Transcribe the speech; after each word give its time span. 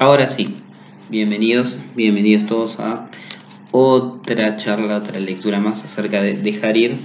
Ahora 0.00 0.28
sí, 0.28 0.54
bienvenidos, 1.10 1.82
bienvenidos 1.96 2.46
todos 2.46 2.78
a 2.78 3.10
otra 3.72 4.54
charla, 4.54 4.98
otra 4.98 5.18
lectura 5.18 5.58
más 5.58 5.84
acerca 5.84 6.22
de 6.22 6.34
dejar 6.34 6.76
ir 6.76 6.98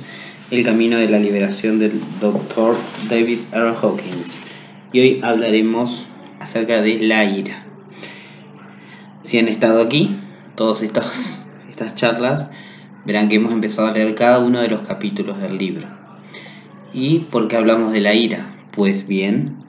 el 0.52 0.64
camino 0.64 1.00
de 1.00 1.10
la 1.10 1.18
liberación 1.18 1.80
del 1.80 2.00
Dr. 2.22 2.78
David 3.10 3.40
R. 3.52 3.74
Hawkins. 3.82 4.44
Y 4.92 5.00
hoy 5.00 5.22
hablaremos 5.24 6.06
acerca 6.40 6.84
de 6.84 7.00
la 7.00 7.26
ira. 7.26 7.66
Si 9.24 9.40
han 9.40 9.48
estado 9.48 9.82
aquí, 9.82 10.20
todas 10.54 10.84
estas, 10.84 11.48
estas 11.70 11.96
charlas, 11.96 12.48
verán 13.08 13.28
que 13.28 13.38
hemos 13.38 13.54
empezado 13.54 13.88
a 13.88 13.94
leer 13.94 14.14
cada 14.14 14.38
uno 14.38 14.62
de 14.62 14.68
los 14.68 14.82
capítulos 14.82 15.42
del 15.42 15.58
libro. 15.58 15.88
¿Y 16.94 17.22
por 17.32 17.48
qué 17.48 17.58
hablamos 17.58 17.92
de 17.92 18.02
la 18.02 18.14
ira? 18.14 18.54
Pues 18.70 19.08
bien, 19.08 19.64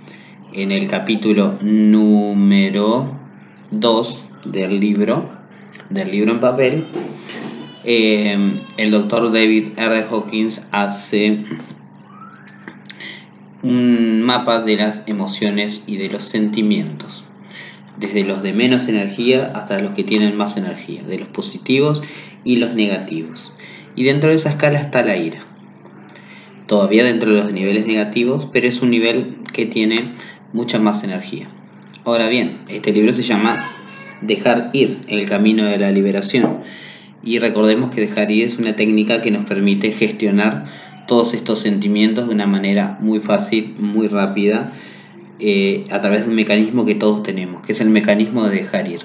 en 0.52 0.70
el 0.70 0.86
capítulo 0.86 1.58
número 1.62 3.13
2 3.70 4.24
del 4.46 4.80
libro, 4.80 5.30
del 5.90 6.10
libro 6.10 6.32
en 6.32 6.40
papel, 6.40 6.84
eh, 7.84 8.36
el 8.76 8.90
doctor 8.90 9.30
David 9.30 9.68
R. 9.76 10.06
Hawkins 10.10 10.66
hace 10.72 11.44
un 13.62 14.22
mapa 14.22 14.60
de 14.60 14.76
las 14.76 15.02
emociones 15.06 15.84
y 15.86 15.96
de 15.96 16.10
los 16.10 16.24
sentimientos, 16.24 17.24
desde 17.98 18.24
los 18.24 18.42
de 18.42 18.52
menos 18.52 18.88
energía 18.88 19.52
hasta 19.54 19.80
los 19.80 19.92
que 19.92 20.04
tienen 20.04 20.36
más 20.36 20.56
energía, 20.56 21.02
de 21.02 21.18
los 21.18 21.28
positivos 21.28 22.02
y 22.44 22.56
los 22.56 22.74
negativos. 22.74 23.52
Y 23.96 24.04
dentro 24.04 24.30
de 24.30 24.36
esa 24.36 24.50
escala 24.50 24.80
está 24.80 25.02
la 25.02 25.16
ira. 25.16 25.40
Todavía 26.66 27.04
dentro 27.04 27.32
de 27.32 27.42
los 27.42 27.52
niveles 27.52 27.86
negativos, 27.86 28.48
pero 28.52 28.66
es 28.66 28.82
un 28.82 28.90
nivel 28.90 29.38
que 29.52 29.66
tiene 29.66 30.14
mucha 30.52 30.78
más 30.78 31.04
energía. 31.04 31.48
Ahora 32.06 32.28
bien, 32.28 32.58
este 32.68 32.92
libro 32.92 33.14
se 33.14 33.22
llama 33.22 33.70
Dejar 34.20 34.68
ir, 34.74 35.00
el 35.08 35.24
camino 35.24 35.64
de 35.64 35.78
la 35.78 35.90
liberación. 35.90 36.58
Y 37.22 37.38
recordemos 37.38 37.94
que 37.94 38.02
dejar 38.02 38.30
ir 38.30 38.44
es 38.44 38.58
una 38.58 38.76
técnica 38.76 39.22
que 39.22 39.30
nos 39.30 39.46
permite 39.46 39.90
gestionar 39.90 40.66
todos 41.08 41.32
estos 41.32 41.60
sentimientos 41.60 42.28
de 42.28 42.34
una 42.34 42.46
manera 42.46 42.98
muy 43.00 43.20
fácil, 43.20 43.74
muy 43.78 44.08
rápida, 44.08 44.74
eh, 45.40 45.86
a 45.90 46.02
través 46.02 46.24
de 46.24 46.28
un 46.28 46.34
mecanismo 46.34 46.84
que 46.84 46.94
todos 46.94 47.22
tenemos, 47.22 47.62
que 47.62 47.72
es 47.72 47.80
el 47.80 47.88
mecanismo 47.88 48.46
de 48.46 48.56
dejar 48.56 48.86
ir. 48.86 49.00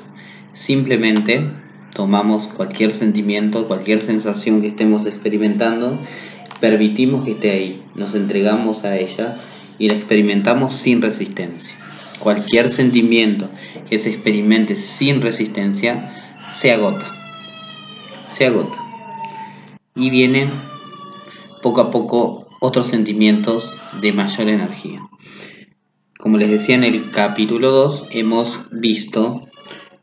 Simplemente 0.52 1.50
tomamos 1.94 2.50
cualquier 2.50 2.92
sentimiento, 2.92 3.70
cualquier 3.70 4.02
sensación 4.02 4.61
que 4.61 4.67
estemos 4.67 5.05
experimentando, 5.05 6.02
permitimos 6.59 7.23
que 7.23 7.31
esté 7.31 7.52
ahí, 7.52 7.81
nos 7.95 8.14
entregamos 8.14 8.83
a 8.83 8.97
ella 8.97 9.38
y 9.77 9.88
la 9.88 9.94
experimentamos 9.94 10.75
sin 10.75 11.02
resistencia. 11.02 11.77
Cualquier 12.20 12.70
sentimiento 12.70 13.50
que 13.89 13.98
se 13.98 14.09
experimente 14.09 14.75
sin 14.75 15.22
resistencia 15.22 16.38
se 16.53 16.72
agota. 16.72 17.06
Se 18.30 18.45
agota. 18.45 18.78
Y 19.95 20.09
vienen 20.09 20.50
poco 21.61 21.81
a 21.81 21.92
poco 21.92 22.48
otros 22.59 22.88
sentimientos 22.88 23.80
de 24.02 24.11
mayor 24.11 24.50
energía. 24.50 25.02
Como 26.17 26.38
les 26.38 26.50
decía 26.50 26.76
en 26.76 26.84
el 26.84 27.11
capítulo 27.11 27.72
2, 27.72 28.08
hemos 28.11 28.66
visto 28.72 29.48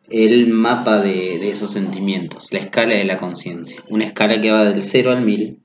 el 0.08 0.48
mapa 0.48 1.00
de, 1.00 1.50
esos 1.50 1.72
sentimientos, 1.72 2.52
la 2.52 2.60
escala 2.60 2.94
de 2.94 3.04
la 3.04 3.16
conciencia. 3.16 3.82
Una 3.88 4.04
escala 4.04 4.40
que 4.40 4.50
va 4.50 4.64
del 4.64 4.82
0 4.82 5.10
al 5.10 5.22
1000 5.22 5.58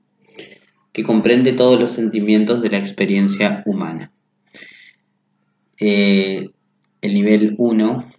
que 0.92 1.04
comprende 1.04 1.52
todos 1.52 1.80
los 1.80 1.92
sentimientos 1.92 2.60
de 2.60 2.68
la 2.68 2.78
experiencia 2.78 3.62
humana. 3.64 4.12
Eh, 5.84 6.50
el 7.00 7.14
nivel 7.14 7.56
1, 7.58 8.12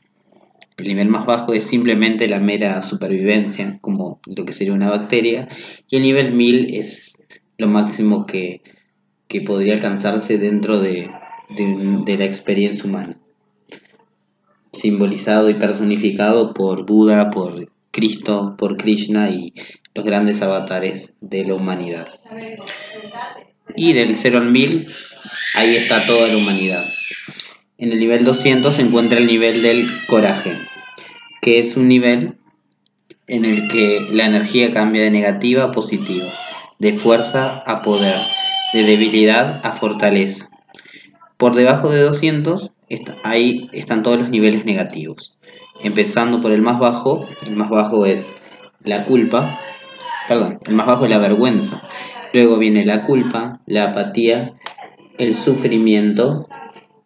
el 0.76 0.86
nivel 0.86 1.08
más 1.08 1.26
bajo 1.26 1.54
es 1.54 1.64
simplemente 1.64 2.28
la 2.28 2.40
mera 2.40 2.82
supervivencia, 2.82 3.78
como 3.80 4.20
lo 4.26 4.44
que 4.44 4.52
sería 4.52 4.74
una 4.74 4.90
bacteria, 4.90 5.48
y 5.88 5.96
el 5.96 6.02
nivel 6.02 6.34
1000 6.34 6.76
es 6.76 7.26
lo 7.58 7.70
máximo 7.70 8.26
que, 8.26 8.62
podría 9.48 9.76
alcanzarse 9.76 10.38
dentro 10.38 10.80
de, 10.80 11.10
de 11.50 12.18
la 12.18 12.26
experiencia 12.26 12.84
humana, 12.84 13.18
simbolizado 14.74 15.50
y 15.50 15.56
personificado 15.56 16.54
por 16.54 16.86
Buda, 16.86 17.32
por 17.32 17.72
Cristo, 17.92 18.56
por 18.58 18.78
Krishna 18.78 19.30
y 19.32 19.54
los 19.96 20.06
grandes 20.06 20.42
avatares 20.44 21.14
de 21.22 21.46
la 21.46 21.56
humanidad. 21.56 22.10
Y 23.76 23.94
del 23.94 24.14
0 24.14 24.38
al 24.38 24.52
1000, 24.52 24.88
ahí 25.56 25.78
está 25.78 26.06
toda 26.06 26.28
la 26.28 26.38
humanidad. 26.38 26.86
En 27.78 27.92
el 27.92 28.00
nivel 28.00 28.24
200 28.24 28.76
se 28.76 28.84
encuentra 28.84 29.18
el 29.18 29.26
nivel 29.26 29.64
del 29.64 29.88
coraje, 30.08 30.58
que 31.42 31.60
es 31.60 31.76
un 31.76 31.88
nivel 31.88 32.38
en 33.28 33.46
el 33.46 33.68
que 33.68 34.08
la 34.12 34.26
energía 34.26 34.72
cambia 34.72 35.02
de 35.02 35.10
negativa 35.10 35.64
a 35.64 35.72
positiva, 35.72 36.28
de 36.78 36.94
fuerza 36.94 37.64
a 37.66 37.82
poder, 37.82 38.16
de 38.74 38.84
debilidad 38.84 39.60
a 39.66 39.72
fortaleza. 39.72 40.50
Por 41.38 41.56
debajo 41.56 41.90
de 41.90 42.02
200, 42.02 42.72
ahí 43.24 43.70
están 43.74 44.04
todos 44.04 44.20
los 44.20 44.30
niveles 44.30 44.66
negativos. 44.66 45.36
Empezando 45.82 46.42
por 46.42 46.52
el 46.52 46.62
más 46.62 46.78
bajo, 46.78 47.28
el 47.46 47.56
más 47.56 47.70
bajo 47.70 48.06
es 48.06 48.34
la 48.84 49.06
culpa, 49.06 49.60
perdón, 50.28 50.60
el 50.68 50.76
más 50.76 50.86
bajo 50.86 51.06
es 51.06 51.10
la 51.10 51.18
vergüenza. 51.18 51.82
Luego 52.34 52.58
viene 52.58 52.86
la 52.86 53.04
culpa, 53.04 53.62
la 53.66 53.86
apatía, 53.86 54.54
el 55.18 55.34
sufrimiento, 55.34 56.48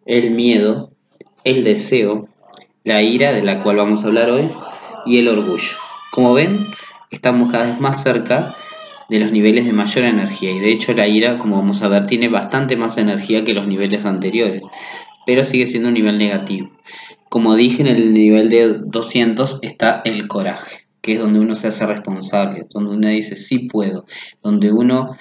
el 0.08 0.30
miedo, 0.30 0.90
el 1.44 1.62
deseo, 1.62 2.28
la 2.82 3.02
ira, 3.02 3.32
de 3.32 3.42
la 3.42 3.60
cual 3.60 3.76
vamos 3.76 4.02
a 4.02 4.06
hablar 4.06 4.30
hoy, 4.30 4.50
y 5.04 5.18
el 5.18 5.28
orgullo. 5.28 5.76
Como 6.10 6.32
ven, 6.32 6.66
estamos 7.10 7.52
cada 7.52 7.66
vez 7.66 7.78
más 7.78 8.02
cerca 8.02 8.56
de 9.10 9.20
los 9.20 9.30
niveles 9.30 9.66
de 9.66 9.72
mayor 9.72 10.04
energía 10.04 10.50
y 10.50 10.60
de 10.60 10.72
hecho 10.72 10.94
la 10.94 11.06
ira, 11.06 11.36
como 11.36 11.56
vamos 11.56 11.82
a 11.82 11.88
ver, 11.88 12.06
tiene 12.06 12.28
bastante 12.28 12.76
más 12.76 12.96
energía 12.96 13.44
que 13.44 13.52
los 13.52 13.68
niveles 13.68 14.06
anteriores, 14.06 14.66
pero 15.26 15.44
sigue 15.44 15.66
siendo 15.66 15.88
un 15.88 15.94
nivel 15.94 16.16
negativo. 16.16 16.70
Como 17.28 17.54
dije, 17.54 17.82
en 17.82 17.88
el 17.88 18.14
nivel 18.14 18.48
de 18.48 18.74
200 18.78 19.60
está 19.62 20.00
el 20.04 20.26
coraje 20.26 20.88
que 21.00 21.14
es 21.14 21.20
donde 21.20 21.38
uno 21.38 21.54
se 21.54 21.68
hace 21.68 21.86
responsable, 21.86 22.66
donde 22.70 22.90
uno 22.90 23.08
dice 23.08 23.36
sí 23.36 23.60
puedo, 23.60 24.04
donde 24.42 24.72
uno 24.72 25.16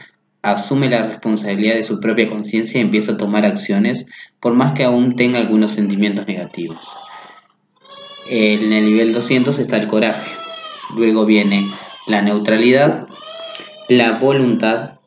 asume 0.51 0.89
la 0.89 1.03
responsabilidad 1.03 1.75
de 1.75 1.83
su 1.83 1.99
propia 1.99 2.29
conciencia 2.29 2.79
y 2.79 2.83
empieza 2.83 3.13
a 3.13 3.17
tomar 3.17 3.45
acciones, 3.45 4.05
por 4.39 4.53
más 4.53 4.73
que 4.73 4.83
aún 4.83 5.15
tenga 5.15 5.39
algunos 5.39 5.71
sentimientos 5.71 6.27
negativos. 6.27 6.79
En 8.29 8.71
el 8.73 8.85
nivel 8.85 9.13
200 9.13 9.57
está 9.59 9.77
el 9.77 9.87
coraje, 9.87 10.31
luego 10.95 11.25
viene 11.25 11.65
la 12.07 12.21
neutralidad, 12.21 13.07
la 13.89 14.19
voluntad, 14.19 14.99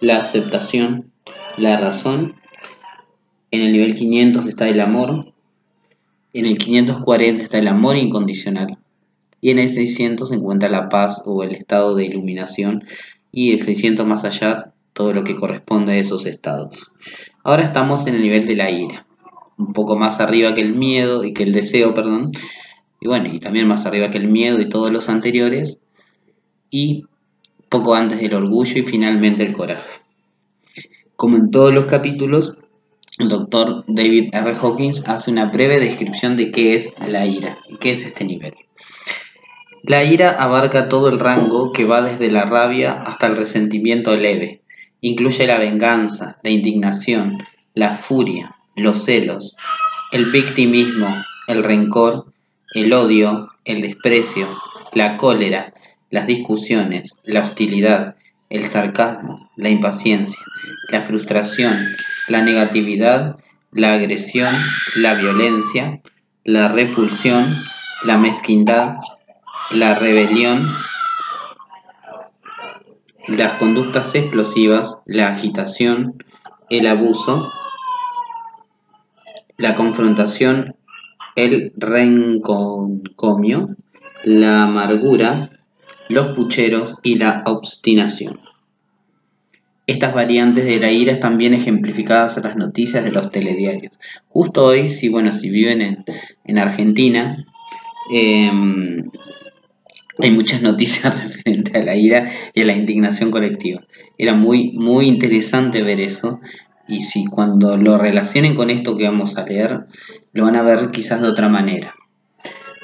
la 0.00 0.18
aceptación, 0.18 1.10
la 1.56 1.76
razón. 1.76 2.34
En 3.50 3.62
el 3.62 3.72
nivel 3.72 3.94
500 3.94 4.46
está 4.46 4.68
el 4.68 4.80
amor, 4.80 5.32
en 6.32 6.46
el 6.46 6.58
540 6.58 7.42
está 7.42 7.58
el 7.58 7.68
amor 7.68 7.96
incondicional, 7.96 8.78
y 9.40 9.50
en 9.50 9.58
el 9.58 9.68
600 9.68 10.28
se 10.28 10.34
encuentra 10.34 10.68
la 10.68 10.88
paz 10.88 11.22
o 11.24 11.42
el 11.42 11.54
estado 11.54 11.94
de 11.94 12.04
iluminación 12.04 12.84
y 13.30 13.52
el 13.52 13.62
600 13.62 14.06
más 14.06 14.24
allá 14.24 14.72
todo 14.96 15.12
lo 15.12 15.24
que 15.24 15.36
corresponde 15.36 15.92
a 15.92 15.96
esos 15.98 16.24
estados. 16.24 16.90
Ahora 17.44 17.62
estamos 17.62 18.06
en 18.06 18.14
el 18.14 18.22
nivel 18.22 18.46
de 18.46 18.56
la 18.56 18.70
ira, 18.70 19.06
un 19.58 19.74
poco 19.74 19.94
más 19.94 20.20
arriba 20.20 20.54
que 20.54 20.62
el 20.62 20.74
miedo 20.74 21.22
y 21.22 21.34
que 21.34 21.42
el 21.42 21.52
deseo, 21.52 21.92
perdón, 21.92 22.32
y 22.98 23.06
bueno, 23.06 23.28
y 23.30 23.38
también 23.38 23.68
más 23.68 23.84
arriba 23.84 24.08
que 24.10 24.16
el 24.16 24.28
miedo 24.28 24.58
y 24.58 24.70
todos 24.70 24.90
los 24.90 25.10
anteriores, 25.10 25.80
y 26.70 27.04
poco 27.68 27.94
antes 27.94 28.20
del 28.20 28.32
orgullo 28.32 28.78
y 28.78 28.82
finalmente 28.82 29.42
el 29.42 29.52
coraje. 29.52 30.00
Como 31.14 31.36
en 31.36 31.50
todos 31.50 31.74
los 31.74 31.84
capítulos, 31.84 32.56
el 33.18 33.28
doctor 33.28 33.84
David 33.88 34.30
R. 34.32 34.54
Hawkins 34.54 35.06
hace 35.06 35.30
una 35.30 35.50
breve 35.50 35.78
descripción 35.78 36.38
de 36.38 36.50
qué 36.52 36.74
es 36.74 36.94
la 37.06 37.26
ira 37.26 37.58
y 37.68 37.76
qué 37.76 37.92
es 37.92 38.06
este 38.06 38.24
nivel. 38.24 38.54
La 39.82 40.04
ira 40.04 40.30
abarca 40.30 40.88
todo 40.88 41.10
el 41.10 41.20
rango 41.20 41.72
que 41.72 41.84
va 41.84 42.00
desde 42.00 42.30
la 42.30 42.46
rabia 42.46 42.92
hasta 42.92 43.26
el 43.26 43.36
resentimiento 43.36 44.16
leve. 44.16 44.62
Incluye 45.00 45.46
la 45.46 45.58
venganza, 45.58 46.38
la 46.42 46.50
indignación, 46.50 47.38
la 47.74 47.94
furia, 47.94 48.56
los 48.74 49.04
celos, 49.04 49.56
el 50.12 50.26
victimismo, 50.26 51.24
el 51.46 51.62
rencor, 51.62 52.26
el 52.74 52.92
odio, 52.92 53.48
el 53.64 53.82
desprecio, 53.82 54.48
la 54.92 55.16
cólera, 55.16 55.74
las 56.10 56.26
discusiones, 56.26 57.16
la 57.24 57.44
hostilidad, 57.44 58.16
el 58.48 58.64
sarcasmo, 58.66 59.50
la 59.56 59.68
impaciencia, 59.68 60.40
la 60.88 61.02
frustración, 61.02 61.96
la 62.28 62.42
negatividad, 62.42 63.36
la 63.72 63.94
agresión, 63.94 64.54
la 64.94 65.14
violencia, 65.14 66.00
la 66.44 66.68
repulsión, 66.68 67.56
la 68.04 68.18
mezquindad, 68.18 68.96
la 69.70 69.94
rebelión, 69.96 70.66
las 73.28 73.54
conductas 73.54 74.14
explosivas, 74.14 75.00
la 75.06 75.28
agitación, 75.28 76.22
el 76.70 76.86
abuso, 76.86 77.50
la 79.56 79.74
confrontación 79.74 80.76
el 81.36 81.72
renconcomio, 81.76 83.76
la 84.24 84.64
amargura, 84.64 85.50
los 86.08 86.28
pucheros 86.28 86.98
y 87.02 87.16
la 87.16 87.42
obstinación. 87.46 88.40
Estas 89.86 90.14
variantes 90.14 90.64
de 90.64 90.80
la 90.80 90.90
ira 90.90 91.12
están 91.12 91.38
bien 91.38 91.54
ejemplificadas 91.54 92.38
en 92.38 92.44
las 92.44 92.56
noticias 92.56 93.04
de 93.04 93.12
los 93.12 93.30
telediarios. 93.30 93.92
Justo 94.28 94.64
hoy, 94.64 94.88
si 94.88 95.08
bueno, 95.08 95.32
si 95.32 95.48
viven 95.48 96.04
en, 96.44 96.58
Argentina, 96.58 97.46
em, 98.10 99.05
hay 100.18 100.30
muchas 100.30 100.62
noticias 100.62 101.18
referentes 101.18 101.74
a 101.74 101.84
la 101.84 101.96
ira 101.96 102.30
y 102.54 102.62
a 102.62 102.64
la 102.64 102.74
indignación 102.74 103.30
colectiva. 103.30 103.82
Era 104.18 104.34
muy, 104.34 104.72
muy 104.72 105.08
interesante 105.08 105.82
ver 105.82 106.00
eso. 106.00 106.40
Y 106.88 107.04
si 107.04 107.24
cuando 107.26 107.76
lo 107.76 107.98
relacionen 107.98 108.54
con 108.54 108.70
esto 108.70 108.96
que 108.96 109.04
vamos 109.04 109.36
a 109.36 109.44
leer, 109.44 109.86
lo 110.32 110.44
van 110.44 110.56
a 110.56 110.62
ver 110.62 110.90
quizás 110.90 111.20
de 111.20 111.28
otra 111.28 111.48
manera. 111.48 111.94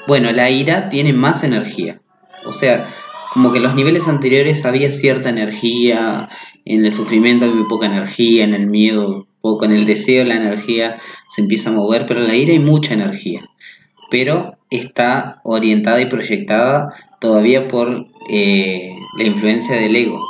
Bueno, 0.07 0.31
la 0.33 0.49
ira 0.49 0.89
tiene 0.89 1.13
más 1.13 1.43
energía. 1.43 2.01
O 2.45 2.51
sea, 2.51 2.89
como 3.33 3.51
que 3.51 3.57
en 3.57 3.63
los 3.63 3.75
niveles 3.75 4.07
anteriores 4.07 4.65
había 4.65 4.91
cierta 4.91 5.29
energía, 5.29 6.27
en 6.65 6.85
el 6.85 6.91
sufrimiento 6.91 7.45
hay 7.45 7.51
muy 7.51 7.67
poca 7.67 7.85
energía, 7.85 8.43
en 8.43 8.53
el 8.53 8.67
miedo 8.67 9.27
poco, 9.41 9.65
en 9.65 9.71
el 9.71 9.85
deseo 9.85 10.23
la 10.23 10.35
energía 10.35 10.97
se 11.29 11.41
empieza 11.41 11.69
a 11.69 11.73
mover, 11.73 12.05
pero 12.05 12.21
en 12.21 12.27
la 12.27 12.35
ira 12.35 12.53
hay 12.53 12.59
mucha 12.59 12.93
energía. 12.93 13.49
Pero 14.13 14.59
está 14.69 15.41
orientada 15.43 15.99
y 15.99 16.05
proyectada 16.05 16.93
todavía 17.19 17.67
por 17.67 18.05
eh, 18.29 18.95
la 19.17 19.23
influencia 19.23 19.75
del 19.75 19.95
ego. 19.95 20.23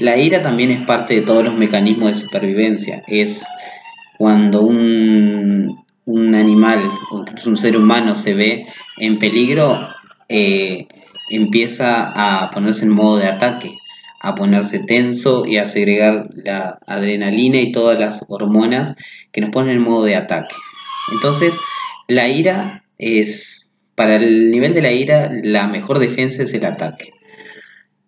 La 0.00 0.16
ira 0.16 0.42
también 0.42 0.72
es 0.72 0.80
parte 0.80 1.14
de 1.14 1.22
todos 1.22 1.44
los 1.44 1.54
mecanismos 1.54 2.08
de 2.08 2.14
supervivencia. 2.16 3.04
Es 3.06 3.46
cuando 4.18 4.62
un, 4.62 5.84
un 6.04 6.34
animal, 6.34 6.80
un 7.46 7.56
ser 7.56 7.76
humano 7.76 8.16
se 8.16 8.34
ve 8.34 8.66
en 8.98 9.20
peligro, 9.20 9.88
eh, 10.28 10.88
empieza 11.30 12.10
a 12.12 12.50
ponerse 12.50 12.86
en 12.86 12.90
modo 12.90 13.18
de 13.18 13.28
ataque, 13.28 13.78
a 14.20 14.34
ponerse 14.34 14.80
tenso 14.80 15.46
y 15.46 15.58
a 15.58 15.66
segregar 15.66 16.28
la 16.34 16.80
adrenalina 16.88 17.58
y 17.60 17.70
todas 17.70 18.00
las 18.00 18.24
hormonas 18.26 18.96
que 19.30 19.42
nos 19.42 19.50
ponen 19.50 19.76
en 19.76 19.82
modo 19.82 20.02
de 20.02 20.16
ataque. 20.16 20.56
Entonces, 21.12 21.54
la 22.08 22.26
ira 22.26 22.82
es, 22.98 23.68
para 23.94 24.16
el 24.16 24.50
nivel 24.50 24.74
de 24.74 24.82
la 24.82 24.92
ira, 24.92 25.30
la 25.42 25.66
mejor 25.68 25.98
defensa 25.98 26.42
es 26.42 26.54
el 26.54 26.64
ataque. 26.64 27.12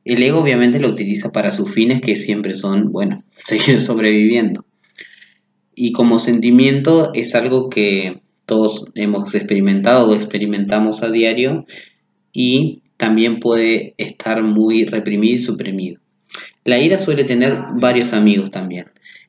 El 0.04 0.22
ego 0.22 0.40
obviamente 0.40 0.80
lo 0.80 0.88
utiliza 0.88 1.32
para 1.32 1.52
sus 1.52 1.72
fines 1.72 2.00
que 2.00 2.16
siempre 2.16 2.54
son, 2.54 2.92
bueno, 2.92 3.24
seguir 3.44 3.80
sobreviviendo. 3.80 4.64
Y 5.74 5.92
como 5.92 6.18
sentimiento 6.18 7.10
es 7.14 7.34
algo 7.34 7.68
que 7.68 8.20
todos 8.46 8.86
hemos 8.94 9.34
experimentado 9.34 10.08
o 10.08 10.14
experimentamos 10.14 11.02
a 11.02 11.10
diario 11.10 11.66
y 12.32 12.82
también 12.96 13.38
puede 13.38 13.94
estar 13.98 14.42
muy 14.42 14.86
reprimido 14.86 15.36
y 15.36 15.40
suprimido. 15.40 16.00
La 16.64 16.80
ira 16.80 16.98
suele 16.98 17.24
tener 17.24 17.58
varios 17.74 18.12
amigos 18.12 18.50
también, 18.50 18.86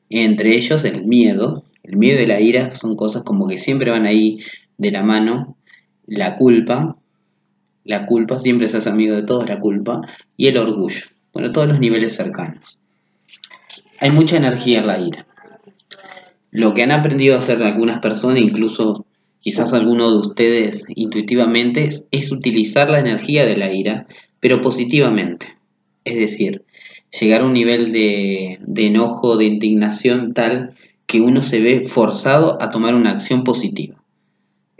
entre 0.08 0.56
ellos 0.56 0.84
el 0.84 1.04
miedo. 1.04 1.64
El 1.82 1.96
miedo 1.96 2.22
y 2.22 2.26
la 2.26 2.40
ira 2.40 2.74
son 2.74 2.94
cosas 2.94 3.22
como 3.22 3.48
que 3.48 3.58
siempre 3.58 3.90
van 3.90 4.06
ahí 4.06 4.40
de 4.80 4.90
la 4.90 5.02
mano. 5.02 5.56
La 6.06 6.34
culpa, 6.34 6.96
la 7.84 8.06
culpa 8.06 8.40
siempre 8.40 8.66
se 8.66 8.78
hace 8.78 8.88
amigo 8.88 9.14
de 9.14 9.22
todos, 9.22 9.48
la 9.48 9.60
culpa, 9.60 10.00
y 10.36 10.48
el 10.48 10.56
orgullo. 10.56 11.04
Bueno, 11.32 11.52
todos 11.52 11.68
los 11.68 11.78
niveles 11.78 12.16
cercanos. 12.16 12.80
Hay 14.00 14.10
mucha 14.10 14.38
energía 14.38 14.80
en 14.80 14.86
la 14.86 14.98
ira. 14.98 15.26
Lo 16.50 16.74
que 16.74 16.82
han 16.82 16.90
aprendido 16.90 17.36
a 17.36 17.38
hacer 17.38 17.62
algunas 17.62 18.00
personas, 18.00 18.40
incluso 18.40 19.06
quizás 19.38 19.72
alguno 19.72 20.10
de 20.10 20.16
ustedes 20.16 20.86
intuitivamente, 20.88 21.88
es, 22.10 22.32
utilizar 22.32 22.90
la 22.90 22.98
energía 22.98 23.46
de 23.46 23.56
la 23.56 23.72
ira, 23.72 24.06
pero 24.40 24.60
positivamente. 24.60 25.58
Es 26.04 26.16
decir, 26.16 26.64
llegar 27.20 27.42
a 27.42 27.44
un 27.44 27.52
nivel 27.52 27.92
de 27.92 28.86
enojo, 28.86 29.36
de 29.36 29.44
indignación 29.44 30.32
tal 30.32 30.74
que 31.06 31.20
uno 31.20 31.42
se 31.42 31.60
ve 31.60 31.82
forzado 31.82 32.60
a 32.62 32.70
tomar 32.70 32.94
una 32.94 33.10
acción 33.10 33.44
positiva. 33.44 33.99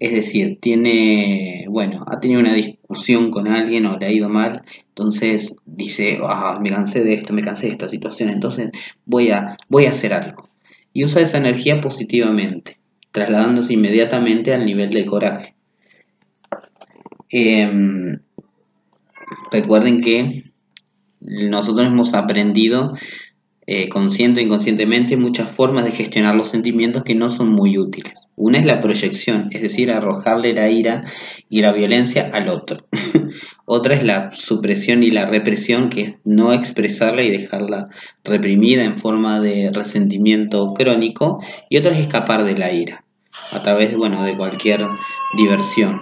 Es 0.01 0.13
decir, 0.13 0.59
tiene, 0.61 1.67
bueno, 1.69 2.05
ha 2.09 2.21
tenido 2.21 2.41
una 2.41 2.55
discusión 2.55 3.31
con 3.31 3.47
alguien 3.47 3.85
o 3.87 3.99
le 3.99 4.07
ha 4.07 4.11
ido 4.11 4.31
mal, 4.31 4.63
entonces 4.89 5.57
dice, 5.67 6.19
ah, 6.23 6.59
me 6.61 6.71
cansé 6.71 7.05
de 7.05 7.13
esto, 7.13 7.35
me 7.35 7.43
cansé 7.43 7.67
de 7.67 7.73
esta 7.73 7.89
situación, 7.89 8.31
entonces 8.31 8.73
voy 9.05 9.31
a, 9.31 9.59
voy 9.69 9.85
a 9.87 9.91
hacer 9.91 10.15
algo. 10.15 10.49
Y 10.95 11.05
usa 11.05 11.21
esa 11.21 11.37
energía 11.39 11.81
positivamente 11.83 12.81
trasladándose 13.13 13.75
inmediatamente 13.75 14.55
al 14.55 14.65
nivel 14.65 14.91
de 14.91 15.05
coraje. 15.05 15.55
Em, 17.29 18.21
recuerden 19.53 20.01
que 20.01 20.45
nosotros 21.21 21.87
hemos 21.87 22.15
aprendido 22.15 22.95
eh, 23.73 23.89
consciente 23.89 24.41
o 24.41 24.43
inconscientemente 24.43 25.17
muchas 25.17 25.49
formas 25.49 25.85
de 25.85 25.93
gestionar 25.93 26.35
los 26.35 26.49
sentimientos 26.49 27.05
que 27.05 27.15
no 27.15 27.29
son 27.29 27.51
muy 27.51 27.79
útiles. 27.79 28.27
Una 28.35 28.59
es 28.59 28.67
la 28.67 28.81
proyección, 28.81 29.47
es 29.53 29.63
decir, 29.63 29.93
arrojarle 29.93 30.55
la 30.55 30.69
ira 30.69 31.05
y 31.49 31.61
la 31.61 31.71
violencia 31.71 32.31
al 32.33 32.49
otro. 32.49 32.85
Otra 33.67 33.95
es 33.95 34.03
la 34.03 34.33
supresión 34.33 35.05
y 35.05 35.13
la 35.13 35.25
represión, 35.25 35.89
que 35.89 36.01
es 36.01 36.19
no 36.25 36.53
expresarla 36.53 37.23
y 37.23 37.31
dejarla 37.31 37.87
reprimida 38.25 38.83
en 38.83 38.99
forma 38.99 39.39
de 39.39 39.71
resentimiento 39.73 40.75
crónico. 40.75 41.41
Y 41.69 41.77
otra 41.77 41.93
es 41.93 41.99
escapar 41.99 42.43
de 42.43 42.59
la 42.59 42.73
ira 42.73 43.05
a 43.53 43.63
través 43.63 43.95
bueno, 43.95 44.25
de 44.25 44.37
cualquier 44.37 44.85
diversión. 45.37 46.01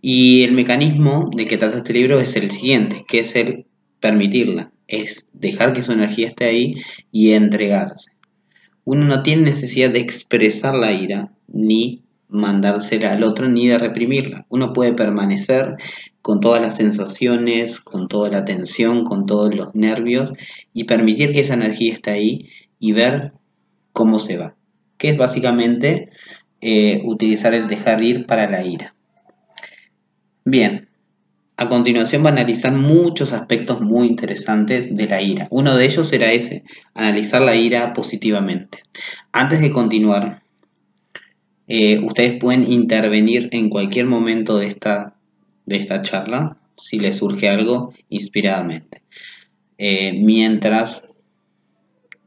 Y 0.00 0.44
el 0.44 0.52
mecanismo 0.52 1.28
de 1.34 1.44
que 1.46 1.58
trata 1.58 1.78
este 1.78 1.92
libro 1.92 2.20
es 2.20 2.36
el 2.36 2.52
siguiente, 2.52 3.04
que 3.08 3.18
es 3.18 3.34
el 3.34 3.66
permitirla 3.98 4.70
es 4.92 5.30
dejar 5.32 5.72
que 5.72 5.82
su 5.82 5.92
energía 5.92 6.28
esté 6.28 6.44
ahí 6.44 6.74
y 7.10 7.32
entregarse. 7.32 8.12
Uno 8.84 9.04
no 9.04 9.22
tiene 9.22 9.42
necesidad 9.42 9.90
de 9.90 10.00
expresar 10.00 10.74
la 10.74 10.92
ira, 10.92 11.32
ni 11.48 12.02
mandársela 12.28 13.12
al 13.12 13.24
otro, 13.24 13.48
ni 13.48 13.68
de 13.68 13.78
reprimirla. 13.78 14.46
Uno 14.48 14.72
puede 14.72 14.92
permanecer 14.92 15.76
con 16.20 16.40
todas 16.40 16.62
las 16.62 16.76
sensaciones, 16.76 17.80
con 17.80 18.08
toda 18.08 18.28
la 18.28 18.44
tensión, 18.44 19.04
con 19.04 19.26
todos 19.26 19.54
los 19.54 19.74
nervios 19.74 20.32
y 20.72 20.84
permitir 20.84 21.32
que 21.32 21.40
esa 21.40 21.54
energía 21.54 21.92
esté 21.92 22.10
ahí 22.10 22.48
y 22.78 22.92
ver 22.92 23.32
cómo 23.92 24.18
se 24.18 24.36
va. 24.36 24.56
Que 24.98 25.10
es 25.10 25.16
básicamente 25.16 26.10
eh, 26.60 27.00
utilizar 27.04 27.54
el 27.54 27.68
dejar 27.68 28.02
ir 28.02 28.26
para 28.26 28.48
la 28.48 28.64
ira. 28.64 28.94
Bien, 30.44 30.88
a 31.56 31.68
continuación 31.68 32.24
va 32.24 32.30
a 32.30 32.32
analizar 32.32 32.72
muchos 32.72 33.32
aspectos 33.32 33.80
muy 33.80 34.08
interesantes 34.08 34.96
de 34.96 35.06
la 35.06 35.20
ira. 35.20 35.48
Uno 35.50 35.76
de 35.76 35.84
ellos 35.84 36.12
era 36.12 36.32
ese, 36.32 36.64
analizar 36.94 37.42
la 37.42 37.54
ira 37.54 37.92
positivamente. 37.92 38.82
Antes 39.32 39.60
de 39.60 39.70
continuar, 39.70 40.42
eh, 41.68 41.98
ustedes 42.00 42.38
pueden 42.40 42.70
intervenir 42.70 43.48
en 43.52 43.68
cualquier 43.68 44.06
momento 44.06 44.58
de 44.58 44.66
esta, 44.66 45.14
de 45.66 45.76
esta 45.76 46.00
charla, 46.00 46.56
si 46.76 46.98
les 46.98 47.16
surge 47.16 47.48
algo, 47.48 47.92
inspiradamente. 48.08 49.02
Eh, 49.78 50.12
mientras, 50.14 51.02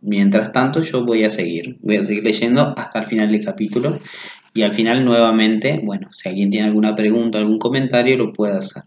mientras 0.02 0.52
tanto, 0.52 0.82
yo 0.82 1.04
voy 1.04 1.24
a 1.24 1.30
seguir, 1.30 1.78
voy 1.82 1.98
a 1.98 2.06
seguir 2.06 2.24
leyendo 2.24 2.74
hasta 2.78 3.00
el 3.00 3.06
final 3.08 3.32
del 3.32 3.44
capítulo 3.44 4.00
y 4.54 4.62
al 4.62 4.74
final 4.74 5.04
nuevamente, 5.04 5.82
bueno, 5.84 6.10
si 6.14 6.30
alguien 6.30 6.50
tiene 6.50 6.68
alguna 6.68 6.96
pregunta, 6.96 7.40
algún 7.40 7.60
comentario, 7.60 8.18
lo 8.18 8.32
puede 8.32 8.58
hacer. 8.58 8.84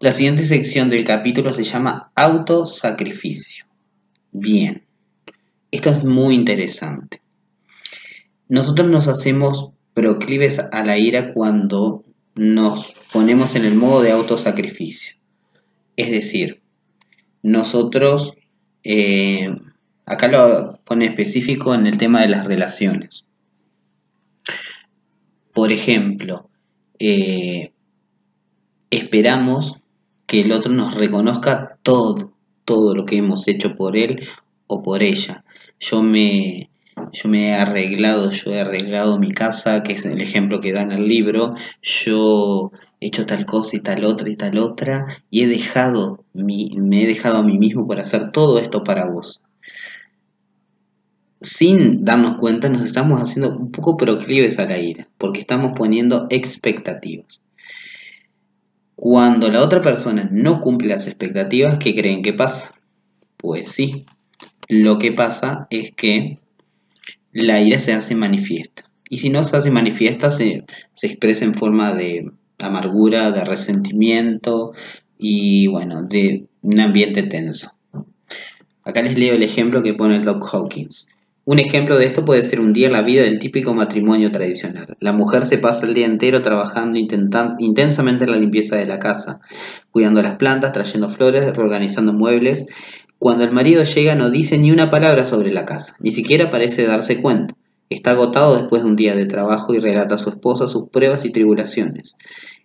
La 0.00 0.12
siguiente 0.12 0.44
sección 0.44 0.90
del 0.90 1.02
capítulo 1.02 1.52
se 1.52 1.64
llama 1.64 2.12
autosacrificio. 2.14 3.66
Bien, 4.30 4.84
esto 5.72 5.90
es 5.90 6.04
muy 6.04 6.36
interesante. 6.36 7.20
Nosotros 8.48 8.86
nos 8.88 9.08
hacemos 9.08 9.70
proclives 9.94 10.60
a 10.60 10.84
la 10.84 10.98
ira 10.98 11.34
cuando 11.34 12.04
nos 12.36 12.94
ponemos 13.12 13.56
en 13.56 13.64
el 13.64 13.74
modo 13.74 14.02
de 14.02 14.12
autosacrificio. 14.12 15.16
Es 15.96 16.12
decir, 16.12 16.62
nosotros, 17.42 18.34
eh, 18.84 19.52
acá 20.06 20.28
lo 20.28 20.78
pone 20.84 21.06
específico 21.06 21.74
en 21.74 21.88
el 21.88 21.98
tema 21.98 22.20
de 22.20 22.28
las 22.28 22.46
relaciones. 22.46 23.26
Por 25.52 25.72
ejemplo, 25.72 26.48
eh, 27.00 27.72
esperamos 28.90 29.77
que 30.28 30.42
el 30.42 30.52
otro 30.52 30.72
nos 30.72 30.94
reconozca 30.94 31.78
todo, 31.82 32.32
todo 32.64 32.94
lo 32.94 33.04
que 33.04 33.16
hemos 33.16 33.48
hecho 33.48 33.74
por 33.76 33.96
él 33.96 34.28
o 34.68 34.82
por 34.82 35.02
ella. 35.02 35.44
Yo 35.80 36.02
me, 36.02 36.70
yo 37.12 37.30
me 37.30 37.48
he 37.48 37.54
arreglado, 37.54 38.30
yo 38.30 38.52
he 38.52 38.60
arreglado 38.60 39.18
mi 39.18 39.32
casa, 39.32 39.82
que 39.82 39.94
es 39.94 40.04
el 40.06 40.20
ejemplo 40.20 40.60
que 40.60 40.72
da 40.72 40.82
en 40.82 40.92
el 40.92 41.08
libro, 41.08 41.54
yo 41.82 42.70
he 43.00 43.06
hecho 43.06 43.24
tal 43.26 43.46
cosa 43.46 43.76
y 43.76 43.80
tal 43.80 44.04
otra 44.04 44.28
y 44.28 44.36
tal 44.36 44.58
otra, 44.58 45.06
y 45.30 45.42
he 45.44 45.46
dejado, 45.48 46.24
mi, 46.34 46.76
me 46.76 47.04
he 47.04 47.06
dejado 47.06 47.38
a 47.38 47.42
mí 47.42 47.58
mismo 47.58 47.86
por 47.86 47.98
hacer 47.98 48.30
todo 48.30 48.58
esto 48.58 48.84
para 48.84 49.06
vos. 49.06 49.40
sin 51.40 52.04
darnos 52.04 52.34
cuenta 52.36 52.68
nos 52.68 52.82
estamos 52.82 53.20
haciendo 53.20 53.56
un 53.56 53.70
poco 53.72 53.96
proclives 53.96 54.58
a 54.58 54.66
la 54.66 54.78
ira, 54.78 55.08
porque 55.18 55.40
estamos 55.40 55.72
poniendo 55.74 56.26
expectativas. 56.30 57.42
Cuando 59.00 59.48
la 59.48 59.62
otra 59.62 59.80
persona 59.80 60.28
no 60.32 60.60
cumple 60.60 60.88
las 60.88 61.06
expectativas, 61.06 61.78
¿qué 61.78 61.94
creen 61.94 62.20
que 62.20 62.32
pasa? 62.32 62.74
Pues 63.36 63.68
sí, 63.68 64.06
lo 64.66 64.98
que 64.98 65.12
pasa 65.12 65.68
es 65.70 65.92
que 65.92 66.40
la 67.30 67.60
ira 67.60 67.78
se 67.78 67.92
hace 67.92 68.16
manifiesta. 68.16 68.90
Y 69.08 69.18
si 69.18 69.30
no 69.30 69.44
se 69.44 69.56
hace 69.56 69.70
manifiesta, 69.70 70.32
se, 70.32 70.64
se 70.90 71.06
expresa 71.06 71.44
en 71.44 71.54
forma 71.54 71.92
de 71.92 72.32
amargura, 72.58 73.30
de 73.30 73.44
resentimiento 73.44 74.72
y 75.16 75.68
bueno, 75.68 76.02
de 76.02 76.48
un 76.62 76.80
ambiente 76.80 77.22
tenso. 77.22 77.70
Acá 78.82 79.00
les 79.00 79.16
leo 79.16 79.36
el 79.36 79.44
ejemplo 79.44 79.80
que 79.84 79.94
pone 79.94 80.18
Doc 80.18 80.44
Hawkins. 80.52 81.08
Un 81.50 81.58
ejemplo 81.58 81.96
de 81.96 82.04
esto 82.04 82.26
puede 82.26 82.42
ser 82.42 82.60
un 82.60 82.74
día 82.74 82.88
en 82.88 82.92
la 82.92 83.00
vida 83.00 83.22
del 83.22 83.38
típico 83.38 83.72
matrimonio 83.72 84.30
tradicional. 84.30 84.98
La 85.00 85.14
mujer 85.14 85.46
se 85.46 85.56
pasa 85.56 85.86
el 85.86 85.94
día 85.94 86.04
entero 86.04 86.42
trabajando 86.42 86.98
intensamente 86.98 88.26
en 88.26 88.30
la 88.30 88.36
limpieza 88.36 88.76
de 88.76 88.84
la 88.84 88.98
casa, 88.98 89.40
cuidando 89.90 90.22
las 90.22 90.36
plantas, 90.36 90.72
trayendo 90.72 91.08
flores, 91.08 91.56
reorganizando 91.56 92.12
muebles. 92.12 92.66
Cuando 93.18 93.44
el 93.44 93.52
marido 93.52 93.82
llega 93.82 94.14
no 94.14 94.28
dice 94.28 94.58
ni 94.58 94.72
una 94.72 94.90
palabra 94.90 95.24
sobre 95.24 95.50
la 95.50 95.64
casa, 95.64 95.96
ni 96.00 96.12
siquiera 96.12 96.50
parece 96.50 96.84
darse 96.84 97.22
cuenta. 97.22 97.54
Está 97.88 98.10
agotado 98.10 98.54
después 98.58 98.82
de 98.82 98.90
un 98.90 98.96
día 98.96 99.16
de 99.16 99.24
trabajo 99.24 99.72
y 99.72 99.80
relata 99.80 100.16
a 100.16 100.18
su 100.18 100.28
esposa 100.28 100.66
sus 100.66 100.90
pruebas 100.90 101.24
y 101.24 101.32
tribulaciones. 101.32 102.18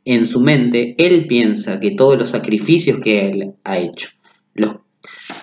En 0.03 0.27
su 0.27 0.41
mente, 0.41 0.95
él 0.97 1.27
piensa 1.27 1.79
que 1.79 1.91
todos 1.91 2.19
los 2.19 2.31
sacrificios 2.31 2.99
que 2.99 3.29
él 3.29 3.53
ha 3.63 3.77
hecho, 3.77 4.09
los 4.53 4.82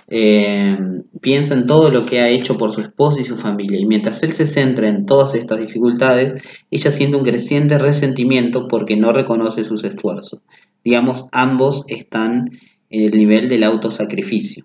eh, 0.09 0.77
piensa 1.21 1.55
en 1.55 1.67
todo 1.67 1.91
lo 1.91 2.07
que 2.07 2.21
ha 2.21 2.29
hecho 2.29 2.57
por 2.57 2.73
su 2.73 2.81
esposa 2.81 3.21
y 3.21 3.25
su 3.25 3.37
familia, 3.37 3.79
y 3.79 3.87
mientras 3.87 4.23
él 4.23 4.33
se 4.33 4.47
centra 4.47 4.89
en 4.89 5.07
todas 5.07 5.35
estas 5.35 5.61
dificultades, 5.61 6.35
ella 6.71 6.91
siente 6.91 7.17
un 7.17 7.25
creciente 7.25 7.79
resentimiento 7.79 8.67
porque 8.69 8.97
no 8.97 9.13
reconoce 9.13 9.65
sus 9.65 9.85
esfuerzos. 9.85 10.41
Digamos, 10.85 11.29
ambos 11.33 11.85
están 11.89 12.59
en 12.89 13.03
el 13.05 13.11
nivel 13.13 13.49
del 13.49 13.63
autosacrificio. 13.65 14.65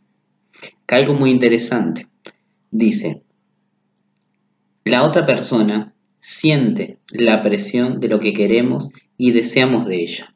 Algo 0.88 1.14
muy 1.14 1.32
interesante. 1.32 2.08
Dice, 2.72 3.24
la 4.84 5.04
otra 5.04 5.26
persona 5.26 5.94
siente 6.20 7.00
la 7.10 7.42
presión 7.42 8.00
de 8.00 8.08
lo 8.08 8.20
que 8.20 8.34
queremos 8.34 8.90
y 9.18 9.32
deseamos 9.32 9.86
de 9.86 10.02
ella. 10.02 10.36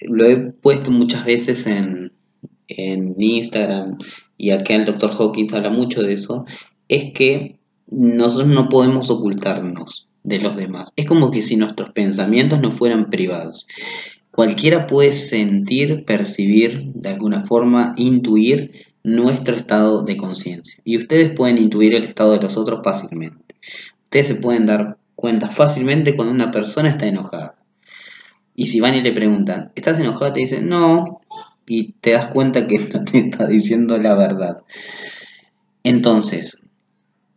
Lo 0.00 0.24
he 0.24 0.36
puesto 0.36 0.90
muchas 0.90 1.24
veces 1.24 1.66
en, 1.66 2.12
en 2.68 3.14
Instagram 3.18 3.98
y 4.38 4.50
acá 4.50 4.74
el 4.74 4.84
doctor 4.84 5.12
Hawkins 5.12 5.54
habla 5.54 5.70
mucho 5.70 6.02
de 6.02 6.12
eso, 6.12 6.44
es 6.88 7.12
que 7.12 7.58
nosotros 7.88 8.48
no 8.48 8.68
podemos 8.68 9.10
ocultarnos 9.10 10.08
de 10.22 10.40
los 10.40 10.56
demás. 10.56 10.90
Es 10.96 11.06
como 11.06 11.30
que 11.30 11.42
si 11.42 11.56
nuestros 11.56 11.90
pensamientos 11.90 12.60
no 12.60 12.72
fueran 12.72 13.10
privados. 13.10 13.66
Cualquiera 14.30 14.86
puede 14.86 15.12
sentir, 15.12 16.04
percibir, 16.04 16.92
de 16.94 17.08
alguna 17.08 17.42
forma, 17.42 17.94
intuir 17.96 18.86
nuestro 19.02 19.54
estado 19.54 20.02
de 20.02 20.16
conciencia. 20.16 20.78
Y 20.84 20.98
ustedes 20.98 21.32
pueden 21.32 21.58
intuir 21.58 21.94
el 21.94 22.04
estado 22.04 22.32
de 22.32 22.42
los 22.42 22.56
otros 22.56 22.80
fácilmente. 22.84 23.54
Ustedes 24.04 24.26
se 24.26 24.34
pueden 24.34 24.66
dar 24.66 24.98
cuenta 25.14 25.48
fácilmente 25.48 26.14
cuando 26.14 26.34
una 26.34 26.50
persona 26.50 26.90
está 26.90 27.06
enojada. 27.06 27.54
Y 28.54 28.66
si 28.66 28.80
van 28.80 28.94
y 28.94 29.02
le 29.02 29.12
preguntan, 29.12 29.70
¿estás 29.74 30.00
enojada? 30.00 30.32
Te 30.32 30.40
dicen, 30.40 30.68
no, 30.68 31.20
y 31.66 31.92
te 32.00 32.12
das 32.12 32.28
cuenta 32.28 32.66
que 32.66 32.78
no 32.78 33.04
te 33.04 33.18
está 33.18 33.46
diciendo 33.46 33.98
la 33.98 34.14
verdad. 34.14 34.58
Entonces, 35.82 36.66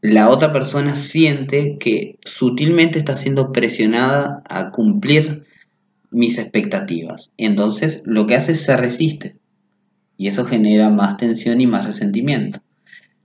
la 0.02 0.30
otra 0.30 0.54
persona 0.54 0.96
siente 0.96 1.78
que 1.80 2.20
sutilmente 2.24 3.00
está 3.00 3.18
siendo 3.18 3.52
presionada 3.52 4.44
a 4.48 4.72
cumplir 4.72 5.46
mis 6.12 6.38
expectativas. 6.38 7.34
Entonces, 7.38 8.04
lo 8.06 8.28
que 8.28 8.36
hace 8.36 8.54
es 8.54 8.64
se 8.64 8.78
resiste. 8.78 9.36
Y 10.18 10.28
eso 10.28 10.46
genera 10.46 10.90
más 10.90 11.18
tensión 11.18 11.62
y 11.62 11.68
más 11.68 11.86
resentimiento. 11.86 12.62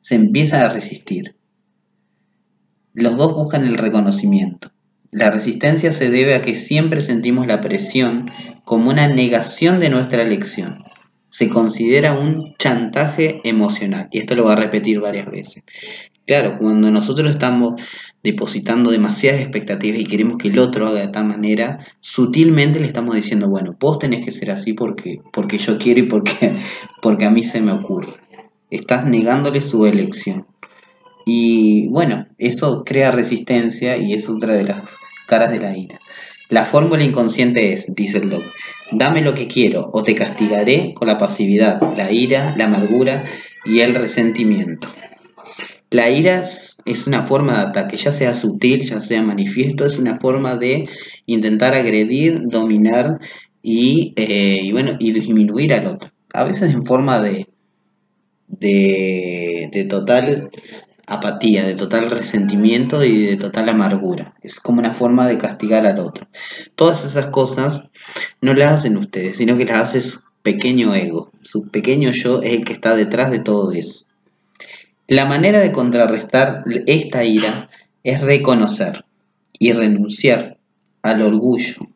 Se 0.01 0.15
empieza 0.15 0.65
a 0.65 0.69
resistir. 0.69 1.37
Los 2.93 3.17
dos 3.17 3.35
buscan 3.35 3.65
el 3.65 3.77
reconocimiento. 3.77 4.71
La 5.11 5.31
resistencia 5.31 5.93
se 5.93 6.11
debe 6.11 6.35
a 6.35 6.43
que 6.43 6.55
siempre 6.55 7.03
sentimos 7.03 7.47
la 7.47 7.61
presión 7.61 8.31
como 8.65 8.91
una 8.91 9.09
negación 9.09 9.81
de 9.81 9.91
nuestra 9.91 10.23
elección 10.23 10.85
se 11.35 11.49
considera 11.49 12.17
un 12.17 12.55
chantaje 12.59 13.41
emocional. 13.43 14.07
Y 14.13 14.21
esto 14.21 14.37
lo 14.37 14.45
va 14.45 14.53
a 14.53 14.57
repetir 14.57 15.01
varias 15.01 15.29
veces. 15.29 15.65
Claro, 16.29 16.59
cuando 16.61 16.93
nosotros 16.93 17.29
estamos 17.29 17.75
depositando 18.23 18.93
demasiadas 18.93 19.41
expectativas 19.41 19.99
y 19.99 20.05
queremos 20.05 20.39
que 20.39 20.47
el 20.47 20.61
otro 20.61 20.87
haga 20.87 21.01
de 21.01 21.09
tal 21.09 21.25
manera, 21.25 21.85
sutilmente 21.99 22.79
le 22.79 22.87
estamos 22.87 23.17
diciendo, 23.17 23.49
bueno, 23.49 23.75
vos 23.81 23.99
tenés 23.99 24.25
que 24.25 24.31
ser 24.31 24.53
así 24.53 24.75
porque, 24.75 25.23
porque 25.33 25.59
yo 25.59 25.77
quiero 25.77 26.03
y 26.03 26.05
porque, 26.05 26.55
porque 27.03 27.25
a 27.25 27.33
mí 27.33 27.43
se 27.43 27.61
me 27.61 27.73
ocurre. 27.73 28.15
Estás 28.71 29.05
negándole 29.05 29.61
su 29.61 29.87
elección. 29.87 30.47
Y 31.27 31.89
bueno, 31.89 32.29
eso 32.39 32.85
crea 32.85 33.11
resistencia 33.11 33.97
y 33.97 34.13
es 34.15 34.29
otra 34.29 34.55
de 34.55 34.63
las 34.63 34.97
caras 35.27 35.51
de 35.51 35.59
la 35.59 35.77
ira. 35.77 35.99
La 36.51 36.65
fórmula 36.65 37.03
inconsciente 37.03 37.73
es, 37.73 37.95
dice 37.95 38.19
el 38.19 38.31
doc, 38.31 38.45
dame 38.93 39.23
lo 39.23 39.35
que 39.35 39.49
quiero 39.49 39.91
o 39.93 40.03
te 40.03 40.15
castigaré 40.15 40.93
con 40.95 41.09
la 41.09 41.19
pasividad, 41.19 41.81
la 41.97 42.13
ira, 42.13 42.55
la 42.57 42.67
amargura 42.67 43.25
y 43.65 43.81
el 43.81 43.95
resentimiento. 43.95 44.89
La 45.91 46.11
ira 46.11 46.43
es 46.85 47.07
una 47.07 47.23
forma 47.23 47.55
de 47.55 47.69
ataque, 47.69 47.97
ya 47.97 48.13
sea 48.13 48.35
sutil, 48.35 48.85
ya 48.85 49.01
sea 49.01 49.23
manifiesto, 49.23 49.87
es 49.87 49.99
una 49.99 50.19
forma 50.19 50.57
de 50.57 50.89
intentar 51.25 51.75
agredir, 51.75 52.43
dominar 52.47 53.21
y, 53.63 54.13
eh, 54.17 54.69
bueno, 54.73 54.97
y 54.99 55.13
disminuir 55.13 55.73
al 55.73 55.87
otro. 55.87 56.11
A 56.33 56.45
veces 56.45 56.75
en 56.75 56.83
forma 56.83 57.23
de, 57.23 57.47
de, 58.49 59.71
de 59.73 59.85
total 59.85 60.51
apatía, 61.07 61.67
de 61.67 61.75
total 61.75 62.11
resentimiento 62.11 63.05
y 63.05 63.27
de 63.27 63.37
total 63.37 63.69
amargura. 63.69 64.35
Es 64.43 64.61
como 64.61 64.81
una 64.81 64.95
forma 64.95 65.27
de 65.27 65.39
castigar 65.39 65.87
al 65.87 65.99
otro. 65.99 66.27
Todas 66.75 67.05
esas 67.05 67.27
cosas 67.27 67.89
no 68.41 68.55
las 68.55 68.73
hacen 68.73 68.97
ustedes, 68.97 69.37
sino 69.37 69.57
que 69.57 69.65
las 69.65 69.81
hace 69.81 70.01
su 70.01 70.21
pequeño 70.43 70.95
ego. 70.95 71.31
Su 71.43 71.69
pequeño 71.69 72.11
yo 72.13 72.41
es 72.43 72.55
el 72.55 72.65
que 72.65 72.73
está 72.73 72.97
detrás 72.97 73.31
de 73.31 73.41
todo 73.41 73.73
eso. 73.73 74.07
La 75.07 75.27
manera 75.27 75.61
de 75.61 75.73
contrarrestar 75.73 76.65
esta 76.87 77.25
ira 77.25 77.69
es 78.03 78.23
reconocer 78.23 79.05
y 79.59 79.73
renunciar 79.73 80.59
al 81.03 81.21
orgullo, 81.21 81.89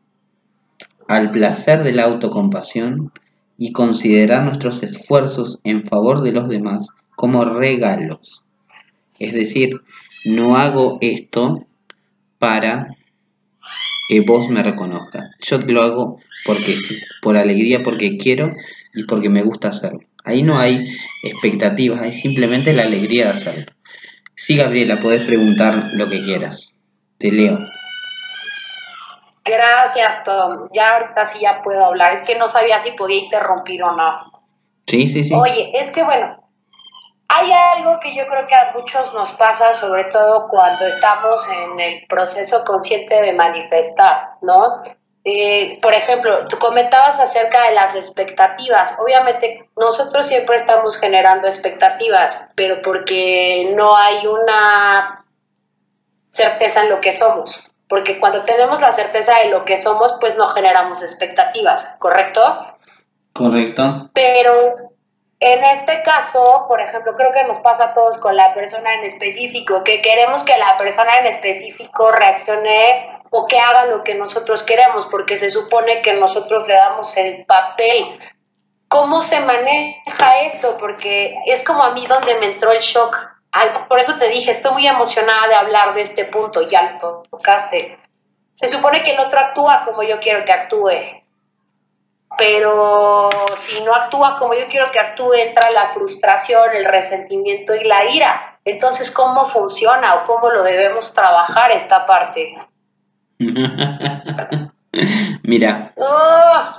al 1.06 1.30
placer 1.30 1.82
de 1.82 1.92
la 1.92 2.04
autocompasión 2.04 3.12
y 3.56 3.72
considerar 3.72 4.44
nuestros 4.44 4.82
esfuerzos 4.82 5.58
en 5.64 5.84
favor 5.86 6.20
de 6.20 6.32
los 6.32 6.48
demás 6.48 6.88
como 7.16 7.44
regalos 7.44 8.44
es 9.18 9.32
decir, 9.32 9.80
no 10.24 10.56
hago 10.56 10.98
esto 11.00 11.66
para 12.38 12.88
que 14.08 14.20
vos 14.20 14.48
me 14.48 14.62
reconozcas. 14.62 15.30
Yo 15.40 15.58
lo 15.58 15.82
hago 15.82 16.20
porque 16.44 16.72
sí, 16.72 16.98
por 17.20 17.36
alegría, 17.36 17.82
porque 17.82 18.16
quiero 18.16 18.52
y 18.94 19.04
porque 19.04 19.28
me 19.28 19.42
gusta 19.42 19.68
hacerlo. 19.68 20.00
Ahí 20.24 20.42
no 20.42 20.58
hay 20.58 20.88
expectativas, 21.22 22.00
hay 22.00 22.12
simplemente 22.12 22.72
la 22.72 22.84
alegría 22.84 23.26
de 23.26 23.30
hacerlo. 23.30 23.72
Sí, 24.34 24.56
Gabriela, 24.56 24.98
puedes 25.00 25.26
preguntar 25.26 25.90
lo 25.94 26.08
que 26.08 26.22
quieras. 26.22 26.74
Te 27.18 27.32
leo. 27.32 27.58
Gracias, 29.44 30.24
Tom. 30.24 30.68
Ya 30.72 30.96
ahorita 30.96 31.26
sí 31.26 31.40
ya 31.40 31.62
puedo 31.62 31.84
hablar. 31.84 32.12
Es 32.12 32.22
que 32.22 32.38
no 32.38 32.46
sabía 32.46 32.78
si 32.78 32.92
podía 32.92 33.16
interrumpir 33.16 33.82
o 33.82 33.96
no. 33.96 34.12
Sí, 34.86 35.08
sí, 35.08 35.24
sí. 35.24 35.34
Oye, 35.34 35.72
es 35.74 35.90
que 35.90 36.04
bueno, 36.04 36.37
hay 37.28 37.52
algo 37.52 38.00
que 38.00 38.14
yo 38.14 38.26
creo 38.26 38.46
que 38.46 38.54
a 38.54 38.72
muchos 38.74 39.12
nos 39.12 39.32
pasa, 39.32 39.74
sobre 39.74 40.04
todo 40.04 40.48
cuando 40.48 40.86
estamos 40.86 41.46
en 41.48 41.78
el 41.78 42.06
proceso 42.06 42.64
consciente 42.64 43.20
de 43.20 43.34
manifestar, 43.34 44.30
¿no? 44.40 44.82
Eh, 45.24 45.78
por 45.82 45.92
ejemplo, 45.92 46.44
tú 46.48 46.58
comentabas 46.58 47.20
acerca 47.20 47.64
de 47.64 47.74
las 47.74 47.94
expectativas. 47.94 48.94
Obviamente 48.98 49.68
nosotros 49.76 50.26
siempre 50.26 50.56
estamos 50.56 50.96
generando 50.96 51.46
expectativas, 51.46 52.48
pero 52.54 52.80
porque 52.82 53.74
no 53.76 53.94
hay 53.94 54.26
una 54.26 55.26
certeza 56.30 56.82
en 56.82 56.88
lo 56.88 57.00
que 57.00 57.12
somos. 57.12 57.70
Porque 57.88 58.18
cuando 58.20 58.44
tenemos 58.44 58.80
la 58.80 58.92
certeza 58.92 59.38
de 59.40 59.50
lo 59.50 59.66
que 59.66 59.76
somos, 59.76 60.14
pues 60.18 60.36
no 60.36 60.48
generamos 60.48 61.02
expectativas, 61.02 61.94
¿correcto? 61.98 62.74
Correcto. 63.34 64.10
Pero 64.14 64.72
en 65.40 65.64
este 65.64 66.02
caso, 66.02 66.64
por 66.66 66.80
ejemplo, 66.80 67.14
creo 67.16 67.32
que 67.32 67.44
nos 67.44 67.58
pasa 67.60 67.84
a 67.84 67.94
todos 67.94 68.18
con 68.18 68.36
la 68.36 68.54
persona 68.54 68.94
en 68.94 69.04
específico, 69.04 69.84
que 69.84 70.02
queremos 70.02 70.44
que 70.44 70.56
la 70.56 70.76
persona 70.78 71.18
en 71.18 71.26
específico 71.26 72.10
reaccione 72.10 73.20
o 73.30 73.46
que 73.46 73.58
haga 73.58 73.86
lo 73.86 74.02
que 74.02 74.14
nosotros 74.14 74.62
queremos, 74.62 75.06
porque 75.06 75.36
se 75.36 75.50
supone 75.50 76.02
que 76.02 76.14
nosotros 76.14 76.66
le 76.66 76.74
damos 76.74 77.16
el 77.16 77.44
papel. 77.44 78.18
¿Cómo 78.88 79.22
se 79.22 79.38
maneja 79.40 80.40
esto? 80.42 80.76
Porque 80.78 81.36
es 81.46 81.62
como 81.62 81.82
a 81.82 81.92
mí 81.92 82.06
donde 82.06 82.34
me 82.36 82.46
entró 82.46 82.72
el 82.72 82.80
shock 82.80 83.16
por 83.88 83.98
eso 83.98 84.16
te 84.18 84.28
dije, 84.28 84.50
estoy 84.50 84.72
muy 84.72 84.86
emocionada 84.86 85.48
de 85.48 85.54
hablar 85.54 85.94
de 85.94 86.02
este 86.02 86.26
punto, 86.26 86.68
ya 86.68 86.98
lo 87.02 87.22
tocaste. 87.30 87.98
Se 88.54 88.68
supone 88.68 89.02
que 89.02 89.12
el 89.12 89.20
otro 89.20 89.38
actúa 89.38 89.82
como 89.84 90.02
yo 90.02 90.20
quiero 90.20 90.44
que 90.44 90.52
actúe, 90.52 91.17
pero 92.36 93.30
si 93.66 93.82
no 93.82 93.94
actúa 93.94 94.36
como 94.38 94.54
yo 94.54 94.68
quiero 94.68 94.90
que 94.92 95.00
actúe, 95.00 95.34
entra 95.34 95.70
la 95.70 95.88
frustración, 95.94 96.70
el 96.74 96.84
resentimiento 96.84 97.74
y 97.74 97.84
la 97.84 98.10
ira. 98.10 98.58
Entonces, 98.64 99.10
¿cómo 99.10 99.46
funciona 99.46 100.16
o 100.16 100.24
cómo 100.24 100.50
lo 100.50 100.62
debemos 100.62 101.14
trabajar 101.14 101.70
esta 101.70 102.06
parte? 102.06 102.54
Mira. 105.42 105.92
¡Oh! 105.96 106.78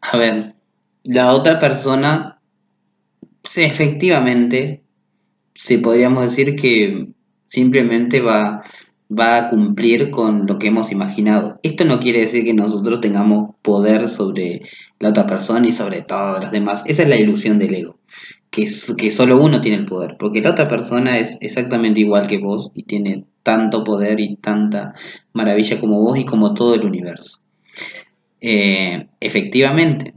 A 0.00 0.16
ver, 0.16 0.54
la 1.04 1.32
otra 1.32 1.58
persona, 1.58 2.38
efectivamente, 3.56 4.82
se 5.54 5.78
podríamos 5.78 6.22
decir 6.22 6.54
que 6.54 7.08
simplemente 7.48 8.20
va, 8.20 8.62
va 9.10 9.36
a 9.36 9.46
cumplir 9.48 10.10
con 10.10 10.46
lo 10.46 10.58
que 10.58 10.68
hemos 10.68 10.92
imaginado. 10.92 11.58
Esto 11.62 11.84
no 11.84 11.98
quiere 11.98 12.20
decir 12.20 12.44
que 12.44 12.54
nosotros 12.54 13.00
tengamos 13.00 13.54
poder 13.62 14.08
sobre 14.08 14.62
la 14.98 15.10
otra 15.10 15.26
persona 15.26 15.66
y 15.66 15.72
sobre 15.72 16.02
todos 16.02 16.40
los 16.40 16.50
demás. 16.50 16.82
Esa 16.86 17.02
es 17.02 17.08
la 17.08 17.16
ilusión 17.16 17.58
del 17.58 17.74
ego, 17.74 17.98
que, 18.50 18.68
que 18.96 19.10
solo 19.10 19.42
uno 19.42 19.60
tiene 19.60 19.78
el 19.78 19.86
poder, 19.86 20.16
porque 20.18 20.42
la 20.42 20.50
otra 20.50 20.68
persona 20.68 21.18
es 21.18 21.38
exactamente 21.40 22.00
igual 22.00 22.26
que 22.26 22.38
vos 22.38 22.70
y 22.74 22.82
tiene 22.84 23.24
tanto 23.42 23.84
poder 23.84 24.20
y 24.20 24.36
tanta 24.36 24.92
maravilla 25.32 25.80
como 25.80 26.00
vos 26.00 26.18
y 26.18 26.24
como 26.24 26.54
todo 26.54 26.74
el 26.74 26.84
universo. 26.84 27.40
Eh, 28.40 29.08
efectivamente, 29.20 30.14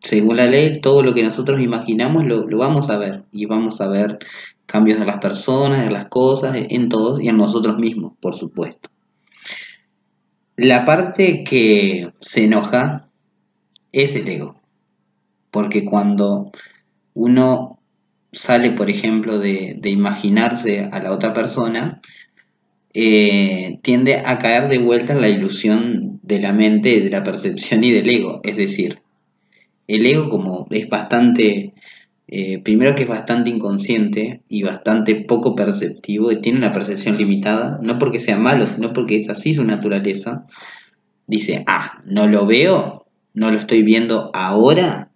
según 0.00 0.36
la 0.36 0.46
ley, 0.46 0.80
todo 0.80 1.02
lo 1.02 1.14
que 1.14 1.22
nosotros 1.22 1.60
imaginamos 1.60 2.24
lo, 2.24 2.46
vamos 2.58 2.90
a 2.90 2.98
ver 2.98 3.24
y 3.32 3.46
vamos 3.46 3.80
a 3.80 3.88
ver 3.88 4.18
cambios 4.68 5.00
de 5.00 5.06
las 5.06 5.16
personas, 5.16 5.84
de 5.84 5.90
las 5.90 6.08
cosas, 6.08 6.54
en 6.56 6.88
todos 6.88 7.20
y 7.20 7.28
en 7.28 7.38
nosotros 7.38 7.78
mismos, 7.78 8.12
por 8.20 8.34
supuesto. 8.34 8.90
La 10.56 10.84
parte 10.84 11.42
que 11.42 12.12
se 12.20 12.44
enoja 12.44 13.08
es 13.92 14.14
el 14.14 14.28
ego, 14.28 14.60
porque 15.50 15.84
cuando 15.84 16.52
uno 17.14 17.80
sale, 18.30 18.72
por 18.72 18.90
ejemplo, 18.90 19.38
de, 19.38 19.76
de 19.80 19.90
imaginarse 19.90 20.88
a 20.92 21.00
la 21.00 21.12
otra 21.12 21.32
persona, 21.32 22.00
eh, 22.94 23.78
tiende 23.82 24.16
a 24.24 24.38
caer 24.38 24.68
de 24.68 24.78
vuelta 24.78 25.12
en 25.12 25.20
la 25.20 25.28
ilusión 25.28 26.20
de 26.22 26.40
la 26.40 26.52
mente, 26.52 27.00
de 27.00 27.10
la 27.10 27.22
percepción 27.22 27.84
y 27.84 27.92
del 27.92 28.08
ego. 28.08 28.40
Es 28.44 28.56
decir, 28.56 29.00
el 29.86 30.04
ego 30.04 30.28
como 30.28 30.66
es 30.70 30.88
bastante, 30.88 31.74
eh, 32.30 32.58
primero 32.58 32.94
que 32.94 33.04
es 33.04 33.08
bastante 33.08 33.48
inconsciente 33.48 34.42
y 34.50 34.62
bastante 34.62 35.14
poco 35.14 35.56
perceptivo 35.56 36.30
y 36.30 36.42
tiene 36.42 36.58
una 36.58 36.72
percepción 36.72 37.16
limitada, 37.16 37.78
no 37.82 37.98
porque 37.98 38.18
sea 38.18 38.36
malo, 38.36 38.66
sino 38.66 38.92
porque 38.92 39.16
es 39.16 39.30
así 39.30 39.54
su 39.54 39.64
naturaleza, 39.64 40.44
dice, 41.26 41.64
ah, 41.66 42.02
no 42.04 42.28
lo 42.28 42.44
veo, 42.44 43.06
no 43.32 43.50
lo 43.50 43.56
estoy 43.56 43.82
viendo 43.82 44.30
ahora, 44.34 45.10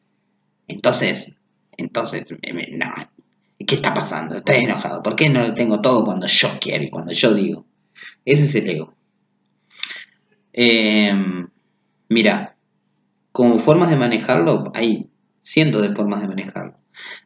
entonces, 0.68 1.38
entonces, 1.76 2.24
no, 2.30 2.94
¿qué 3.58 3.74
está 3.74 3.92
pasando? 3.92 4.36
Estoy 4.36 4.64
enojado, 4.64 5.02
¿por 5.02 5.14
qué 5.14 5.28
no 5.28 5.42
lo 5.42 5.52
tengo 5.52 5.82
todo 5.82 6.06
cuando 6.06 6.26
yo 6.26 6.48
quiero 6.62 6.84
y 6.84 6.88
cuando 6.88 7.12
yo 7.12 7.34
digo? 7.34 7.66
Ese 8.24 8.44
es 8.44 8.54
el 8.54 8.70
ego. 8.70 8.94
Em, 10.54 11.48
mira, 12.08 12.56
como 13.32 13.58
formas 13.58 13.90
de 13.90 13.96
manejarlo, 13.96 14.72
hay 14.74 15.10
cientos 15.42 15.82
de 15.82 15.94
formas 15.94 16.22
de 16.22 16.28
manejarlo. 16.28 16.81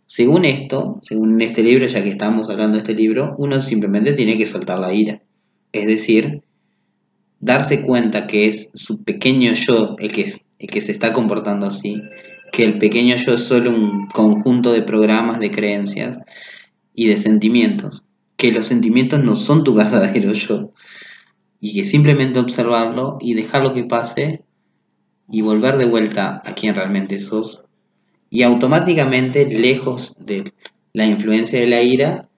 Según 0.07 0.45
esto, 0.45 1.01
según 1.03 1.43
este 1.43 1.65
libro, 1.65 1.85
ya 1.87 2.01
que 2.03 2.09
estamos 2.09 2.49
hablando 2.49 2.77
de 2.77 2.83
este 2.83 2.95
libro, 2.95 3.35
uno 3.39 3.61
simplemente 3.61 4.13
tiene 4.13 4.39
que 4.39 4.47
soltar 4.47 4.79
la 4.79 4.95
ira. 4.95 5.21
Es 5.73 5.87
decir, 5.87 6.43
darse 7.41 7.83
cuenta 7.83 8.29
que 8.29 8.47
es 8.47 8.71
su 8.73 9.03
pequeño 9.03 9.53
yo 9.53 9.97
el 9.99 10.13
que, 10.13 10.33
el 10.61 10.69
que 10.69 10.81
se 10.81 10.93
está 10.93 11.13
comportando 11.13 11.67
así, 11.67 12.01
que 12.53 12.63
el 12.63 12.79
pequeño 12.79 13.17
yo 13.17 13.35
es 13.35 13.43
solo 13.43 13.71
un 13.71 14.07
conjunto 14.07 14.73
de 14.73 14.83
programas, 14.83 15.41
de 15.41 15.51
creencias 15.51 16.19
y 16.95 17.09
de 17.09 17.17
sentimientos, 17.17 18.05
que 18.37 18.53
los 18.53 18.67
sentimientos 18.67 19.23
no 19.25 19.35
son 19.35 19.65
tu 19.65 19.75
verdadero 19.75 20.33
yo 20.33 20.73
y 21.61 21.75
que 21.75 21.85
simplemente 21.85 22.39
observarlo 22.39 23.19
y 23.21 23.35
dejarlo 23.35 23.75
que 23.75 23.83
pase 23.83 24.45
y 25.29 25.41
volver 25.41 25.79
de 25.79 25.87
vuelta 25.87 26.41
a 26.45 26.55
quien 26.55 26.77
realmente 26.77 27.19
sos 27.19 27.66
y 28.31 28.43
automáticamente 28.43 29.47
lejos 29.47 30.15
de 30.19 30.53
la 30.93 31.07
influencia 31.07 31.61
de 31.61 31.67
la 31.67 31.83
ira 31.83 32.29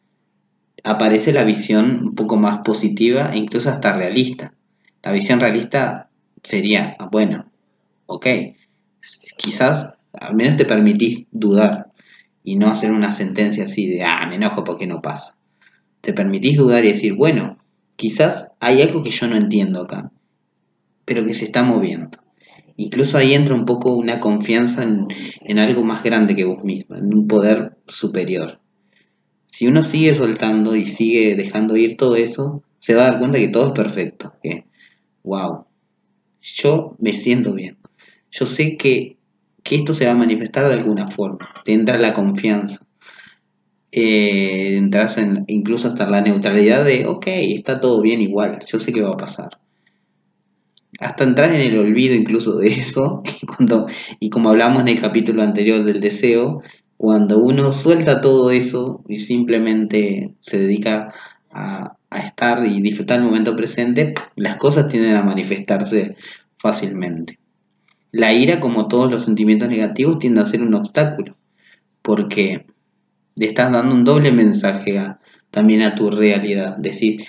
aparece 0.85 1.33
la 1.33 1.45
visión 1.45 2.01
un 2.09 2.15
poco 2.15 2.37
más 2.37 2.59
positiva 2.59 3.31
e 3.33 3.39
incluso 3.39 3.71
hasta 3.71 3.93
realista. 3.93 4.55
La 5.03 5.13
visión 5.13 5.41
realista 5.41 6.11
sería, 6.43 6.97
ah, 6.99 7.09
bueno, 7.11 7.51
ok, 8.07 8.27
quizás 9.37 9.99
al 10.13 10.35
menos 10.35 10.57
te 10.57 10.65
permitís 10.65 11.27
dudar 11.31 11.93
y 12.45 12.57
no 12.57 12.69
hacer 12.69 12.93
una 12.93 13.13
sentencia 13.13 13.65
así 13.65 13.87
de, 13.87 14.05
ah, 14.05 14.27
me 14.29 14.37
enojo 14.37 14.65
porque 14.65 14.87
no 14.87 15.03
pasa 15.03 15.39
te 16.01 16.13
permitís 16.13 16.57
dudar 16.57 16.85
y 16.85 16.89
decir, 16.89 17.15
bueno, 17.15 17.59
quizás 17.97 18.53
hay 18.61 18.83
algo 18.83 19.03
que 19.03 19.11
yo 19.11 19.29
no 19.29 19.37
entiendo 19.37 19.83
acá, 19.83 20.11
pero 21.05 21.25
que 21.25 21.35
se 21.35 21.45
está 21.45 21.63
moviendo. 21.63 22.19
Incluso 22.79 23.19
ahí 23.19 23.35
entra 23.35 23.55
un 23.55 23.67
poco 23.67 23.95
una 23.95 24.21
confianza 24.21 24.83
en, 24.83 25.59
algo 25.59 25.85
más 25.85 26.03
grande 26.03 26.35
que 26.35 26.45
vos 26.45 26.65
mismo, 26.65 26.97
en 26.97 27.13
un 27.13 27.27
poder 27.27 27.77
superior. 27.87 28.61
Si 29.53 29.67
uno 29.67 29.83
sigue 29.83 30.15
soltando 30.15 30.77
y 30.77 30.87
sigue 30.87 31.37
dejando 31.37 31.77
ir 31.77 31.97
todo 31.97 32.17
eso, 32.17 32.63
se 32.79 32.95
va 32.95 33.03
a 33.03 33.11
dar 33.11 33.19
cuenta 33.19 33.39
que 33.39 33.49
todo 33.49 33.67
es 33.67 33.73
perfecto. 33.73 34.33
Que, 34.43 34.65
wow, 35.25 35.67
yo 36.41 36.97
me 36.99 37.13
siento 37.13 37.53
bien. 37.53 37.77
Yo 38.31 38.47
sé 38.47 38.77
que, 38.77 39.19
que 39.63 39.75
esto 39.75 39.93
se 39.93 40.07
va 40.07 40.13
a 40.13 40.17
manifestar 40.17 40.69
de 40.69 40.75
alguna 40.75 41.09
forma. 41.09 41.49
Te 41.65 41.73
entra 41.73 41.99
la 41.99 42.13
confianza 42.13 42.87
eh, 43.91 44.77
entras 44.77 45.19
en, 45.19 45.45
incluso 45.49 45.89
hasta 45.89 46.09
la 46.09 46.21
neutralidad 46.21 46.85
de, 46.85 47.07
ok, 47.07 47.25
está 47.27 47.81
todo 47.81 48.03
bien 48.03 48.21
igual, 48.21 48.59
yo 48.67 48.79
sé 48.79 48.93
qué 48.93 49.03
va 49.03 49.11
a 49.11 49.17
pasar. 49.17 49.59
Hasta 50.99 51.25
entras 51.25 51.53
en 51.53 51.61
el 51.61 51.79
olvido 51.79 52.15
incluso 52.15 52.59
de 52.59 52.69
eso, 52.69 53.23
cuando, 53.47 53.87
y 54.19 54.31
como 54.31 54.51
hablamos 54.51 54.83
en 54.83 54.89
el 54.89 55.01
capítulo 55.01 55.43
anterior 55.43 55.85
del 55.85 56.01
deseo, 56.01 56.63
cuando 56.97 57.39
uno 57.39 57.73
suelta 57.73 58.21
todo 58.21 58.51
eso 58.51 59.05
y 59.09 59.21
simplemente 59.21 60.35
se 60.41 60.59
dedica 60.59 61.13
a, 61.51 61.97
a 62.11 62.19
estar 62.21 62.67
y 62.67 62.81
disfrutar 62.81 63.21
el 63.21 63.27
momento 63.27 63.55
presente, 63.55 64.15
las 64.35 64.57
cosas 64.57 64.89
tienden 64.89 65.15
a 65.15 65.23
manifestarse 65.23 66.17
fácilmente. 66.59 67.39
La 68.11 68.33
ira, 68.33 68.59
como 68.59 68.89
todos 68.89 69.11
los 69.11 69.25
sentimientos 69.25 69.69
negativos, 69.69 70.19
tiende 70.19 70.41
a 70.41 70.47
ser 70.47 70.63
un 70.63 70.75
obstáculo, 70.75 71.37
porque 72.03 72.67
le 73.37 73.47
estás 73.47 73.71
dando 73.71 73.95
un 73.95 74.05
doble 74.05 74.33
mensaje 74.33 75.01
también 75.51 75.83
a 75.83 75.95
tu 75.95 76.11
realidad. 76.11 76.77
Decís, 76.79 77.25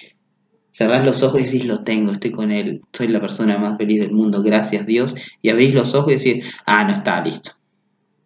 cerrás 0.80 1.04
los 1.04 1.24
ojos 1.24 1.42
y 1.42 1.44
decís, 1.44 1.66
lo 1.66 1.84
tengo, 1.84 2.14
estoy 2.14 2.32
con 2.32 2.54
él, 2.54 2.82
soy 2.94 3.10
la 3.10 3.20
persona 3.20 3.58
más 3.58 3.78
feliz 3.78 4.00
del 4.00 4.14
mundo, 4.14 4.42
gracias 4.42 4.86
Dios. 4.86 5.14
Y 5.42 5.50
abrís 5.50 5.74
los 5.74 5.94
ojos 5.94 6.14
y 6.14 6.16
decís, 6.16 6.56
ah, 6.66 6.86
no 6.86 6.94
está 6.94 7.22
listo. 7.22 7.52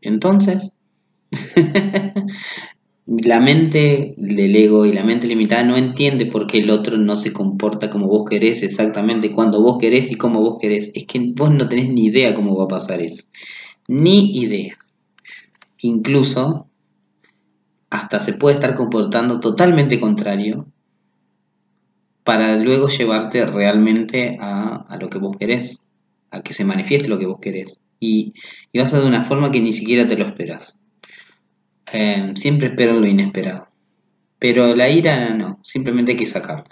Entonces, 0.02 0.72
la 3.08 3.40
mente 3.40 4.14
del 4.18 4.56
ego 4.56 4.86
y 4.86 4.94
la 4.94 5.04
mente 5.04 5.26
limitada 5.26 5.64
no 5.64 5.78
entiende 5.78 6.28
por 6.28 6.46
qué 6.46 6.60
el 6.60 6.70
otro 6.70 6.96
no 7.00 7.16
se 7.16 7.34
comporta 7.34 7.90
como 7.90 8.08
vos 8.08 8.30
querés, 8.30 8.62
exactamente 8.62 9.32
cuando 9.32 9.60
vos 9.60 9.80
querés 9.80 10.12
y 10.12 10.16
como 10.16 10.40
vos 10.42 10.58
querés. 10.62 10.92
Es 10.94 11.08
que 11.08 11.34
vos 11.36 11.50
no 11.50 11.68
tenés 11.68 11.90
ni 11.90 12.06
idea 12.06 12.36
cómo 12.36 12.56
va 12.56 12.66
a 12.66 12.68
pasar 12.68 13.02
eso. 13.02 13.24
Ni 13.88 14.30
idea. 14.38 14.78
Incluso 15.82 16.68
hasta 17.90 18.20
se 18.20 18.34
puede 18.34 18.54
estar 18.54 18.76
comportando 18.76 19.40
totalmente 19.40 20.00
contrario 20.00 20.68
para 22.24 22.56
luego 22.58 22.88
llevarte 22.88 23.46
realmente 23.46 24.38
a, 24.40 24.98
lo 25.00 25.10
que 25.10 25.18
vos 25.18 25.36
querés, 25.38 25.88
a 26.32 26.42
que 26.42 26.54
se 26.54 26.66
manifieste 26.66 27.10
lo 27.10 27.20
que 27.20 27.26
vos 27.26 27.40
querés. 27.42 27.80
Y, 28.00 28.34
y 28.72 28.80
vas 28.80 28.94
a 28.94 29.00
de 29.00 29.08
una 29.08 29.24
forma 29.24 29.52
que 29.52 29.62
ni 29.62 29.74
siquiera 29.74 30.08
te 30.08 30.18
lo 30.18 30.26
esperas. 30.26 30.80
Eh, 31.92 32.34
siempre 32.36 32.68
espero 32.68 33.00
lo 33.00 33.08
inesperado. 33.08 33.68
Pero 34.40 34.76
la 34.76 34.90
ira 34.90 35.34
no, 35.34 35.60
simplemente 35.64 36.12
hay 36.12 36.18
que 36.18 36.26
sacarla. 36.26 36.66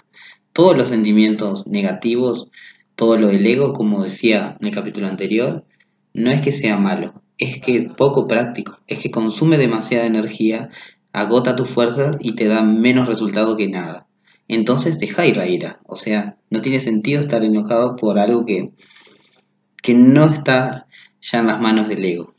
Todos 0.52 0.76
los 0.76 0.88
sentimientos 0.88 1.66
negativos, 1.66 2.48
todo 2.96 3.16
lo 3.16 3.28
del 3.28 3.46
ego, 3.46 3.72
como 3.72 4.02
decía 4.02 4.56
en 4.60 4.68
el 4.68 4.74
capítulo 4.74 5.08
anterior, 5.08 5.64
no 6.12 6.30
es 6.30 6.42
que 6.42 6.52
sea 6.52 6.76
malo, 6.76 7.14
es 7.38 7.58
que 7.60 7.88
poco 7.96 8.28
práctico, 8.28 8.78
es 8.86 8.98
que 8.98 9.10
consume 9.10 9.56
demasiada 9.56 10.06
energía 10.06 10.68
agota 11.12 11.56
tu 11.56 11.64
fuerza 11.64 12.16
y 12.20 12.34
te 12.34 12.48
da 12.48 12.62
menos 12.62 13.08
resultado 13.08 13.56
que 13.56 13.68
nada. 13.68 14.06
Entonces 14.48 14.98
deja 14.98 15.26
ir 15.26 15.36
la 15.36 15.46
ira. 15.46 15.80
O 15.86 15.96
sea, 15.96 16.36
no 16.50 16.60
tiene 16.60 16.80
sentido 16.80 17.20
estar 17.20 17.42
enojado 17.44 17.96
por 17.96 18.18
algo 18.18 18.44
que, 18.44 18.70
que 19.82 19.94
no 19.94 20.24
está 20.24 20.86
ya 21.20 21.38
en 21.40 21.46
las 21.46 21.60
manos 21.60 21.88
del 21.88 22.04
ego. 22.04 22.34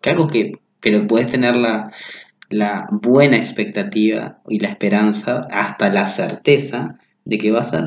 Que 0.00 0.10
algo 0.10 0.26
que, 0.26 0.60
pero 0.80 1.06
puedes 1.06 1.30
tener 1.30 1.56
la, 1.56 1.92
la 2.48 2.88
buena 2.90 3.36
expectativa 3.36 4.40
y 4.48 4.58
la 4.58 4.68
esperanza, 4.68 5.40
hasta 5.50 5.90
la 5.90 6.08
certeza 6.08 6.98
de 7.24 7.38
que 7.38 7.50
va 7.50 7.60
a 7.60 7.64
ser. 7.64 7.84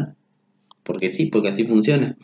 Porque 0.84 1.10
sí, 1.10 1.28
porque 1.28 1.49
así 1.49 1.65
funciona. 1.65 2.17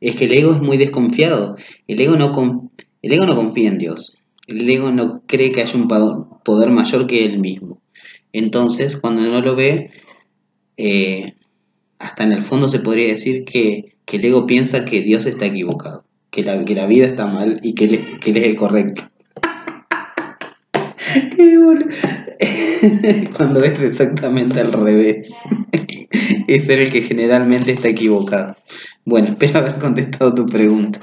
Es 0.00 0.16
que 0.16 0.26
el 0.26 0.32
ego 0.32 0.52
es 0.52 0.60
muy 0.60 0.76
desconfiado. 0.76 1.56
El 1.86 2.00
ego 2.00 2.16
no, 2.16 2.70
el 3.02 3.12
ego 3.12 3.26
no 3.26 3.36
confía 3.36 3.68
en 3.68 3.78
Dios. 3.78 4.16
El 4.46 4.68
ego 4.68 4.90
no 4.90 5.22
cree 5.26 5.52
que 5.52 5.62
haya 5.62 5.76
un 5.76 5.88
poder 5.88 6.70
mayor 6.70 7.06
que 7.06 7.24
él 7.24 7.38
mismo. 7.38 7.77
Entonces, 8.38 8.96
cuando 8.96 9.22
no 9.22 9.40
lo 9.40 9.56
ve, 9.56 9.90
eh, 10.76 11.34
hasta 11.98 12.24
en 12.24 12.32
el 12.32 12.42
fondo 12.42 12.68
se 12.68 12.80
podría 12.80 13.08
decir 13.08 13.44
que, 13.44 13.96
el 14.06 14.24
ego 14.24 14.46
piensa 14.46 14.86
que 14.86 15.02
Dios 15.02 15.26
está 15.26 15.44
equivocado, 15.46 16.04
que 16.30 16.42
la, 16.42 16.56
vida 16.86 17.04
está 17.06 17.26
mal 17.26 17.60
y 17.62 17.74
que 17.74 17.84
él 17.84 17.94
es, 17.94 18.18
que 18.20 18.30
él 18.30 18.38
es 18.38 18.44
el 18.44 18.56
correcto. 18.56 19.02
Cuando 23.36 23.62
es 23.62 23.82
exactamente 23.82 24.60
al 24.60 24.72
revés. 24.72 25.32
es 26.46 26.68
el 26.68 26.90
que 26.90 27.02
generalmente 27.02 27.72
está 27.72 27.88
equivocado. 27.88 28.56
Bueno, 29.04 29.28
espero 29.28 29.58
haber 29.58 29.78
contestado 29.78 30.34
tu 30.34 30.46
pregunta. 30.46 31.00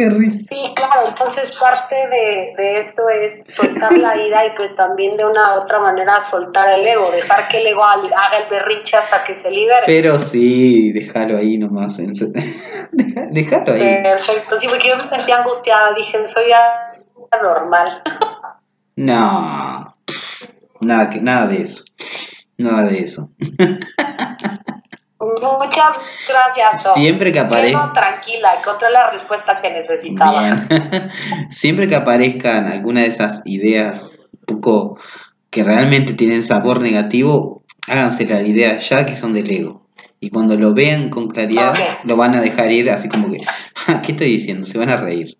Qué 0.00 0.08
risa. 0.08 0.38
Sí, 0.48 0.72
claro, 0.74 1.08
entonces 1.08 1.52
parte 1.60 1.94
de, 1.94 2.78
esto 2.78 3.02
es 3.22 3.44
soltar 3.54 3.92
la 3.98 4.16
ira 4.18 4.46
y 4.46 4.56
pues 4.56 4.74
también 4.74 5.14
de 5.18 5.26
una 5.26 5.56
u 5.56 5.60
otra 5.60 5.78
manera 5.78 6.18
soltar 6.20 6.70
el 6.70 6.86
ego, 6.86 7.10
dejar 7.10 7.48
que 7.48 7.58
el 7.58 7.66
ego 7.66 7.84
haga 7.84 8.38
el 8.38 8.48
berrinche 8.48 8.96
hasta 8.96 9.22
que 9.24 9.36
se 9.36 9.50
libere. 9.50 9.82
Pero 9.84 10.18
sí, 10.18 10.90
déjalo 10.92 11.36
ahí 11.36 11.58
nomás. 11.58 11.98
déjalo 12.92 13.72
ahí. 13.74 14.02
Perfecto, 14.02 14.56
sí, 14.56 14.68
porque 14.68 14.88
yo 14.88 14.96
me 14.96 15.02
sentía 15.02 15.36
angustiada, 15.36 15.92
dije, 15.92 16.26
soy 16.26 16.50
anormal. 17.30 18.02
no, 18.96 19.96
nada, 20.80 21.10
nada 21.20 21.46
de 21.46 21.60
eso, 21.60 21.84
nada 22.56 22.84
de 22.84 23.00
eso. 23.00 23.28
Muchas 25.20 25.98
gracias. 26.26 26.94
Siempre 26.94 27.30
que 27.30 27.40
aparezca. 27.40 27.92
Tranquila, 27.92 28.54
encontré 28.58 28.90
la 28.90 29.10
respuesta 29.10 29.54
que 29.60 29.70
necesitaba. 29.70 30.66
Siempre 31.50 31.86
que 31.88 31.94
aparezcan 31.94 32.66
alguna 32.66 33.02
de 33.02 33.08
esas 33.08 33.42
ideas 33.44 34.10
un 34.32 34.40
poco 34.46 34.98
que 35.50 35.62
realmente 35.62 36.14
tienen 36.14 36.42
sabor 36.42 36.80
negativo, 36.80 37.64
háganse 37.86 38.24
la 38.26 38.40
idea 38.40 38.78
ya 38.78 39.04
que 39.04 39.14
son 39.14 39.34
del 39.34 39.50
ego. 39.50 39.86
Y 40.20 40.30
cuando 40.30 40.56
lo 40.56 40.72
vean 40.72 41.10
con 41.10 41.28
claridad, 41.28 41.74
lo 42.04 42.16
van 42.16 42.34
a 42.34 42.40
dejar 42.40 42.72
ir 42.72 42.90
así 42.90 43.08
como 43.08 43.30
que, 43.30 43.40
ah, 43.88 44.00
¿qué 44.02 44.12
estoy 44.12 44.28
diciendo? 44.28 44.66
Se 44.66 44.78
van 44.78 44.88
a 44.88 44.96
reír. 44.96 45.36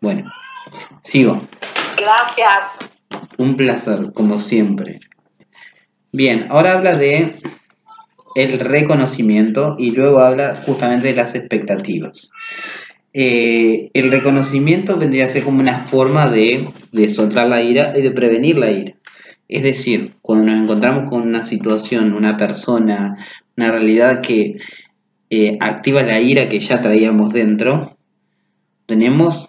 Bueno, 0.00 0.30
sigo. 1.04 1.40
Gracias. 1.96 2.90
Un 3.38 3.56
placer, 3.56 4.12
como 4.12 4.38
siempre. 4.38 5.00
Bien, 6.12 6.46
ahora 6.50 6.74
habla 6.74 6.96
de 6.96 7.34
el 8.34 8.58
reconocimiento 8.60 9.76
y 9.78 9.90
luego 9.90 10.20
habla 10.20 10.62
justamente 10.64 11.08
de 11.08 11.14
las 11.14 11.34
expectativas. 11.34 12.32
Eh, 13.14 13.90
el 13.92 14.10
reconocimiento 14.10 14.96
vendría 14.96 15.26
a 15.26 15.28
ser 15.28 15.44
como 15.44 15.60
una 15.60 15.80
forma 15.80 16.30
de, 16.30 16.68
soltar 17.12 17.48
la 17.48 17.62
ira 17.62 17.92
y 17.96 18.02
de 18.02 18.10
prevenir 18.10 18.58
la 18.58 18.70
ira. 18.70 18.94
Es 19.48 19.62
decir, 19.62 20.14
cuando 20.22 20.46
nos 20.46 20.62
encontramos 20.62 21.10
con 21.10 21.22
una 21.22 21.42
situación, 21.42 22.14
una 22.14 22.38
persona, 22.38 23.16
una 23.56 23.70
realidad 23.70 24.22
que 24.22 24.56
eh, 25.28 25.58
activa 25.60 26.02
la 26.02 26.20
ira 26.20 26.48
que 26.48 26.60
ya 26.60 26.80
traíamos 26.80 27.32
dentro, 27.34 27.96
tenemos 28.86 29.48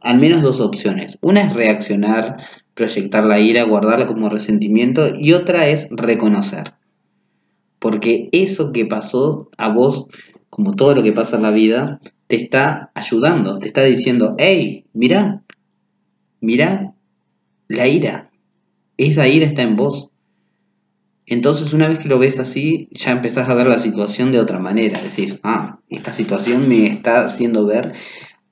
al 0.00 0.18
menos 0.18 0.42
dos 0.42 0.60
opciones. 0.60 1.18
Una 1.20 1.42
es 1.42 1.52
reaccionar, 1.52 2.36
proyectar 2.74 3.24
la 3.24 3.40
ira, 3.40 3.64
guardarla 3.64 4.06
como 4.06 4.28
resentimiento 4.28 5.12
y 5.18 5.32
otra 5.32 5.66
es 5.66 5.88
reconocer. 5.90 6.74
Porque 7.80 8.28
eso 8.32 8.72
que 8.72 8.84
pasó 8.84 9.48
a 9.56 9.70
vos, 9.70 10.06
como 10.50 10.76
todo 10.76 10.94
lo 10.94 11.02
que 11.02 11.12
pasa 11.12 11.36
en 11.36 11.42
la 11.42 11.50
vida, 11.50 11.98
te 12.26 12.36
está 12.36 12.92
ayudando, 12.94 13.58
te 13.58 13.66
está 13.66 13.82
diciendo, 13.82 14.36
hey, 14.38 14.84
mira, 14.92 15.42
mira 16.40 16.94
la 17.68 17.88
ira. 17.88 18.30
Esa 18.98 19.26
ira 19.26 19.46
está 19.46 19.62
en 19.62 19.76
vos. 19.76 20.10
Entonces 21.24 21.72
una 21.72 21.88
vez 21.88 21.98
que 21.98 22.08
lo 22.08 22.18
ves 22.18 22.38
así, 22.38 22.88
ya 22.92 23.12
empezás 23.12 23.48
a 23.48 23.54
ver 23.54 23.66
la 23.66 23.78
situación 23.78 24.30
de 24.30 24.40
otra 24.40 24.58
manera. 24.58 25.00
Decís, 25.00 25.40
ah, 25.42 25.80
esta 25.88 26.12
situación 26.12 26.68
me 26.68 26.86
está 26.86 27.24
haciendo 27.24 27.64
ver 27.64 27.94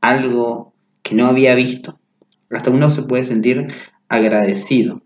algo 0.01 0.73
que 1.03 1.15
no 1.15 1.27
había 1.27 1.55
visto. 1.55 2.01
Hasta 2.51 2.71
uno 2.71 2.89
se 2.89 3.03
puede 3.03 3.25
sentir 3.25 3.69
agradecido. 4.09 5.03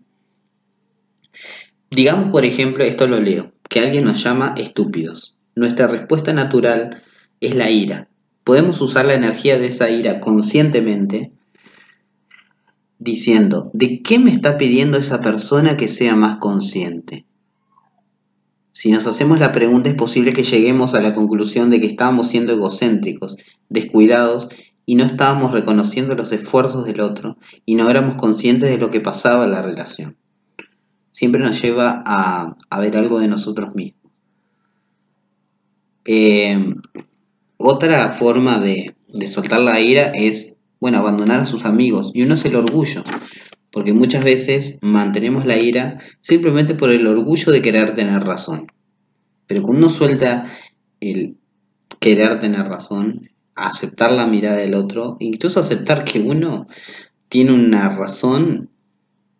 Digamos, 1.91 2.31
por 2.31 2.45
ejemplo, 2.45 2.85
esto 2.85 3.05
lo 3.05 3.19
leo 3.19 3.52
que 3.69 3.79
alguien 3.79 4.05
nos 4.05 4.23
llama 4.23 4.53
estúpidos. 4.57 5.37
Nuestra 5.55 5.87
respuesta 5.87 6.33
natural 6.33 7.03
es 7.39 7.55
la 7.55 7.69
ira. 7.69 8.07
Podemos 8.43 8.81
usar 8.81 9.05
la 9.05 9.13
energía 9.13 9.57
de 9.57 9.67
esa 9.67 9.89
ira 9.89 10.19
conscientemente 10.19 11.31
diciendo, 12.99 13.69
¿de 13.73 14.01
qué 14.01 14.19
me 14.19 14.31
está 14.31 14.57
pidiendo 14.57 14.97
esa 14.97 15.21
persona 15.21 15.77
que 15.77 15.87
sea 15.87 16.15
más 16.15 16.37
consciente? 16.37 17.25
Si 18.71 18.91
nos 18.91 19.05
hacemos 19.05 19.39
la 19.39 19.51
pregunta 19.51 19.89
es 19.89 19.95
posible 19.95 20.33
que 20.33 20.43
lleguemos 20.43 20.93
a 20.95 21.01
la 21.01 21.13
conclusión 21.13 21.69
de 21.69 21.79
que 21.79 21.87
estábamos 21.87 22.29
siendo 22.29 22.53
egocéntricos, 22.53 23.37
descuidados 23.69 24.49
y 24.85 24.95
no 24.95 25.03
estábamos 25.03 25.51
reconociendo 25.51 26.15
los 26.15 26.31
esfuerzos 26.31 26.85
del 26.85 27.01
otro 27.01 27.37
y 27.65 27.75
no 27.75 27.89
éramos 27.89 28.15
conscientes 28.15 28.69
de 28.69 28.77
lo 28.77 28.89
que 28.89 28.99
pasaba 28.99 29.45
en 29.45 29.51
la 29.51 29.61
relación 29.61 30.17
siempre 31.13 31.39
nos 31.39 31.61
lleva 31.61 32.03
a, 32.05 32.79
ver 32.81 32.97
algo 32.97 33.19
de 33.19 33.29
nosotros 33.29 33.73
mismos. 33.75 34.11
Eh, 36.05 36.75
otra 37.57 38.09
forma 38.09 38.59
de, 38.59 38.95
soltar 39.29 39.61
la 39.61 39.79
ira 39.79 40.07
es, 40.07 40.57
bueno, 40.81 40.97
abandonar 40.97 41.39
a 41.39 41.45
sus 41.45 41.63
amigos. 41.63 42.11
Y 42.13 42.23
uno 42.23 42.33
es 42.33 42.43
el 42.43 42.57
orgullo, 42.57 43.03
porque 43.71 43.93
muchas 43.93 44.23
veces 44.25 44.79
mantenemos 44.81 45.45
la 45.45 45.57
ira 45.57 45.99
simplemente 46.19 46.75
por 46.75 46.91
el 46.91 47.07
orgullo 47.07 47.53
de 47.53 47.61
querer 47.61 47.93
tener 47.93 48.23
razón. 48.23 48.67
Pero 49.47 49.61
cuando 49.61 49.85
uno 49.85 49.89
suelta 49.89 50.45
el 50.99 51.37
querer 51.99 52.39
tener 52.39 52.65
razón, 52.67 53.29
aceptar 53.55 54.11
la 54.11 54.25
mirada 54.25 54.57
del 54.57 54.73
otro, 54.73 55.15
incluso 55.19 55.59
aceptar 55.59 56.03
que 56.05 56.19
uno 56.19 56.67
tiene 57.29 57.53
una 57.53 57.95
razón 57.95 58.71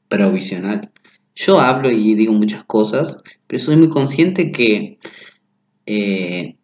provisional. 0.07 0.92
Yo 1.35 1.59
hablo 1.59 1.91
y 1.91 2.15
digo 2.15 2.33
muchas 2.33 2.63
cosas, 2.63 3.23
pero 3.47 3.61
soy 3.61 3.77
muy 3.77 3.89
consciente 3.89 4.51
que 4.51 4.99
eh, 5.85 6.55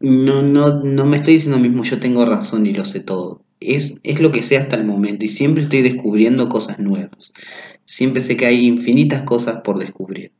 no, 0.00 0.42
no, 0.42 0.82
no, 0.82 1.06
me 1.06 1.18
estoy 1.18 1.34
diciendo 1.34 1.58
mismo 1.58 1.84
yo 1.84 2.00
tengo 2.00 2.24
razón 2.24 2.66
y 2.66 2.72
lo 2.72 2.84
sé 2.84 3.00
todo. 3.00 3.44
Es, 3.60 4.00
es 4.02 4.20
lo 4.20 4.32
que 4.32 4.42
sé 4.42 4.56
hasta 4.56 4.76
el 4.76 4.84
momento 4.84 5.24
y 5.24 5.28
siempre 5.28 5.62
estoy 5.62 5.82
descubriendo 5.82 6.48
cosas 6.48 6.78
nuevas. 6.78 7.32
Siempre 7.84 8.22
sé 8.22 8.36
que 8.36 8.46
hay 8.46 8.66
infinitas 8.66 9.22
cosas 9.22 9.60
por 9.62 9.78
descubrir. 9.78 10.32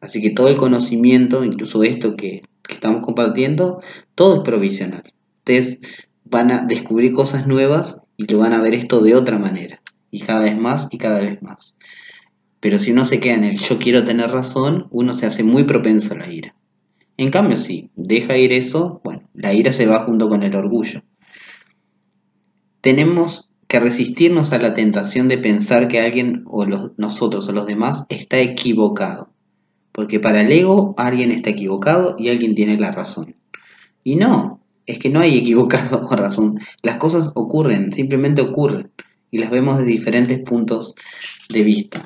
Así 0.00 0.22
que 0.22 0.30
todo 0.30 0.48
el 0.48 0.56
conocimiento, 0.56 1.44
incluso 1.44 1.82
esto 1.82 2.16
que, 2.16 2.40
que 2.66 2.74
estamos 2.74 3.04
compartiendo, 3.04 3.82
todo 4.14 4.36
es 4.36 4.40
provisional. 4.42 5.12
Ustedes 5.38 5.78
van 6.24 6.50
a 6.52 6.62
descubrir 6.62 7.12
cosas 7.12 7.46
nuevas 7.46 8.02
y 8.16 8.24
lo 8.32 8.38
van 8.38 8.54
a 8.54 8.62
ver 8.62 8.74
esto 8.74 9.02
de 9.02 9.14
otra 9.14 9.38
manera. 9.38 9.82
Y 10.10 10.20
cada 10.20 10.44
vez 10.44 10.56
más 10.56 10.88
y 10.90 10.98
cada 10.98 11.20
vez 11.20 11.42
más. 11.42 11.74
Pero 12.60 12.78
si 12.78 12.92
uno 12.92 13.04
se 13.04 13.20
queda 13.20 13.34
en 13.34 13.44
el 13.44 13.58
yo 13.58 13.78
quiero 13.78 14.04
tener 14.04 14.30
razón, 14.30 14.86
uno 14.90 15.14
se 15.14 15.26
hace 15.26 15.42
muy 15.42 15.64
propenso 15.64 16.14
a 16.14 16.18
la 16.18 16.30
ira. 16.30 16.54
En 17.16 17.30
cambio, 17.30 17.56
si 17.56 17.90
deja 17.96 18.36
ir 18.36 18.52
eso, 18.52 19.00
bueno, 19.04 19.22
la 19.34 19.52
ira 19.52 19.72
se 19.72 19.86
va 19.86 20.04
junto 20.04 20.28
con 20.28 20.42
el 20.42 20.54
orgullo. 20.54 21.02
Tenemos 22.80 23.50
que 23.66 23.78
resistirnos 23.78 24.52
a 24.52 24.58
la 24.58 24.74
tentación 24.74 25.28
de 25.28 25.38
pensar 25.38 25.88
que 25.88 26.00
alguien 26.00 26.44
o 26.46 26.66
nosotros 26.96 27.48
o 27.48 27.52
los 27.52 27.66
demás 27.66 28.04
está 28.08 28.38
equivocado. 28.38 29.32
Porque 29.92 30.18
para 30.18 30.40
el 30.40 30.50
ego 30.50 30.94
alguien 30.96 31.30
está 31.30 31.50
equivocado 31.50 32.16
y 32.18 32.30
alguien 32.30 32.54
tiene 32.54 32.78
la 32.78 32.90
razón. 32.90 33.36
Y 34.02 34.16
no, 34.16 34.60
es 34.86 34.98
que 34.98 35.10
no 35.10 35.20
hay 35.20 35.38
equivocado 35.38 36.06
o 36.06 36.16
razón. 36.16 36.58
Las 36.82 36.96
cosas 36.96 37.32
ocurren, 37.34 37.92
simplemente 37.92 38.42
ocurren. 38.42 38.90
Y 39.30 39.38
las 39.38 39.50
vemos 39.50 39.78
de 39.78 39.84
diferentes 39.84 40.40
puntos 40.40 40.94
de 41.48 41.62
vista. 41.62 42.04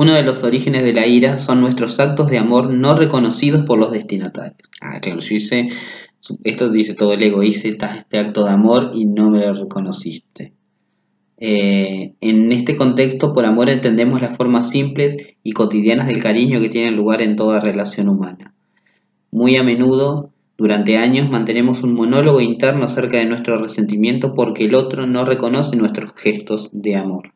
Uno 0.00 0.14
de 0.14 0.22
los 0.22 0.44
orígenes 0.44 0.82
de 0.82 0.94
la 0.94 1.06
ira 1.06 1.38
son 1.38 1.60
nuestros 1.60 2.00
actos 2.00 2.30
de 2.30 2.38
amor 2.38 2.70
no 2.70 2.94
reconocidos 2.94 3.66
por 3.66 3.78
los 3.78 3.92
destinatarios. 3.92 4.70
Ah, 4.80 4.98
claro, 4.98 5.20
yo 5.20 5.36
hice, 5.36 5.68
esto 6.42 6.70
dice 6.70 6.94
todo 6.94 7.12
el 7.12 7.22
ego, 7.22 7.42
hice 7.42 7.68
este 7.68 8.18
acto 8.18 8.46
de 8.46 8.50
amor 8.50 8.92
y 8.94 9.04
no 9.04 9.28
me 9.28 9.40
lo 9.40 9.52
reconociste. 9.52 10.54
Eh, 11.36 12.14
en 12.22 12.50
este 12.50 12.76
contexto, 12.76 13.34
por 13.34 13.44
amor 13.44 13.68
entendemos 13.68 14.22
las 14.22 14.34
formas 14.38 14.70
simples 14.70 15.18
y 15.42 15.52
cotidianas 15.52 16.06
del 16.06 16.22
cariño 16.22 16.62
que 16.62 16.70
tiene 16.70 16.92
lugar 16.92 17.20
en 17.20 17.36
toda 17.36 17.60
relación 17.60 18.08
humana. 18.08 18.54
Muy 19.30 19.58
a 19.58 19.62
menudo, 19.62 20.30
durante 20.56 20.96
años, 20.96 21.28
mantenemos 21.28 21.82
un 21.82 21.92
monólogo 21.92 22.40
interno 22.40 22.86
acerca 22.86 23.18
de 23.18 23.26
nuestro 23.26 23.58
resentimiento 23.58 24.32
porque 24.32 24.64
el 24.64 24.76
otro 24.76 25.06
no 25.06 25.26
reconoce 25.26 25.76
nuestros 25.76 26.14
gestos 26.14 26.70
de 26.72 26.96
amor. 26.96 27.34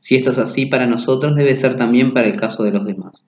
Si 0.00 0.16
esto 0.16 0.30
es 0.30 0.38
así 0.38 0.66
para 0.66 0.86
nosotros, 0.86 1.34
debe 1.34 1.54
ser 1.56 1.76
también 1.76 2.12
para 2.12 2.28
el 2.28 2.36
caso 2.36 2.64
de 2.64 2.72
los 2.72 2.84
demás. 2.84 3.26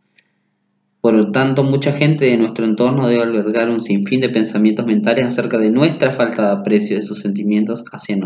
Por 1.00 1.14
lo 1.14 1.32
tanto, 1.32 1.64
mucha 1.64 1.92
gente 1.92 2.26
de 2.26 2.36
nuestro 2.36 2.66
entorno 2.66 3.08
debe 3.08 3.22
albergar 3.22 3.70
un 3.70 3.80
sinfín 3.80 4.20
de 4.20 4.28
pensamientos 4.28 4.84
mentales 4.84 5.26
acerca 5.26 5.56
de 5.56 5.70
nuestra 5.70 6.12
falta 6.12 6.46
de 6.46 6.60
aprecio 6.60 6.96
de 6.96 7.02
sus 7.02 7.20
sentimientos 7.20 7.84
hacia, 7.90 8.18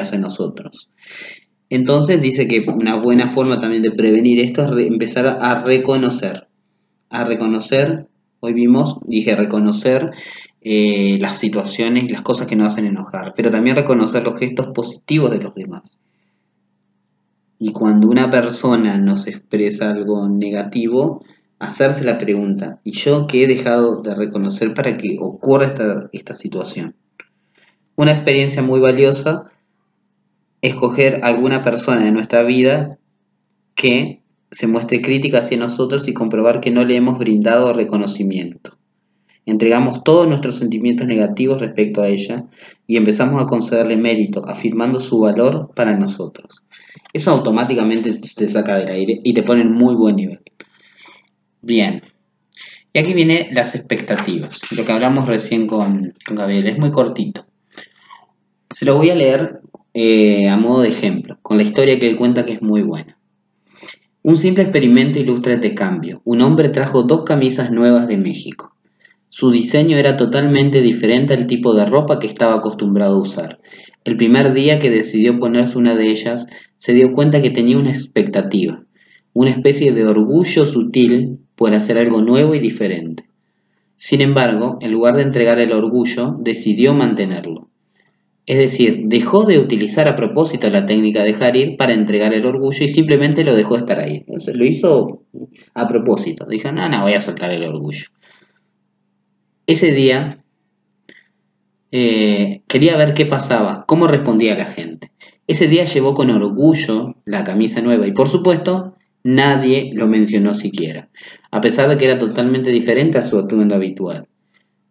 hacia 0.00 0.18
nosotros. 0.18 0.90
Entonces 1.70 2.22
dice 2.22 2.46
que 2.46 2.60
una 2.60 2.94
buena 2.94 3.30
forma 3.30 3.58
también 3.58 3.82
de 3.82 3.90
prevenir 3.90 4.38
esto 4.38 4.78
es 4.78 4.86
empezar 4.86 5.26
a 5.40 5.64
reconocer. 5.64 6.46
A 7.10 7.24
reconocer, 7.24 8.06
hoy 8.38 8.52
vimos, 8.52 8.98
dije 9.06 9.34
reconocer 9.34 10.12
eh, 10.60 11.18
las 11.20 11.38
situaciones 11.38 12.04
y 12.04 12.08
las 12.08 12.22
cosas 12.22 12.46
que 12.46 12.54
nos 12.54 12.68
hacen 12.68 12.86
enojar, 12.86 13.34
pero 13.34 13.50
también 13.50 13.74
reconocer 13.74 14.22
los 14.22 14.38
gestos 14.38 14.68
positivos 14.72 15.32
de 15.32 15.38
los 15.38 15.54
demás. 15.54 15.98
Y 17.66 17.72
cuando 17.72 18.08
una 18.08 18.28
persona 18.28 18.98
nos 18.98 19.26
expresa 19.26 19.88
algo 19.88 20.28
negativo, 20.28 21.24
hacerse 21.58 22.04
la 22.04 22.18
pregunta, 22.18 22.78
¿y 22.84 22.92
yo 22.92 23.26
qué 23.26 23.44
he 23.44 23.46
dejado 23.46 24.02
de 24.02 24.14
reconocer 24.14 24.74
para 24.74 24.98
que 24.98 25.16
ocurra 25.18 25.68
esta, 25.68 26.10
esta 26.12 26.34
situación? 26.34 26.94
Una 27.96 28.12
experiencia 28.12 28.60
muy 28.60 28.80
valiosa, 28.80 29.46
escoger 30.60 31.20
alguna 31.22 31.62
persona 31.62 32.04
de 32.04 32.12
nuestra 32.12 32.42
vida 32.42 32.98
que 33.74 34.22
se 34.50 34.66
muestre 34.66 35.00
crítica 35.00 35.38
hacia 35.38 35.56
nosotros 35.56 36.06
y 36.06 36.12
comprobar 36.12 36.60
que 36.60 36.70
no 36.70 36.84
le 36.84 36.96
hemos 36.96 37.18
brindado 37.18 37.72
reconocimiento. 37.72 38.76
Entregamos 39.46 40.02
todos 40.04 40.26
nuestros 40.26 40.56
sentimientos 40.56 41.06
negativos 41.06 41.60
respecto 41.60 42.00
a 42.00 42.08
ella 42.08 42.44
y 42.86 42.96
empezamos 42.96 43.42
a 43.42 43.46
concederle 43.46 43.96
mérito, 43.96 44.42
afirmando 44.48 45.00
su 45.00 45.20
valor 45.20 45.70
para 45.74 45.96
nosotros. 45.96 46.64
Eso 47.12 47.30
automáticamente 47.30 48.12
te 48.12 48.48
saca 48.48 48.76
del 48.76 48.88
aire 48.88 49.20
y 49.22 49.34
te 49.34 49.42
pone 49.42 49.62
en 49.62 49.72
muy 49.72 49.94
buen 49.94 50.16
nivel. 50.16 50.40
Bien. 51.60 52.02
Y 52.92 52.98
aquí 52.98 53.12
viene 53.12 53.50
las 53.52 53.74
expectativas, 53.74 54.60
lo 54.70 54.84
que 54.84 54.92
hablamos 54.92 55.26
recién 55.26 55.66
con, 55.66 56.14
Gabriel. 56.30 56.66
Es 56.66 56.78
muy 56.78 56.90
cortito. 56.90 57.46
Se 58.72 58.84
lo 58.84 58.96
voy 58.96 59.10
a 59.10 59.14
leer 59.14 59.60
eh, 59.94 60.48
a 60.48 60.56
modo 60.56 60.82
de 60.82 60.88
ejemplo, 60.88 61.38
con 61.42 61.56
la 61.56 61.64
historia 61.64 61.98
que 61.98 62.08
él 62.08 62.16
cuenta 62.16 62.44
que 62.44 62.52
es 62.52 62.62
muy 62.62 62.82
buena. 62.82 63.18
Un 64.22 64.38
simple 64.38 64.62
experimento 64.62 65.18
ilustra 65.18 65.54
este 65.54 65.74
cambio. 65.74 66.22
Un 66.24 66.40
hombre 66.40 66.70
trajo 66.70 67.02
dos 67.02 67.24
camisas 67.24 67.70
nuevas 67.70 68.08
de 68.08 68.16
México. 68.16 68.73
Su 69.36 69.50
diseño 69.50 69.96
era 69.96 70.16
totalmente 70.16 70.80
diferente 70.80 71.34
al 71.34 71.48
tipo 71.48 71.74
de 71.74 71.84
ropa 71.84 72.20
que 72.20 72.28
estaba 72.28 72.54
acostumbrado 72.54 73.16
a 73.16 73.20
usar. 73.20 73.58
El 74.04 74.16
primer 74.16 74.54
día 74.54 74.78
que 74.78 74.90
decidió 74.90 75.40
ponerse 75.40 75.76
una 75.76 75.96
de 75.96 76.08
ellas, 76.08 76.46
se 76.78 76.92
dio 76.94 77.12
cuenta 77.12 77.42
que 77.42 77.50
tenía 77.50 77.76
una 77.76 77.90
expectativa, 77.90 78.84
una 79.32 79.50
especie 79.50 79.92
de 79.92 80.06
orgullo 80.06 80.66
sutil 80.66 81.40
por 81.56 81.74
hacer 81.74 81.98
algo 81.98 82.22
nuevo 82.22 82.54
y 82.54 82.60
diferente. 82.60 83.24
Sin 83.96 84.20
embargo, 84.20 84.78
en 84.80 84.92
lugar 84.92 85.16
de 85.16 85.22
entregar 85.22 85.58
el 85.58 85.72
orgullo, 85.72 86.36
decidió 86.38 86.94
mantenerlo. 86.94 87.70
Es 88.46 88.58
decir, 88.58 89.00
dejó 89.06 89.46
de 89.46 89.58
utilizar 89.58 90.06
a 90.06 90.14
propósito 90.14 90.70
la 90.70 90.86
técnica 90.86 91.24
de 91.24 91.32
dejar 91.32 91.54
para 91.76 91.92
entregar 91.92 92.34
el 92.34 92.46
orgullo 92.46 92.84
y 92.84 92.88
simplemente 92.88 93.42
lo 93.42 93.56
dejó 93.56 93.78
estar 93.78 93.98
ahí. 93.98 94.24
lo 94.28 94.64
hizo 94.64 95.24
a 95.74 95.88
propósito. 95.88 96.46
Dijo, 96.48 96.70
no, 96.70 96.88
no, 96.88 97.02
voy 97.02 97.14
a 97.14 97.20
soltar 97.20 97.50
el 97.50 97.64
orgullo. 97.64 98.06
Ese 99.66 99.92
día 99.92 100.44
eh, 101.90 102.62
quería 102.66 102.96
ver 102.96 103.14
qué 103.14 103.26
pasaba, 103.26 103.84
cómo 103.86 104.06
respondía 104.06 104.56
la 104.56 104.66
gente. 104.66 105.10
Ese 105.46 105.68
día 105.68 105.84
llevó 105.84 106.14
con 106.14 106.30
orgullo 106.30 107.16
la 107.24 107.44
camisa 107.44 107.80
nueva 107.80 108.06
y 108.06 108.12
por 108.12 108.28
supuesto 108.28 108.94
nadie 109.22 109.90
lo 109.94 110.06
mencionó 110.06 110.54
siquiera 110.54 111.08
a 111.54 111.60
pesar 111.60 111.88
de 111.88 111.96
que 111.96 112.06
era 112.06 112.18
totalmente 112.18 112.70
diferente 112.70 113.16
a 113.16 113.22
su 113.22 113.38
atuendo 113.38 113.76
habitual. 113.76 114.26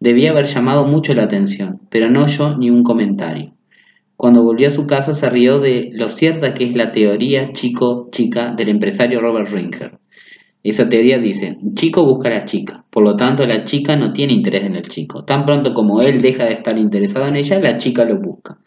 Debía 0.00 0.30
haber 0.30 0.46
llamado 0.46 0.86
mucho 0.86 1.12
la 1.12 1.24
atención, 1.24 1.78
pero 1.90 2.08
no 2.08 2.24
oyó 2.24 2.56
ni 2.56 2.70
un 2.70 2.82
comentario. 2.82 3.52
Cuando 4.16 4.42
volvió 4.42 4.68
a 4.68 4.70
su 4.70 4.86
casa 4.86 5.12
se 5.12 5.28
rió 5.28 5.60
de 5.60 5.90
lo 5.92 6.08
cierta 6.08 6.54
que 6.54 6.64
es 6.64 6.74
la 6.74 6.90
teoría 6.90 7.50
chico-chica 7.50 8.54
del 8.54 8.70
empresario 8.70 9.20
Robert 9.20 9.50
Ringer. 9.50 9.98
Esa 10.64 10.88
teoría 10.88 11.18
dice, 11.18 11.58
chico 11.74 12.04
busca 12.04 12.28
a 12.28 12.32
la 12.32 12.44
chica, 12.44 12.84
por 12.90 13.04
lo 13.04 13.14
tanto 13.14 13.46
la 13.46 13.62
chica 13.64 13.94
no 13.94 14.12
tiene 14.12 14.32
interés 14.32 14.64
en 14.64 14.74
el 14.74 14.82
chico. 14.82 15.24
Tan 15.24 15.44
pronto 15.44 15.74
como 15.74 16.02
él 16.02 16.20
deja 16.20 16.46
de 16.46 16.54
estar 16.54 16.76
interesado 16.76 17.28
en 17.28 17.36
ella, 17.36 17.60
la 17.60 17.78
chica 17.78 18.04
lo 18.04 18.18
busca. 18.18 18.58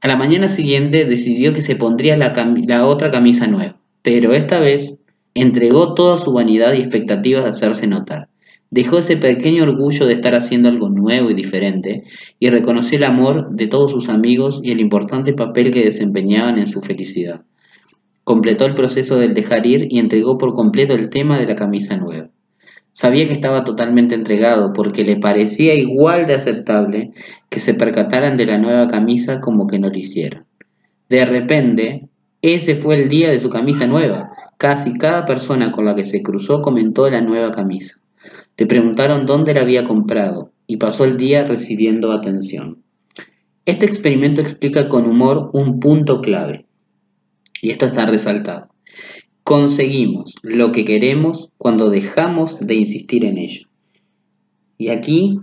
A 0.00 0.08
la 0.08 0.16
mañana 0.16 0.48
siguiente 0.48 1.04
decidió 1.04 1.52
que 1.52 1.62
se 1.62 1.76
pondría 1.76 2.16
la, 2.16 2.32
la 2.66 2.86
otra 2.86 3.12
camisa 3.12 3.46
nueva, 3.46 3.76
pero 4.02 4.34
esta 4.34 4.58
vez 4.58 4.98
Entregó 5.34 5.94
toda 5.94 6.18
su 6.18 6.32
vanidad 6.32 6.74
y 6.74 6.78
expectativas 6.78 7.44
de 7.44 7.50
hacerse 7.50 7.86
notar. 7.86 8.28
Dejó 8.70 8.98
ese 8.98 9.16
pequeño 9.16 9.62
orgullo 9.62 10.06
de 10.06 10.14
estar 10.14 10.34
haciendo 10.34 10.68
algo 10.68 10.88
nuevo 10.88 11.30
y 11.30 11.34
diferente 11.34 12.04
y 12.38 12.50
reconoció 12.50 12.98
el 12.98 13.04
amor 13.04 13.50
de 13.50 13.66
todos 13.66 13.92
sus 13.92 14.08
amigos 14.08 14.60
y 14.64 14.72
el 14.72 14.80
importante 14.80 15.32
papel 15.32 15.72
que 15.72 15.84
desempeñaban 15.84 16.58
en 16.58 16.66
su 16.66 16.80
felicidad. 16.80 17.42
Completó 18.30 18.64
el 18.64 18.76
proceso 18.76 19.18
del 19.18 19.34
dejar 19.34 19.66
ir 19.66 19.88
y 19.90 19.98
entregó 19.98 20.38
por 20.38 20.54
completo 20.54 20.94
el 20.94 21.10
tema 21.10 21.36
de 21.36 21.48
la 21.48 21.56
camisa 21.56 21.96
nueva. 21.96 22.30
Sabía 22.92 23.26
que 23.26 23.32
estaba 23.32 23.64
totalmente 23.64 24.14
entregado 24.14 24.72
porque 24.72 25.02
le 25.02 25.16
parecía 25.16 25.74
igual 25.74 26.26
de 26.28 26.34
aceptable 26.34 27.10
que 27.48 27.58
se 27.58 27.74
percataran 27.74 28.36
de 28.36 28.46
la 28.46 28.56
nueva 28.56 28.86
camisa 28.86 29.40
como 29.40 29.66
que 29.66 29.80
no 29.80 29.88
lo 29.88 29.98
hicieron. 29.98 30.44
De 31.08 31.26
repente, 31.26 32.08
ese 32.40 32.76
fue 32.76 32.94
el 32.94 33.08
día 33.08 33.32
de 33.32 33.40
su 33.40 33.50
camisa 33.50 33.88
nueva 33.88 34.30
Casi 34.58 34.96
cada 34.96 35.26
persona 35.26 35.72
con 35.72 35.84
la 35.84 35.96
que 35.96 36.04
se 36.04 36.22
cruzó 36.22 36.62
comentó 36.62 37.10
la 37.10 37.22
nueva 37.22 37.50
camisa. 37.50 37.98
Le 38.56 38.66
preguntaron 38.66 39.26
dónde 39.26 39.54
la 39.54 39.62
había 39.62 39.82
comprado 39.82 40.52
y 40.68 40.76
pasó 40.76 41.04
el 41.04 41.16
día 41.16 41.42
recibiendo 41.42 42.12
atención. 42.12 42.84
Este 43.64 43.86
experimento 43.86 44.40
explica 44.40 44.88
con 44.88 45.06
humor 45.06 45.50
un 45.52 45.80
punto 45.80 46.20
clave. 46.20 46.69
Y 47.60 47.70
esto 47.70 47.86
está 47.86 48.06
resaltado. 48.06 48.68
Conseguimos 49.42 50.34
lo 50.42 50.72
que 50.72 50.84
queremos 50.84 51.50
cuando 51.58 51.90
dejamos 51.90 52.58
de 52.60 52.74
insistir 52.74 53.24
en 53.24 53.38
ello. 53.38 53.68
Y 54.78 54.88
aquí, 54.88 55.38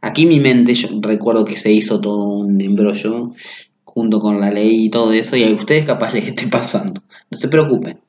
aquí 0.00 0.26
mi 0.26 0.40
mente, 0.40 0.74
yo 0.74 0.88
recuerdo 1.00 1.44
que 1.44 1.56
se 1.56 1.72
hizo 1.72 2.00
todo 2.00 2.28
un 2.28 2.60
embrollo 2.60 3.32
junto 3.84 4.18
con 4.18 4.40
la 4.40 4.50
ley 4.50 4.86
y 4.86 4.90
todo 4.90 5.12
eso, 5.12 5.36
y 5.36 5.44
a 5.44 5.50
ustedes 5.50 5.84
capaz 5.84 6.12
les 6.14 6.26
esté 6.26 6.48
pasando. 6.48 7.02
No 7.30 7.38
se 7.38 7.48
preocupen. 7.48 8.00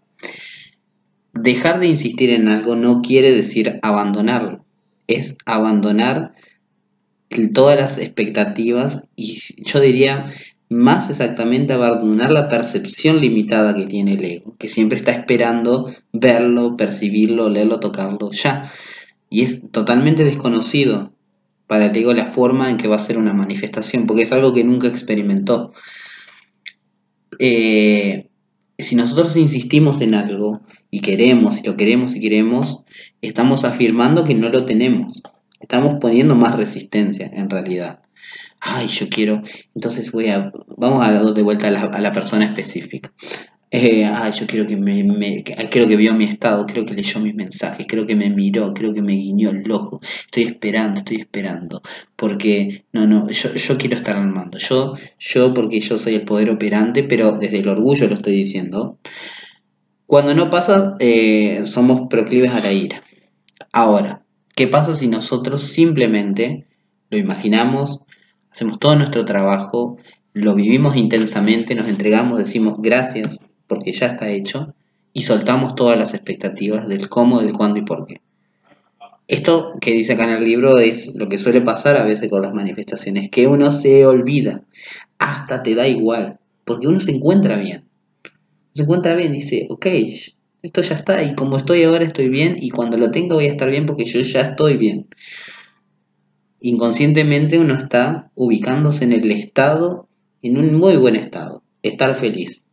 Dejar 1.34 1.80
de 1.80 1.88
insistir 1.88 2.32
en 2.32 2.48
algo 2.48 2.76
no 2.76 3.02
quiere 3.02 3.32
decir 3.32 3.80
abandonarlo, 3.84 4.66
es 5.08 5.38
abandonar 5.46 6.34
todas 7.54 7.80
las 7.80 7.98
expectativas 7.98 9.08
y 9.16 9.42
yo 9.64 9.80
diría 9.80 10.26
más 10.70 11.10
exactamente 11.10 11.74
abandonar 11.74 12.32
la 12.32 12.48
percepción 12.48 13.22
limitada 13.22 13.76
que 13.76 13.86
tiene 13.86 14.14
el 14.14 14.26
ego, 14.26 14.56
que 14.58 14.68
siempre 14.68 14.98
está 14.98 15.12
esperando 15.12 15.92
verlo, 16.12 16.76
percibirlo, 16.76 17.50
leerlo, 17.50 17.80
tocarlo 17.80 18.32
ya. 18.32 18.72
Y 19.30 19.42
es 19.42 19.62
totalmente 19.72 20.24
desconocido 20.24 21.12
para 21.68 21.86
el 21.86 21.96
ego 21.96 22.14
la 22.14 22.26
forma 22.26 22.70
en 22.70 22.78
que 22.78 22.88
va 22.88 22.96
a 22.96 23.00
ser 23.00 23.18
una 23.18 23.34
manifestación, 23.34 24.06
porque 24.06 24.24
es 24.24 24.32
algo 24.32 24.54
que 24.54 24.64
nunca 24.64 24.88
experimentó. 24.88 25.74
Eh, 27.40 28.30
si 28.78 28.96
nosotros 28.96 29.38
insistimos 29.38 30.02
en 30.02 30.16
algo 30.16 30.62
y 30.92 31.00
queremos, 31.00 31.60
y 31.60 31.68
lo 31.68 31.78
queremos 31.78 32.16
y 32.16 32.22
queremos, 32.22 32.84
estamos 33.22 33.64
afirmando 33.64 34.24
que 34.24 34.36
no 34.36 34.50
lo 34.50 34.66
tenemos. 34.66 35.22
Estamos 35.60 35.96
poniendo 36.00 36.36
más 36.36 36.56
resistencia 36.58 37.32
en 37.34 37.50
realidad. 37.50 38.05
Ay, 38.68 38.88
yo 38.88 39.08
quiero, 39.10 39.42
entonces 39.76 40.12
voy 40.12 40.30
a, 40.30 40.52
vamos 40.76 41.06
a 41.06 41.12
dar 41.12 41.24
de 41.24 41.44
vuelta 41.44 41.68
a 41.68 42.02
la 42.02 42.12
persona 42.12 42.46
específica. 42.46 43.12
Eh, 43.78 44.10
yo 44.40 44.48
quiero 44.48 44.66
que 44.66 44.78
me, 44.78 45.44
creo 45.44 45.88
que 45.88 45.98
vio 45.98 46.14
mi 46.14 46.26
estado, 46.26 46.66
creo 46.66 46.86
que 46.86 46.94
leyó 46.94 47.20
mis 47.20 47.36
mensajes, 47.36 47.86
creo 47.90 48.08
que 48.08 48.16
me 48.16 48.30
miró, 48.30 48.74
creo 48.74 48.94
que 48.94 49.02
me 49.02 49.14
guiñó 49.14 49.50
el 49.50 49.70
ojo. 49.70 50.00
Estoy 50.26 50.44
esperando, 50.44 51.00
estoy 51.00 51.18
esperando. 51.18 51.82
Porque, 52.16 52.86
no, 52.94 53.06
no, 53.06 53.30
yo, 53.30 53.54
yo 53.54 53.78
quiero 53.78 53.98
estar 53.98 54.16
al 54.16 54.28
mando. 54.28 54.58
Yo, 54.60 54.94
yo, 55.20 55.54
porque 55.54 55.80
yo 55.82 55.98
soy 55.98 56.16
el 56.16 56.24
poder 56.24 56.50
operante, 56.50 57.04
pero 57.04 57.34
desde 57.34 57.60
el 57.60 57.68
orgullo 57.68 58.08
lo 58.08 58.16
estoy 58.16 58.34
diciendo. 58.34 58.98
Cuando 60.06 60.34
no 60.36 60.50
pasa, 60.50 60.96
eh, 61.00 61.64
somos 61.66 62.08
proclives 62.10 62.52
a 62.52 62.62
la 62.62 62.72
ira. 62.72 63.04
Ahora, 63.74 64.24
¿qué 64.56 64.68
pasa 64.68 64.96
si 64.96 65.08
nosotros 65.08 65.62
simplemente 65.64 66.66
lo 67.10 67.18
imaginamos, 67.18 68.02
hacemos 68.56 68.80
todo 68.80 68.96
nuestro 68.96 69.26
trabajo, 69.26 69.98
lo 70.32 70.56
vivimos 70.56 70.96
intensamente, 70.96 71.76
nos 71.76 71.90
entregamos, 71.90 72.38
decimos 72.38 72.76
gracias, 72.80 73.38
porque 73.68 73.92
ya 73.92 74.06
está 74.06 74.30
hecho, 74.30 74.74
y 75.12 75.24
soltamos 75.24 75.76
todas 75.76 75.98
las 76.00 76.14
expectativas 76.14 76.88
del 76.88 77.10
cómo, 77.10 77.42
del 77.42 77.52
cuándo 77.52 77.80
y 77.80 77.82
por 77.82 78.08
qué. 78.08 78.22
Esto 79.28 79.74
que 79.82 79.92
dice 79.92 80.14
acá 80.14 80.24
en 80.24 80.42
el 80.42 80.46
libro 80.46 80.78
es 80.78 81.16
lo 81.16 81.28
que 81.28 81.38
suele 81.38 81.60
pasar 81.60 81.98
a 81.98 82.06
veces 82.06 82.30
con 82.30 82.44
las 82.44 82.54
manifestaciones, 82.54 83.30
que 83.30 83.46
uno 83.46 83.72
se 83.72 84.06
olvida, 84.06 84.62
hasta 85.20 85.62
te 85.62 85.76
da 85.76 85.86
igual, 85.90 86.40
porque 86.64 86.88
uno 86.88 87.02
se 87.02 87.12
encuentra 87.12 87.58
bien. 87.58 87.84
se 88.74 88.84
encuentra 88.84 89.16
bien, 89.16 89.34
dice, 89.34 89.68
ok, 89.70 89.88
esto 90.62 90.82
ya 90.82 90.96
está, 90.96 91.22
y 91.24 91.36
como 91.36 91.58
estoy 91.58 91.84
ahora 91.84 92.06
estoy 92.06 92.30
bien, 92.30 92.56
y 92.58 92.70
cuando 92.70 92.96
lo 92.96 93.12
tenga 93.12 93.36
voy 93.36 93.48
a 93.48 93.52
estar 93.52 93.70
bien 93.70 93.86
porque 93.86 94.06
yo 94.06 94.22
ya 94.22 94.40
estoy 94.40 94.78
bien. 94.78 95.08
Inconscientemente 96.66 97.60
uno 97.60 97.76
está 97.76 98.32
ubicándose 98.34 99.04
en 99.04 99.14
el 99.14 99.32
estado, 99.32 100.10
en 100.42 100.58
un 100.58 100.74
muy 100.74 100.98
buen 100.98 101.16
estado, 101.16 101.62
estar 101.84 102.16
feliz. 102.16 102.64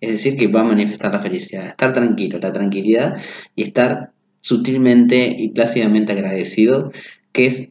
Es 0.00 0.10
decir, 0.10 0.36
que 0.36 0.46
va 0.46 0.60
a 0.60 0.64
manifestar 0.64 1.12
la 1.12 1.18
felicidad, 1.18 1.66
estar 1.66 1.92
tranquilo, 1.92 2.38
la 2.38 2.52
tranquilidad 2.52 3.20
y 3.56 3.64
estar 3.64 4.12
sutilmente 4.40 5.34
y 5.36 5.48
plácidamente 5.48 6.12
agradecido, 6.12 6.92
que 7.32 7.46
es 7.46 7.70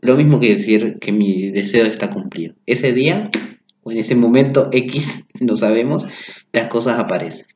lo 0.00 0.16
mismo 0.16 0.40
que 0.40 0.48
decir 0.48 0.98
que 0.98 1.12
mi 1.12 1.52
deseo 1.52 1.86
está 1.86 2.10
cumplido. 2.10 2.56
Ese 2.66 2.92
día 2.92 3.30
o 3.84 3.92
en 3.92 3.98
ese 3.98 4.16
momento 4.16 4.68
X, 4.72 5.26
no 5.40 5.56
sabemos, 5.56 6.08
las 6.50 6.66
cosas 6.66 6.98
aparecen. 6.98 7.46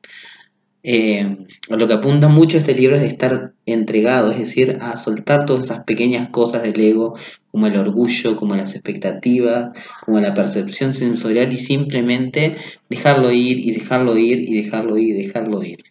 Eh, 0.83 1.37
lo 1.69 1.87
que 1.87 1.93
apunta 1.93 2.27
mucho 2.27 2.57
este 2.57 2.73
libro 2.73 2.95
es 2.95 3.03
estar 3.03 3.53
entregado, 3.65 4.31
es 4.31 4.39
decir, 4.39 4.77
a 4.81 4.97
soltar 4.97 5.45
todas 5.45 5.65
esas 5.65 5.83
pequeñas 5.83 6.29
cosas 6.29 6.63
del 6.63 6.79
ego, 6.79 7.15
como 7.51 7.67
el 7.67 7.77
orgullo, 7.77 8.35
como 8.35 8.55
las 8.55 8.73
expectativas, 8.73 9.77
como 10.03 10.19
la 10.19 10.33
percepción 10.33 10.93
sensorial 10.93 11.53
y 11.53 11.57
simplemente 11.57 12.57
dejarlo 12.89 13.31
ir 13.31 13.59
y 13.59 13.71
dejarlo 13.73 14.17
ir 14.17 14.39
y 14.39 14.63
dejarlo 14.63 14.97
ir 14.97 15.15
y 15.15 15.23
dejarlo 15.23 15.63
ir. 15.63 15.83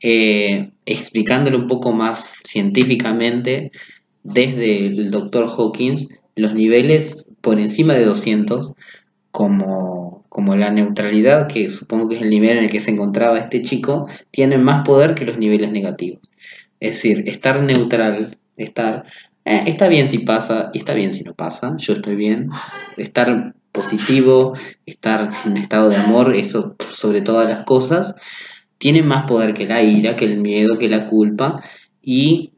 Eh, 0.00 0.70
explicándolo 0.86 1.58
un 1.58 1.66
poco 1.66 1.92
más 1.92 2.30
científicamente, 2.44 3.72
desde 4.22 4.86
el 4.86 5.10
doctor 5.10 5.48
Hawkins, 5.48 6.08
los 6.36 6.54
niveles 6.54 7.34
por 7.40 7.58
encima 7.58 7.94
de 7.94 8.04
200 8.04 8.72
como, 9.38 10.24
como 10.28 10.56
la 10.56 10.72
neutralidad, 10.72 11.46
que 11.46 11.70
supongo 11.70 12.08
que 12.08 12.16
es 12.16 12.22
el 12.22 12.28
nivel 12.28 12.58
en 12.58 12.64
el 12.64 12.70
que 12.72 12.80
se 12.80 12.90
encontraba 12.90 13.38
este 13.38 13.62
chico, 13.62 14.08
tienen 14.32 14.64
más 14.64 14.84
poder 14.84 15.14
que 15.14 15.24
los 15.24 15.38
niveles 15.38 15.70
negativos. 15.70 16.32
Es 16.80 16.94
decir, 16.94 17.22
estar 17.28 17.62
neutral, 17.62 18.36
estar, 18.56 19.04
eh, 19.44 19.62
está 19.66 19.86
bien 19.86 20.08
si 20.08 20.18
pasa 20.18 20.70
y 20.74 20.78
está 20.78 20.92
bien 20.92 21.12
si 21.12 21.22
no 21.22 21.34
pasa, 21.34 21.76
yo 21.78 21.92
estoy 21.92 22.16
bien, 22.16 22.50
estar 22.96 23.54
positivo, 23.70 24.54
estar 24.86 25.30
en 25.44 25.56
estado 25.56 25.88
de 25.88 25.98
amor, 25.98 26.34
eso 26.34 26.74
sobre 26.92 27.20
todas 27.20 27.48
las 27.48 27.64
cosas, 27.64 28.16
tiene 28.78 29.04
más 29.04 29.22
poder 29.28 29.54
que 29.54 29.68
la 29.68 29.84
ira, 29.84 30.16
que 30.16 30.24
el 30.24 30.38
miedo, 30.38 30.78
que 30.80 30.88
la 30.88 31.06
culpa 31.06 31.62
y 32.02 32.54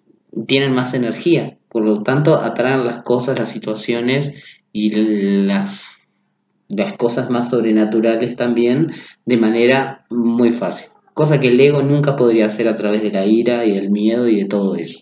tienen 0.46 0.72
más 0.72 0.94
energía. 0.94 1.58
Por 1.68 1.84
lo 1.84 2.02
tanto, 2.02 2.36
atraen 2.36 2.86
las 2.86 3.02
cosas, 3.02 3.38
las 3.38 3.50
situaciones 3.50 4.32
y 4.72 4.92
las 5.44 5.99
las 6.70 6.94
cosas 6.94 7.30
más 7.30 7.50
sobrenaturales 7.50 8.36
también 8.36 8.92
de 9.26 9.36
manera 9.36 10.06
muy 10.10 10.52
fácil. 10.52 10.88
Cosa 11.14 11.40
que 11.40 11.48
el 11.48 11.60
ego 11.60 11.82
nunca 11.82 12.16
podría 12.16 12.46
hacer 12.46 12.68
a 12.68 12.76
través 12.76 13.02
de 13.02 13.10
la 13.10 13.26
ira 13.26 13.64
y 13.64 13.72
del 13.72 13.90
miedo 13.90 14.28
y 14.28 14.36
de 14.36 14.44
todo 14.44 14.76
eso. 14.76 15.00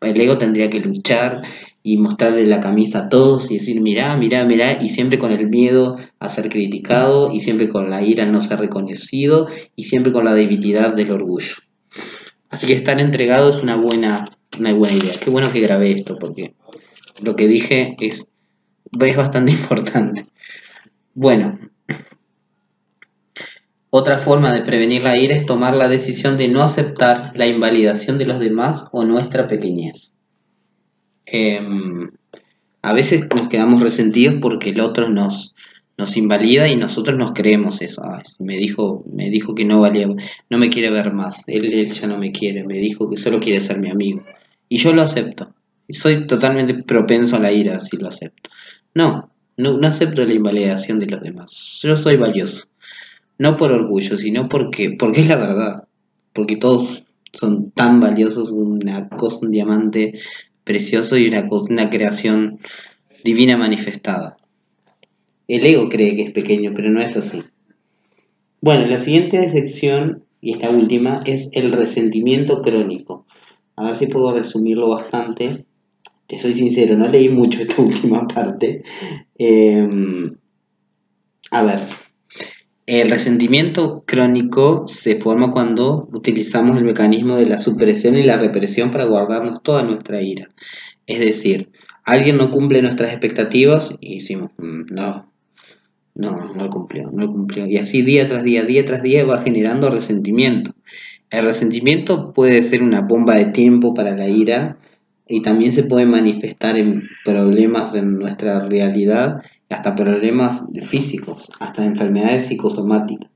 El 0.00 0.20
ego 0.20 0.38
tendría 0.38 0.70
que 0.70 0.78
luchar 0.78 1.42
y 1.82 1.96
mostrarle 1.96 2.46
la 2.46 2.60
camisa 2.60 3.00
a 3.00 3.08
todos 3.08 3.50
y 3.50 3.54
decir, 3.54 3.80
mirá, 3.80 4.16
mirá, 4.16 4.44
mirá, 4.44 4.82
y 4.82 4.90
siempre 4.90 5.18
con 5.18 5.32
el 5.32 5.48
miedo 5.48 5.96
a 6.20 6.28
ser 6.28 6.48
criticado 6.50 7.32
y 7.32 7.40
siempre 7.40 7.68
con 7.68 7.90
la 7.90 8.02
ira 8.02 8.26
no 8.26 8.40
ser 8.40 8.60
reconocido 8.60 9.46
y 9.74 9.84
siempre 9.84 10.12
con 10.12 10.24
la 10.24 10.34
debilidad 10.34 10.94
del 10.94 11.10
orgullo. 11.10 11.54
Así 12.50 12.66
que 12.66 12.74
estar 12.74 13.00
entregado 13.00 13.48
es 13.48 13.62
una 13.62 13.76
buena, 13.76 14.24
una 14.58 14.72
buena 14.74 14.96
idea. 14.96 15.14
Qué 15.20 15.30
bueno 15.30 15.50
que 15.50 15.60
grabé 15.60 15.92
esto 15.92 16.18
porque 16.18 16.54
lo 17.22 17.34
que 17.34 17.48
dije 17.48 17.96
es, 18.00 18.30
es 19.00 19.16
bastante 19.16 19.52
importante. 19.60 20.26
Bueno, 21.20 21.58
otra 23.90 24.18
forma 24.18 24.52
de 24.52 24.60
prevenir 24.60 25.02
la 25.02 25.18
ira 25.18 25.34
es 25.34 25.46
tomar 25.46 25.74
la 25.74 25.88
decisión 25.88 26.38
de 26.38 26.46
no 26.46 26.62
aceptar 26.62 27.32
la 27.34 27.48
invalidación 27.48 28.18
de 28.18 28.24
los 28.24 28.38
demás 28.38 28.88
o 28.92 29.04
nuestra 29.04 29.48
pequeñez. 29.48 30.16
Em, 31.26 32.12
a 32.82 32.92
veces 32.92 33.26
nos 33.34 33.48
quedamos 33.48 33.82
resentidos 33.82 34.36
porque 34.40 34.70
el 34.70 34.78
otro 34.78 35.08
nos, 35.08 35.56
nos 35.96 36.16
invalida 36.16 36.68
y 36.68 36.76
nosotros 36.76 37.18
nos 37.18 37.32
creemos 37.32 37.82
eso. 37.82 38.02
me, 38.38 38.56
dijo, 38.56 39.02
me 39.12 39.28
dijo 39.28 39.56
que 39.56 39.64
no 39.64 39.80
valía, 39.80 40.06
no 40.06 40.58
me 40.58 40.70
quiere 40.70 40.90
ver 40.90 41.12
más, 41.12 41.42
él, 41.48 41.88
ya 41.88 42.06
no 42.06 42.16
me 42.16 42.30
quiere, 42.30 42.62
me 42.62 42.78
dijo 42.78 43.10
que 43.10 43.16
solo 43.16 43.40
quiere 43.40 43.60
ser 43.60 43.80
mi 43.80 43.90
amigo. 43.90 44.22
Y 44.68 44.76
yo 44.78 44.92
lo 44.92 45.02
acepto. 45.02 45.52
Soy 45.88 46.28
totalmente 46.28 46.74
propenso 46.74 47.34
a 47.34 47.40
la 47.40 47.50
ira 47.50 47.80
si 47.80 47.96
lo 47.96 48.06
acepto. 48.06 48.50
No, 48.94 49.32
no, 49.58 49.86
acepto 49.86 50.24
la 50.24 50.32
invalidación 50.32 51.00
de 51.00 51.06
los 51.06 51.20
demás. 51.20 51.80
Yo 51.82 51.96
soy 51.96 52.16
valioso. 52.16 52.64
No 53.38 53.56
por 53.56 53.72
orgullo, 53.72 54.16
sino 54.16 54.48
porque, 54.48 54.92
porque 54.92 55.20
es 55.20 55.28
la 55.28 55.36
verdad. 55.36 55.88
Porque 56.32 56.56
todos 56.56 57.04
son 57.32 57.72
tan 57.72 58.00
valiosos, 58.00 58.50
una 58.50 59.08
cosa, 59.08 59.44
un 59.44 59.50
diamante 59.50 60.18
precioso 60.62 61.16
y 61.16 61.26
una, 61.26 61.46
una 61.50 61.90
creación 61.90 62.60
divina 63.24 63.56
manifestada. 63.56 64.36
El 65.48 65.66
ego 65.66 65.88
cree 65.88 66.14
que 66.14 66.22
es 66.22 66.30
pequeño, 66.30 66.72
pero 66.74 66.90
no 66.90 67.00
es 67.00 67.16
así. 67.16 67.42
Bueno, 68.60 68.86
la 68.86 68.98
siguiente 68.98 69.48
sección, 69.50 70.24
y 70.40 70.52
esta 70.52 70.70
última, 70.70 71.20
es 71.26 71.50
el 71.52 71.72
resentimiento 71.72 72.62
crónico. 72.62 73.26
A 73.74 73.84
ver 73.84 73.96
si 73.96 74.06
puedo 74.06 74.32
resumirlo 74.32 74.88
bastante 74.88 75.64
soy 76.36 76.52
sincero, 76.52 76.96
no 76.96 77.08
leí 77.08 77.30
mucho 77.30 77.62
esta 77.62 77.80
última 77.82 78.26
parte. 78.26 78.82
Em, 79.38 80.36
a 81.50 81.62
ver, 81.62 81.86
el 82.86 83.10
resentimiento 83.10 84.02
crónico 84.06 84.86
se 84.86 85.16
forma 85.16 85.50
cuando 85.50 86.08
utilizamos 86.12 86.76
el 86.76 86.84
mecanismo 86.84 87.36
de 87.36 87.46
la 87.46 87.58
supresión 87.58 88.16
y 88.16 88.22
la 88.22 88.36
represión 88.36 88.90
para 88.90 89.04
guardarnos 89.04 89.62
toda 89.62 89.82
nuestra 89.82 90.20
ira. 90.20 90.50
Es 91.06 91.20
decir, 91.20 91.70
alguien 92.04 92.36
no 92.36 92.50
cumple 92.50 92.82
nuestras 92.82 93.10
expectativas 93.10 93.96
y 94.00 94.16
decimos, 94.16 94.50
mm, 94.58 94.86
no, 94.90 95.32
no, 96.14 96.54
no 96.54 96.68
cumplió, 96.68 97.10
no 97.10 97.28
cumplió. 97.28 97.66
Y 97.66 97.78
así 97.78 98.02
día 98.02 98.26
tras 98.26 98.42
día, 98.42 98.64
día 98.64 98.84
tras 98.84 99.02
día 99.02 99.24
va 99.24 99.42
generando 99.42 99.90
resentimiento. 99.90 100.72
El 101.30 101.44
resentimiento 101.44 102.32
puede 102.32 102.62
ser 102.62 102.82
una 102.82 103.02
bomba 103.02 103.36
de 103.36 103.46
tiempo 103.46 103.94
para 103.94 104.16
la 104.16 104.28
ira 104.28 104.78
y 105.28 105.42
también 105.42 105.72
se 105.72 105.84
puede 105.84 106.06
manifestar 106.06 106.78
en 106.78 107.02
problemas 107.24 107.94
en 107.94 108.18
nuestra 108.18 108.60
realidad, 108.66 109.42
hasta 109.68 109.94
problemas 109.94 110.70
físicos, 110.82 111.50
hasta 111.60 111.84
enfermedades 111.84 112.46
psicosomáticas. 112.46 113.30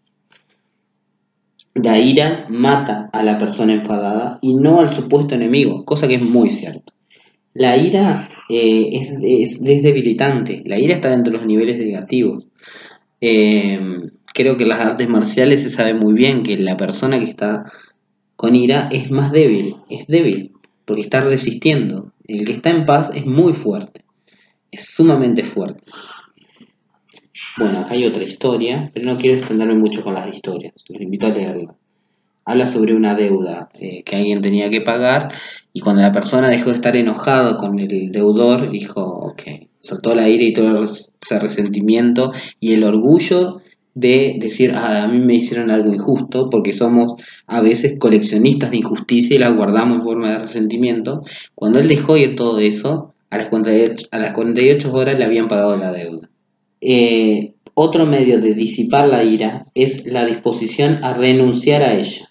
La 1.74 1.98
ira 1.98 2.46
mata 2.48 3.10
a 3.12 3.22
la 3.22 3.38
persona 3.38 3.74
enfadada 3.74 4.38
y 4.42 4.54
no 4.54 4.80
al 4.80 4.90
supuesto 4.90 5.34
enemigo, 5.34 5.84
cosa 5.84 6.08
que 6.08 6.16
es 6.16 6.22
muy 6.22 6.50
cierto. 6.50 6.92
La 7.54 7.76
ira 7.76 8.28
eh, 8.48 8.90
es, 8.92 9.62
debilitante, 9.62 10.62
la 10.64 10.78
ira 10.78 10.94
está 10.94 11.10
dentro 11.10 11.32
de 11.32 11.38
los 11.38 11.46
niveles 11.46 11.78
negativos. 11.78 12.46
Eh, 13.20 13.78
creo 14.34 14.56
que 14.56 14.64
en 14.64 14.68
las 14.70 14.80
artes 14.80 15.08
marciales 15.08 15.60
se 15.62 15.70
sabe 15.70 15.94
muy 15.94 16.14
bien 16.14 16.42
que 16.42 16.56
la 16.58 16.76
persona 16.76 17.18
que 17.18 17.26
está 17.26 17.64
con 18.36 18.56
ira 18.56 18.88
es 18.90 19.10
más 19.10 19.32
débil, 19.32 19.76
es 19.88 20.06
débil, 20.06 20.52
porque 20.84 21.02
está 21.02 21.20
resistiendo. 21.20 22.12
El 22.26 22.44
que 22.44 22.52
está 22.52 22.70
en 22.70 22.84
paz 22.84 23.10
es 23.14 23.26
muy 23.26 23.52
fuerte, 23.52 24.04
es 24.70 24.86
sumamente 24.86 25.44
fuerte. 25.44 25.82
Bueno, 27.58 27.78
acá 27.78 27.94
hay 27.94 28.06
otra 28.06 28.22
historia, 28.22 28.90
pero 28.94 29.06
no 29.06 29.18
quiero 29.18 29.38
extenderme 29.38 29.74
mucho 29.74 30.02
con 30.02 30.14
las 30.14 30.34
historias, 30.34 30.74
los 30.88 31.00
invito 31.00 31.26
a 31.26 31.30
leerla. 31.30 31.74
Habla 32.44 32.66
sobre 32.66 32.94
una 32.94 33.14
deuda 33.14 33.68
eh, 33.74 34.02
que 34.02 34.16
alguien 34.16 34.40
tenía 34.40 34.68
que 34.70 34.80
pagar 34.80 35.32
y 35.72 35.80
cuando 35.80 36.02
la 36.02 36.10
persona 36.10 36.48
dejó 36.48 36.70
de 36.70 36.76
estar 36.76 36.96
enojado 36.96 37.56
con 37.56 37.78
el 37.78 38.10
deudor, 38.10 38.70
dijo, 38.70 39.02
ok, 39.02 39.42
soltó 39.80 40.14
la 40.14 40.28
ira 40.28 40.44
y 40.44 40.52
todo 40.52 40.82
ese 40.82 41.38
resentimiento 41.38 42.32
y 42.58 42.72
el 42.72 42.84
orgullo 42.84 43.60
de 43.94 44.36
decir, 44.38 44.72
ah, 44.74 45.04
a 45.04 45.08
mí 45.08 45.18
me 45.18 45.34
hicieron 45.34 45.70
algo 45.70 45.92
injusto, 45.92 46.48
porque 46.50 46.72
somos 46.72 47.14
a 47.46 47.60
veces 47.60 47.98
coleccionistas 47.98 48.70
de 48.70 48.78
injusticia 48.78 49.36
y 49.36 49.38
las 49.38 49.54
guardamos 49.54 49.96
en 49.96 50.02
forma 50.02 50.30
de 50.30 50.38
resentimiento. 50.38 51.22
Cuando 51.54 51.78
él 51.78 51.88
dejó 51.88 52.16
ir 52.16 52.34
todo 52.34 52.58
eso, 52.58 53.12
a 53.30 53.38
las 53.38 53.48
48, 53.48 54.08
a 54.10 54.18
las 54.18 54.32
48 54.32 54.92
horas 54.92 55.18
le 55.18 55.24
habían 55.24 55.48
pagado 55.48 55.76
la 55.76 55.92
deuda. 55.92 56.28
Eh, 56.80 57.54
otro 57.74 58.06
medio 58.06 58.40
de 58.40 58.54
disipar 58.54 59.08
la 59.08 59.24
ira 59.24 59.66
es 59.74 60.04
la 60.06 60.26
disposición 60.26 61.02
a 61.02 61.14
renunciar 61.14 61.82
a 61.82 61.94
ella. 61.94 62.28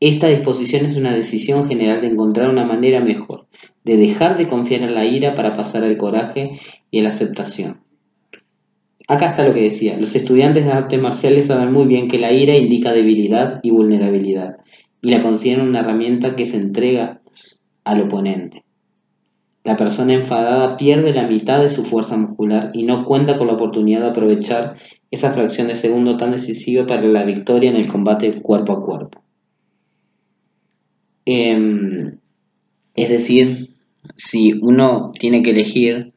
Esta 0.00 0.28
disposición 0.28 0.86
es 0.86 0.96
una 0.96 1.14
decisión 1.14 1.66
general 1.68 2.00
de 2.00 2.08
encontrar 2.08 2.50
una 2.50 2.64
manera 2.64 3.00
mejor, 3.00 3.46
de 3.84 3.96
dejar 3.96 4.36
de 4.36 4.48
confiar 4.48 4.82
en 4.82 4.94
la 4.94 5.06
ira 5.06 5.34
para 5.34 5.56
pasar 5.56 5.82
al 5.82 5.96
coraje 5.96 6.60
y 6.90 7.00
a 7.00 7.04
la 7.04 7.08
aceptación. 7.08 7.80
Acá 9.06 9.30
está 9.30 9.46
lo 9.46 9.52
que 9.52 9.62
decía. 9.62 9.98
Los 9.98 10.14
estudiantes 10.16 10.64
de 10.64 10.72
artes 10.72 11.00
marciales 11.00 11.48
saben 11.48 11.72
muy 11.72 11.84
bien 11.86 12.08
que 12.08 12.18
la 12.18 12.32
ira 12.32 12.56
indica 12.56 12.92
debilidad 12.92 13.60
y 13.62 13.70
vulnerabilidad 13.70 14.56
y 15.02 15.10
la 15.10 15.20
consideran 15.20 15.68
una 15.68 15.80
herramienta 15.80 16.36
que 16.36 16.46
se 16.46 16.56
entrega 16.56 17.20
al 17.84 18.00
oponente. 18.00 18.64
La 19.62 19.76
persona 19.76 20.14
enfadada 20.14 20.76
pierde 20.76 21.12
la 21.12 21.26
mitad 21.26 21.62
de 21.62 21.70
su 21.70 21.84
fuerza 21.84 22.16
muscular 22.16 22.70
y 22.74 22.84
no 22.84 23.04
cuenta 23.04 23.36
con 23.36 23.46
la 23.46 23.54
oportunidad 23.54 24.00
de 24.00 24.08
aprovechar 24.08 24.76
esa 25.10 25.32
fracción 25.32 25.68
de 25.68 25.76
segundo 25.76 26.16
tan 26.16 26.32
decisiva 26.32 26.86
para 26.86 27.02
la 27.02 27.24
victoria 27.24 27.70
en 27.70 27.76
el 27.76 27.88
combate 27.88 28.30
cuerpo 28.42 28.72
a 28.72 28.82
cuerpo. 28.82 29.22
Em, 31.26 32.18
es 32.94 33.08
decir, 33.08 33.70
si 34.16 34.52
uno 34.60 35.12
tiene 35.18 35.42
que 35.42 35.50
elegir 35.50 36.13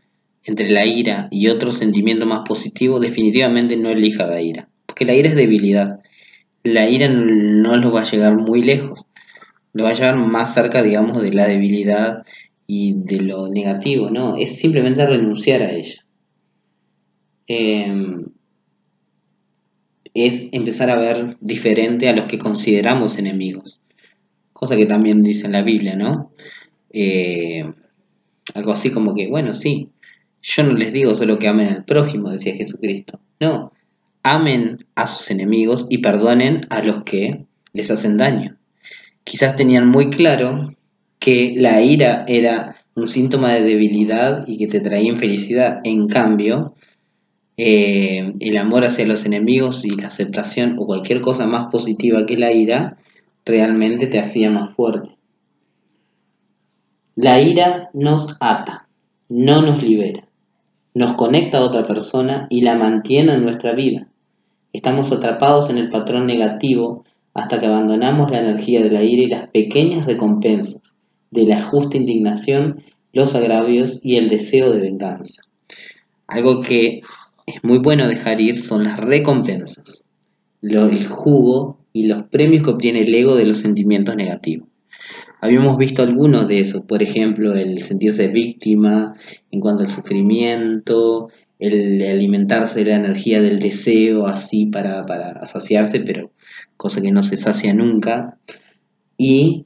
entre 0.47 0.69
la 0.69 0.85
ira 0.85 1.27
y 1.29 1.49
otro 1.49 1.71
sentimiento 1.71 2.25
más 2.25 2.41
positivo, 2.47 2.99
definitivamente 2.99 3.75
no 3.75 3.89
elija 3.89 4.25
la 4.25 4.41
ira, 4.41 4.69
porque 4.85 5.03
la 5.05 5.13
ira 5.13 5.29
es 5.29 5.35
debilidad. 5.35 5.99
La 6.63 6.89
ira 6.89 7.09
no 7.09 7.75
lo 7.75 7.91
va 7.91 8.01
a 8.01 8.09
llegar 8.09 8.35
muy 8.37 8.63
lejos, 8.63 9.05
lo 9.73 9.83
va 9.83 9.89
a 9.89 9.93
llevar 9.93 10.15
más 10.15 10.53
cerca, 10.53 10.83
digamos, 10.83 11.21
de 11.21 11.33
la 11.33 11.47
debilidad 11.47 12.23
y 12.65 12.93
de 12.93 13.21
lo 13.21 13.49
negativo, 13.49 14.09
¿no? 14.09 14.37
Es 14.37 14.57
simplemente 14.57 15.05
renunciar 15.05 15.61
a 15.61 15.71
ella. 15.71 16.05
Em, 17.47 18.25
es 20.13 20.49
empezar 20.53 20.89
a 20.89 20.95
ver 20.95 21.35
diferente 21.41 22.07
a 22.07 22.15
los 22.15 22.25
que 22.25 22.39
consideramos 22.39 23.17
enemigos. 23.17 23.81
Cosa 24.53 24.77
que 24.77 24.85
también 24.85 25.21
dice 25.21 25.45
en 25.45 25.51
la 25.51 25.61
Biblia, 25.61 25.95
¿no? 25.95 26.31
Eh, 26.91 27.69
algo 28.53 28.71
así 28.71 28.91
como 28.91 29.13
que, 29.13 29.27
bueno, 29.27 29.53
sí, 29.53 29.89
yo 30.41 30.63
no 30.63 30.73
les 30.73 30.93
digo 30.93 31.13
solo 31.15 31.39
que 31.39 31.47
amen 31.47 31.69
al 31.69 31.85
prójimo, 31.85 32.29
decía 32.29 32.55
Jesucristo. 32.55 33.19
No, 33.39 33.71
amen 34.23 34.85
a 34.95 35.07
sus 35.07 35.29
enemigos 35.31 35.87
y 35.89 35.99
perdonen 35.99 36.61
a 36.69 36.81
los 36.81 37.03
que 37.03 37.45
les 37.73 37.91
hacen 37.91 38.17
daño. 38.17 38.57
Quizás 39.23 39.55
tenían 39.55 39.87
muy 39.87 40.09
claro 40.09 40.73
que 41.19 41.53
la 41.55 41.81
ira 41.81 42.25
era 42.27 42.77
un 42.95 43.09
síntoma 43.09 43.53
de 43.53 43.61
debilidad 43.61 44.45
y 44.47 44.57
que 44.57 44.67
te 44.67 44.79
traía 44.79 45.09
infelicidad. 45.09 45.81
En 45.83 46.07
cambio, 46.07 46.75
eh, 47.57 48.33
el 48.39 48.57
amor 48.57 48.85
hacia 48.85 49.07
los 49.07 49.25
enemigos 49.25 49.83
y 49.85 49.89
la 49.89 50.07
aceptación 50.07 50.77
o 50.79 50.85
cualquier 50.85 51.21
cosa 51.21 51.47
más 51.47 51.71
positiva 51.71 52.25
que 52.25 52.37
la 52.37 52.51
ira 52.51 52.97
realmente 53.45 54.07
te 54.07 54.19
hacía 54.19 54.49
más 54.51 54.75
fuerte. 54.75 55.17
La 57.15 57.41
ira 57.41 57.89
nos 57.93 58.37
ata, 58.39 58.87
no 59.27 59.61
nos 59.61 59.81
libera. 59.81 60.26
Nos 60.97 61.13
conecta 61.13 61.59
a 61.59 61.61
otra 61.61 61.83
persona 61.83 62.47
y 62.49 62.61
la 62.61 62.73
mantiene 62.73 63.35
en 63.35 63.43
nuestra 63.43 63.73
vida. 63.73 64.07
Estamos 64.73 65.11
atrapados 65.11 65.69
en 65.69 65.77
el 65.77 65.89
patrón 65.89 66.25
negativo 66.25 67.03
hasta 67.35 67.59
que 67.59 67.67
abandonamos 67.67 68.31
la 68.31 68.39
energía 68.39 68.81
de 68.81 68.89
la 68.89 69.03
ira 69.03 69.21
y 69.21 69.27
las 69.27 69.47
pequeñas 69.49 70.07
recompensas 70.07 70.95
de 71.29 71.45
la 71.45 71.61
justa 71.61 71.97
indignación, 71.97 72.83
los 73.13 73.35
agravios 73.35 73.99
y 74.01 74.15
el 74.15 74.27
deseo 74.27 74.71
de 74.71 74.79
venganza. 74.79 75.43
Algo 76.25 76.61
que 76.61 77.01
es 77.45 77.63
muy 77.63 77.77
bueno 77.77 78.07
dejar 78.07 78.41
ir 78.41 78.57
son 78.57 78.83
las 78.83 78.99
recompensas, 78.99 80.07
el 80.63 81.07
jugo 81.07 81.77
y 81.93 82.07
los 82.07 82.23
premios 82.23 82.63
que 82.63 82.71
obtiene 82.71 83.01
el 83.01 83.13
ego 83.13 83.35
de 83.35 83.45
los 83.45 83.57
sentimientos 83.57 84.15
negativos. 84.15 84.67
Habíamos 85.39 85.77
visto 85.77 86.01
algunos 86.01 86.47
de 86.47 86.59
esos, 86.59 86.83
por 86.83 87.03
ejemplo, 87.03 87.55
el 87.55 87.83
sentirse 87.83 88.27
víctima 88.27 89.13
en 89.51 89.59
cuanto 89.59 89.83
al 89.83 89.89
sufrimiento, 89.89 91.29
el 91.59 92.01
alimentarse 92.01 92.83
de 92.83 92.91
la 92.91 92.97
energía 92.97 93.41
del 93.41 93.59
deseo 93.59 94.27
así 94.27 94.65
para, 94.67 95.05
para 95.05 95.45
saciarse, 95.45 95.99
pero 95.99 96.31
cosa 96.75 97.01
que 97.01 97.11
no 97.11 97.23
se 97.23 97.37
sacia 97.37 97.73
nunca. 97.73 98.39
Y 99.17 99.65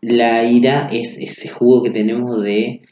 la 0.00 0.44
ira 0.44 0.88
es 0.92 1.18
ese 1.18 1.48
jugo 1.48 1.82
que 1.82 1.90
tenemos 1.90 2.42
de, 2.42 2.82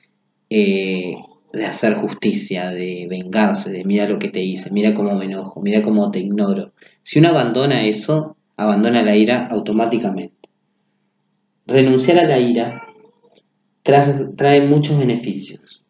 eh, 0.51 1.15
de 1.53 1.67
hacer 1.67 1.95
justicia, 1.95 2.71
de 2.71 3.07
vengarse, 3.09 3.71
de 3.71 3.85
mira 3.85 4.09
lo 4.09 4.19
que 4.19 4.29
te 4.29 4.43
hice, 4.43 4.71
mira 4.71 4.95
cómo 4.95 5.15
me 5.15 5.27
enojo, 5.27 5.61
mira 5.63 5.83
cómo 5.83 6.11
te 6.11 6.21
ignoro. 6.21 6.73
Si 7.03 7.19
uno 7.19 7.29
abandona 7.29 7.87
eso, 7.87 8.37
abandona 8.57 9.03
la 9.03 9.17
ira 9.17 9.47
automáticamente. 9.47 10.34
Renunciar 11.67 12.19
a 12.19 12.29
la 12.29 12.39
ira 12.39 12.83
trae, 13.83 14.67
muchos 14.67 14.99
beneficios. 14.99 15.83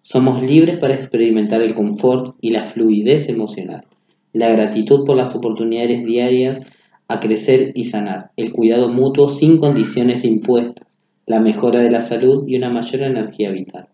Somos 0.00 0.42
libres 0.42 0.78
para 0.78 0.94
experimentar 0.94 1.60
el 1.60 1.74
confort 1.74 2.36
y 2.40 2.50
la 2.50 2.64
fluidez 2.64 3.28
emocional, 3.28 3.84
la 4.32 4.48
gratitud 4.48 5.04
por 5.04 5.18
las 5.18 5.34
oportunidades 5.34 6.02
diarias 6.02 6.62
a 7.08 7.20
crecer 7.20 7.72
y 7.74 7.84
sanar, 7.84 8.30
el 8.36 8.52
cuidado 8.52 8.88
mutuo 8.88 9.28
sin 9.28 9.58
condiciones 9.58 10.24
impuestas, 10.24 11.02
la 11.26 11.40
mejora 11.40 11.80
de 11.80 11.90
la 11.90 12.00
salud 12.00 12.48
y 12.48 12.56
una 12.56 12.70
mayor 12.70 13.02
energía 13.02 13.50
vital. 13.50 13.88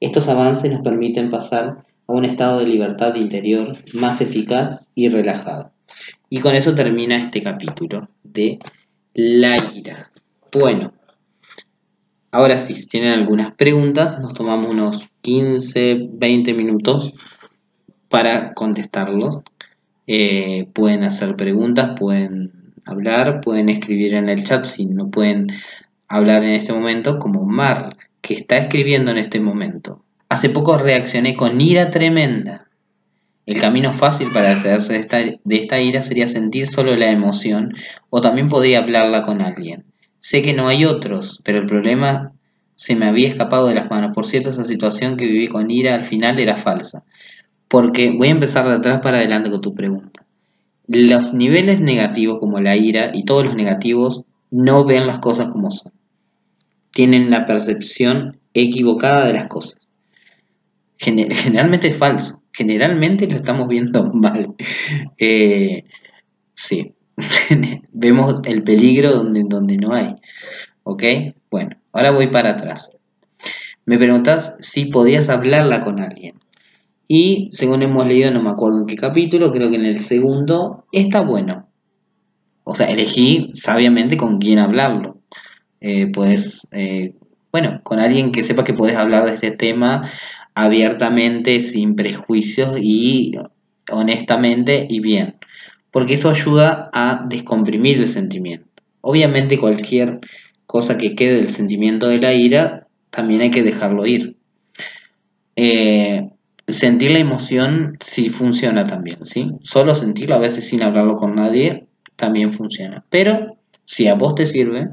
Estos 0.00 0.28
avances 0.28 0.72
nos 0.72 0.82
permiten 0.82 1.30
pasar 1.30 1.84
a 2.08 2.12
un 2.12 2.24
estado 2.24 2.58
de 2.58 2.66
libertad 2.66 3.14
interior 3.14 3.76
más 3.94 4.20
eficaz 4.20 4.84
y 4.96 5.08
relajado. 5.08 5.70
Y 6.28 6.40
con 6.40 6.56
eso 6.56 6.74
termina 6.74 7.18
este 7.18 7.40
capítulo 7.40 8.08
de 8.24 8.58
la 9.14 9.56
ira. 9.76 10.11
Bueno, 10.54 10.92
ahora 12.30 12.58
sí, 12.58 12.74
si 12.74 12.86
tienen 12.86 13.12
algunas 13.12 13.52
preguntas, 13.52 14.20
nos 14.20 14.34
tomamos 14.34 14.68
unos 14.68 15.08
15, 15.22 16.08
20 16.12 16.52
minutos 16.52 17.14
para 18.10 18.52
contestarlos. 18.52 19.44
Eh, 20.06 20.68
pueden 20.74 21.04
hacer 21.04 21.36
preguntas, 21.36 21.98
pueden 21.98 22.74
hablar, 22.84 23.40
pueden 23.40 23.70
escribir 23.70 24.12
en 24.12 24.28
el 24.28 24.44
chat 24.44 24.64
si 24.64 24.84
no 24.84 25.10
pueden 25.10 25.46
hablar 26.06 26.44
en 26.44 26.52
este 26.52 26.74
momento, 26.74 27.18
como 27.18 27.46
Mar, 27.46 27.96
que 28.20 28.34
está 28.34 28.58
escribiendo 28.58 29.10
en 29.10 29.16
este 29.16 29.40
momento. 29.40 30.04
Hace 30.28 30.50
poco 30.50 30.76
reaccioné 30.76 31.34
con 31.34 31.62
ira 31.62 31.90
tremenda. 31.90 32.68
El 33.46 33.58
camino 33.58 33.94
fácil 33.94 34.30
para 34.30 34.50
deshacerse 34.50 34.92
de 34.92 34.98
esta, 34.98 35.16
de 35.16 35.56
esta 35.56 35.80
ira 35.80 36.02
sería 36.02 36.28
sentir 36.28 36.66
solo 36.66 36.94
la 36.94 37.10
emoción 37.10 37.72
o 38.10 38.20
también 38.20 38.50
podría 38.50 38.80
hablarla 38.80 39.22
con 39.22 39.40
alguien. 39.40 39.91
Sé 40.22 40.40
que 40.40 40.52
no 40.52 40.68
hay 40.68 40.84
otros, 40.84 41.42
pero 41.42 41.58
el 41.58 41.66
problema 41.66 42.32
se 42.76 42.94
me 42.94 43.06
había 43.06 43.28
escapado 43.28 43.66
de 43.66 43.74
las 43.74 43.90
manos. 43.90 44.12
Por 44.14 44.24
cierto, 44.24 44.50
esa 44.50 44.62
situación 44.62 45.16
que 45.16 45.26
viví 45.26 45.48
con 45.48 45.68
ira 45.68 45.96
al 45.96 46.04
final 46.04 46.38
era 46.38 46.56
falsa. 46.56 47.02
Porque 47.66 48.12
voy 48.12 48.28
a 48.28 48.30
empezar 48.30 48.68
de 48.68 48.74
atrás 48.74 49.00
para 49.00 49.16
adelante 49.16 49.50
con 49.50 49.60
tu 49.60 49.74
pregunta. 49.74 50.24
Los 50.86 51.34
niveles 51.34 51.80
negativos 51.80 52.38
como 52.38 52.60
la 52.60 52.76
ira 52.76 53.10
y 53.12 53.24
todos 53.24 53.44
los 53.44 53.56
negativos 53.56 54.24
no 54.52 54.84
ven 54.84 55.08
las 55.08 55.18
cosas 55.18 55.48
como 55.48 55.72
son. 55.72 55.92
Tienen 56.92 57.28
la 57.28 57.44
percepción 57.44 58.38
equivocada 58.54 59.26
de 59.26 59.32
las 59.32 59.48
cosas. 59.48 59.88
Generalmente 60.98 61.88
es 61.88 61.96
falso. 61.96 62.44
Generalmente 62.52 63.26
lo 63.26 63.34
estamos 63.34 63.66
viendo 63.66 64.04
mal. 64.14 64.54
Eh, 65.18 65.82
sí. 66.54 66.94
Vemos 67.92 68.40
el 68.46 68.62
peligro 68.62 69.12
donde, 69.12 69.44
donde 69.46 69.76
no 69.76 69.92
hay. 69.94 70.14
¿Ok? 70.84 71.02
Bueno, 71.50 71.76
ahora 71.92 72.10
voy 72.10 72.28
para 72.28 72.50
atrás. 72.50 72.96
Me 73.84 73.98
preguntas 73.98 74.56
si 74.60 74.86
podías 74.86 75.28
hablarla 75.28 75.80
con 75.80 76.00
alguien. 76.00 76.36
Y 77.08 77.50
según 77.52 77.82
hemos 77.82 78.06
leído, 78.06 78.30
no 78.30 78.42
me 78.42 78.50
acuerdo 78.50 78.80
en 78.80 78.86
qué 78.86 78.96
capítulo, 78.96 79.52
creo 79.52 79.70
que 79.70 79.76
en 79.76 79.84
el 79.84 79.98
segundo, 79.98 80.86
está 80.92 81.20
bueno. 81.20 81.68
O 82.64 82.74
sea, 82.74 82.86
elegí 82.86 83.50
sabiamente 83.54 84.16
con 84.16 84.38
quién 84.38 84.58
hablarlo. 84.58 85.18
Eh, 85.80 86.06
pues, 86.06 86.68
eh, 86.72 87.14
bueno, 87.50 87.80
con 87.82 87.98
alguien 87.98 88.32
que 88.32 88.44
sepa 88.44 88.64
que 88.64 88.72
puedes 88.72 88.96
hablar 88.96 89.26
de 89.26 89.34
este 89.34 89.50
tema 89.50 90.08
abiertamente, 90.54 91.60
sin 91.60 91.96
prejuicios 91.96 92.78
y 92.80 93.32
honestamente 93.90 94.86
y 94.88 95.00
bien. 95.00 95.36
Porque 95.92 96.14
eso 96.14 96.30
ayuda 96.30 96.90
a 96.92 97.24
descomprimir 97.28 97.98
el 97.98 98.08
sentimiento. 98.08 98.66
Obviamente 99.00 99.58
cualquier 99.58 100.20
cosa 100.66 100.98
que 100.98 101.14
quede 101.14 101.36
del 101.36 101.50
sentimiento 101.50 102.08
de 102.08 102.18
la 102.18 102.34
ira, 102.34 102.88
también 103.10 103.42
hay 103.42 103.50
que 103.50 103.62
dejarlo 103.62 104.06
ir. 104.06 104.36
Eh, 105.54 106.30
sentir 106.66 107.12
la 107.12 107.18
emoción 107.18 107.98
sí 108.00 108.30
funciona 108.30 108.86
también, 108.86 109.24
¿sí? 109.24 109.50
Solo 109.62 109.94
sentirlo, 109.94 110.34
a 110.34 110.38
veces 110.38 110.66
sin 110.66 110.82
hablarlo 110.82 111.16
con 111.16 111.34
nadie, 111.34 111.86
también 112.16 112.52
funciona. 112.52 113.04
Pero 113.10 113.58
si 113.84 114.08
a 114.08 114.14
vos 114.14 114.34
te 114.34 114.46
sirve, 114.46 114.88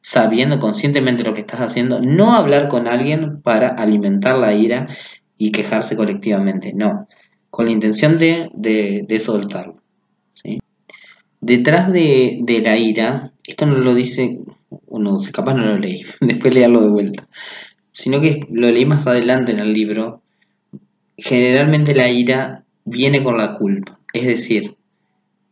sabiendo 0.00 0.58
conscientemente 0.58 1.22
lo 1.22 1.32
que 1.32 1.40
estás 1.40 1.60
haciendo, 1.60 2.00
no 2.00 2.34
hablar 2.34 2.68
con 2.68 2.86
alguien 2.86 3.40
para 3.40 3.68
alimentar 3.68 4.36
la 4.36 4.52
ira 4.52 4.88
y 5.38 5.52
quejarse 5.52 5.96
colectivamente, 5.96 6.72
no, 6.74 7.08
con 7.50 7.66
la 7.66 7.72
intención 7.72 8.18
de, 8.18 8.50
de, 8.54 9.20
soltarlo. 9.20 9.81
¿Sí? 10.34 10.60
Detrás 11.40 11.92
de, 11.92 12.40
de, 12.42 12.60
la 12.60 12.76
ira, 12.76 13.32
esto 13.46 13.66
no 13.66 13.78
lo 13.78 13.94
dice, 13.94 14.40
uno 14.86 15.18
capaz 15.32 15.54
no 15.54 15.64
lo 15.64 15.78
leí, 15.78 16.02
después 16.20 16.54
leerlo 16.54 16.82
de 16.82 16.90
vuelta, 16.90 17.28
sino 17.90 18.20
que 18.20 18.46
lo 18.50 18.70
leí 18.70 18.86
más 18.86 19.06
adelante 19.06 19.52
en 19.52 19.60
el 19.60 19.72
libro, 19.72 20.22
generalmente 21.16 21.94
la 21.94 22.10
ira 22.10 22.64
viene 22.84 23.22
con 23.22 23.36
la 23.36 23.54
culpa. 23.54 23.98
Es 24.12 24.26
decir, 24.26 24.76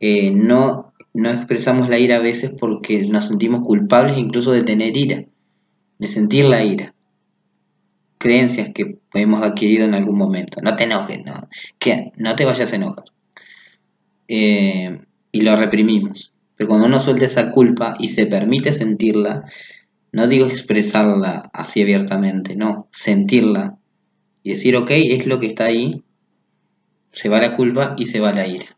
eh, 0.01 0.31
no, 0.31 0.93
no 1.13 1.31
expresamos 1.31 1.89
la 1.89 1.99
ira 1.99 2.17
a 2.17 2.21
veces 2.21 2.53
porque 2.59 3.07
nos 3.07 3.27
sentimos 3.27 3.63
culpables 3.63 4.19
incluso 4.19 4.53
de 4.53 4.63
tener 4.63 4.97
ira, 4.97 5.25
de 5.99 6.09
sentir 6.09 6.47
la 6.47 6.65
ira. 6.65 6.95
creencias 8.19 8.71
que 8.75 8.99
hemos 9.15 9.43
adquirido 9.43 9.87
en 9.87 9.95
algún 9.95 10.19
momento. 10.19 10.61
No 10.61 10.77
te 10.77 10.85
enojes, 10.85 11.25
no, 11.25 11.49
no 12.17 12.37
te 12.37 12.45
vayas 12.45 12.73
a 12.73 12.77
enojar. 12.77 13.05
Eh, 14.33 14.97
y 15.33 15.41
lo 15.41 15.57
reprimimos. 15.57 16.33
Pero 16.57 16.69
cuando 16.69 16.87
uno 16.87 17.01
suelta 17.01 17.25
esa 17.25 17.51
culpa 17.51 17.97
y 17.99 18.07
se 18.09 18.27
permite 18.27 18.73
sentirla, 18.73 19.43
no 20.13 20.29
digo 20.29 20.47
expresarla 20.47 21.51
así 21.53 21.83
abiertamente, 21.83 22.55
no, 22.55 22.89
sentirla 22.93 23.77
y 24.45 24.53
decir, 24.53 24.77
ok, 24.77 24.91
es 24.93 25.27
lo 25.27 25.41
que 25.41 25.49
está 25.49 25.65
ahí, 25.65 26.05
se 27.11 27.29
va 27.29 27.41
la 27.41 27.55
culpa 27.55 27.97
y 27.99 28.07
se 28.07 28.21
va 28.21 28.33
la 28.33 28.47
ira. 28.47 28.77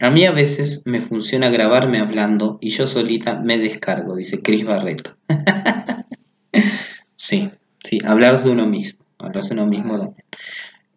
A 0.00 0.10
mí 0.10 0.24
a 0.26 0.32
veces 0.32 0.82
me 0.84 1.00
funciona 1.00 1.48
grabarme 1.48 2.00
hablando 2.00 2.58
y 2.60 2.70
yo 2.70 2.88
solita 2.88 3.38
me 3.38 3.58
descargo, 3.58 4.16
dice 4.16 4.42
Chris 4.42 4.64
Barreto. 4.64 5.16
sí, 7.14 7.48
sí, 7.84 7.98
hablarse 8.04 8.48
uno 8.48 8.66
mismo, 8.66 9.04
hablarse 9.20 9.54
uno 9.54 9.66
mismo 9.66 9.98
también. 9.98 10.24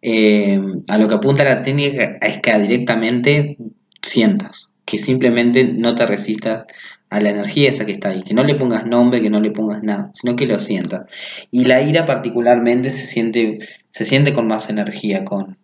Eh, 0.08 0.62
a 0.86 0.98
lo 0.98 1.08
que 1.08 1.16
apunta 1.16 1.42
la 1.42 1.62
técnica 1.62 2.18
es 2.22 2.38
que 2.38 2.56
directamente 2.60 3.56
sientas, 4.00 4.70
que 4.84 4.98
simplemente 4.98 5.64
no 5.64 5.96
te 5.96 6.06
resistas 6.06 6.64
a 7.10 7.18
la 7.18 7.30
energía 7.30 7.70
esa 7.70 7.86
que 7.86 7.90
está 7.90 8.10
ahí, 8.10 8.22
que 8.22 8.32
no 8.32 8.44
le 8.44 8.54
pongas 8.54 8.86
nombre, 8.86 9.20
que 9.20 9.30
no 9.30 9.40
le 9.40 9.50
pongas 9.50 9.82
nada, 9.82 10.10
sino 10.12 10.36
que 10.36 10.46
lo 10.46 10.60
sientas. 10.60 11.10
Y 11.50 11.64
la 11.64 11.82
ira 11.82 12.06
particularmente 12.06 12.92
se 12.92 13.04
siente, 13.08 13.58
se 13.90 14.04
siente 14.04 14.32
con 14.32 14.46
más 14.46 14.70
energía, 14.70 15.24
con, 15.24 15.58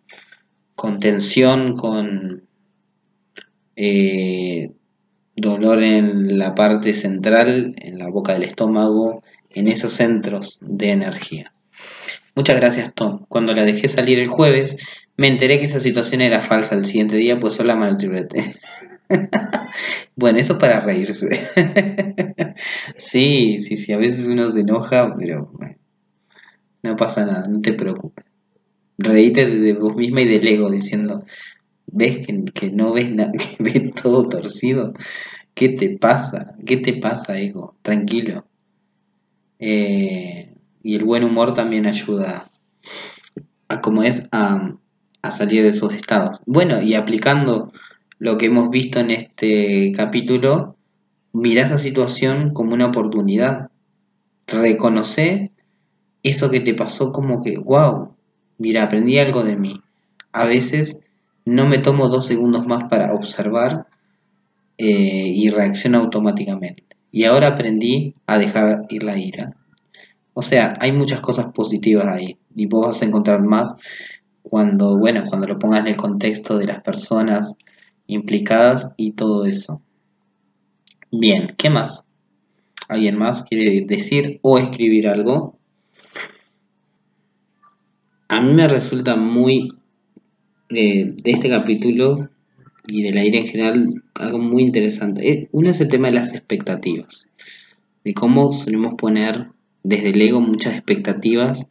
tensión, 0.99 1.77
con 1.77 2.43
eh, 3.77 4.71
dolor 5.37 5.81
en 5.81 6.37
la 6.37 6.53
parte 6.53 6.93
central, 6.93 7.75
en 7.77 7.97
la 7.97 8.09
boca 8.09 8.33
del 8.33 8.43
estómago, 8.43 9.23
en 9.51 9.69
esos 9.69 9.93
centros 9.93 10.59
de 10.59 10.91
energía. 10.91 11.53
Muchas 12.35 12.55
gracias 12.55 12.93
Tom. 12.93 13.25
Cuando 13.27 13.53
la 13.53 13.63
dejé 13.63 13.87
salir 13.87 14.19
el 14.19 14.27
jueves, 14.27 14.77
me 15.17 15.27
enteré 15.27 15.59
que 15.59 15.65
esa 15.65 15.79
situación 15.79 16.21
era 16.21 16.41
falsa 16.41 16.75
el 16.75 16.85
siguiente 16.85 17.15
día, 17.15 17.39
pues 17.39 17.53
solo 17.53 17.67
la 17.67 17.75
maltraté. 17.75 18.55
bueno, 20.15 20.39
eso 20.39 20.57
para 20.57 20.81
reírse. 20.81 21.27
sí, 22.97 23.61
sí, 23.61 23.77
sí, 23.77 23.93
a 23.93 23.97
veces 23.97 24.27
uno 24.27 24.51
se 24.51 24.61
enoja, 24.61 25.15
pero 25.17 25.51
bueno, 25.53 25.75
no 26.81 26.95
pasa 26.95 27.25
nada, 27.25 27.47
no 27.47 27.61
te 27.61 27.73
preocupes. 27.73 28.25
Reíte 28.97 29.45
de 29.47 29.73
vos 29.73 29.95
misma 29.95 30.21
y 30.21 30.27
del 30.27 30.47
ego 30.47 30.71
diciendo, 30.71 31.23
ves 31.87 32.25
que, 32.25 32.71
no 32.71 32.93
ves 32.93 33.11
nada, 33.11 33.31
que 33.57 33.63
ves 33.63 33.93
todo 33.93 34.27
torcido. 34.27 34.93
¿Qué 35.53 35.69
te 35.69 35.97
pasa? 35.97 36.55
¿Qué 36.65 36.77
te 36.77 36.93
pasa, 36.93 37.37
ego? 37.37 37.75
Tranquilo. 37.83 38.45
Eh, 39.59 40.52
y 40.83 40.95
el 40.95 41.05
buen 41.05 41.23
humor 41.23 41.53
también 41.53 41.87
ayuda 41.87 42.51
a, 43.69 43.81
como 43.81 44.03
es, 44.03 44.27
a, 44.31 44.75
salir 45.31 45.63
de 45.63 45.69
esos 45.69 45.93
estados. 45.93 46.41
Bueno, 46.45 46.81
y 46.81 46.93
aplicando 46.95 47.71
lo 48.19 48.37
que 48.37 48.47
hemos 48.47 48.69
visto 48.69 48.99
en 48.99 49.09
este 49.09 49.93
capítulo, 49.95 50.75
mira 51.31 51.65
esa 51.65 51.79
situación 51.79 52.51
como 52.53 52.73
una 52.73 52.87
oportunidad. 52.87 53.69
Reconoce 54.45 55.51
eso 56.21 56.51
que 56.51 56.59
te 56.59 56.73
pasó 56.73 57.13
como 57.13 57.41
que, 57.41 57.57
wow, 57.57 58.13
mira, 58.57 58.83
aprendí 58.83 59.17
algo 59.17 59.43
de 59.43 59.55
mí. 59.55 59.81
A 60.33 60.45
veces 60.45 61.05
no 61.45 61.65
me 61.65 61.77
tomo 61.77 62.09
dos 62.09 62.25
segundos 62.25 62.67
más 62.67 62.85
para 62.85 63.13
observar 63.13 63.87
eh, 64.77 65.31
y 65.33 65.49
reacciono 65.49 65.99
automáticamente. 65.99 66.83
Y 67.11 67.23
ahora 67.25 67.47
aprendí 67.47 68.15
a 68.27 68.37
dejar 68.37 68.85
ir 68.89 69.03
la 69.03 69.17
ira. 69.17 69.55
O 70.33 70.41
sea, 70.41 70.77
hay 70.79 70.91
muchas 70.91 71.21
cosas 71.21 71.47
positivas 71.53 72.07
ahí 72.07 72.37
y 72.55 72.65
vos 72.65 72.87
vas 72.87 73.01
a 73.01 73.05
encontrar 73.05 73.41
más 73.41 73.75
cuando, 74.41 74.97
bueno, 74.97 75.23
cuando 75.27 75.47
lo 75.47 75.59
pongas 75.59 75.81
en 75.81 75.87
el 75.87 75.97
contexto 75.97 76.57
de 76.57 76.65
las 76.65 76.81
personas 76.81 77.55
implicadas 78.07 78.91
y 78.97 79.11
todo 79.11 79.45
eso. 79.45 79.81
Bien, 81.11 81.53
¿qué 81.57 81.69
más? 81.69 82.05
¿Alguien 82.87 83.17
más 83.17 83.43
quiere 83.43 83.85
decir 83.85 84.39
o 84.41 84.57
escribir 84.57 85.07
algo? 85.07 85.57
A 88.27 88.41
mí 88.41 88.53
me 88.53 88.67
resulta 88.67 89.15
muy 89.15 89.73
de, 90.69 91.15
este 91.23 91.49
capítulo 91.49 92.29
y 92.87 93.03
del 93.03 93.17
aire 93.17 93.39
en 93.39 93.47
general 93.47 94.03
algo 94.15 94.39
muy 94.39 94.63
interesante. 94.63 95.49
Uno 95.51 95.69
es 95.69 95.79
el 95.81 95.87
tema 95.87 96.07
de 96.07 96.15
las 96.15 96.33
expectativas, 96.33 97.29
de 98.03 98.13
cómo 98.13 98.51
solemos 98.53 98.95
poner 98.95 99.49
desde 99.83 100.09
el 100.09 100.21
ego 100.21 100.41
muchas 100.41 100.73
expectativas 100.73 101.67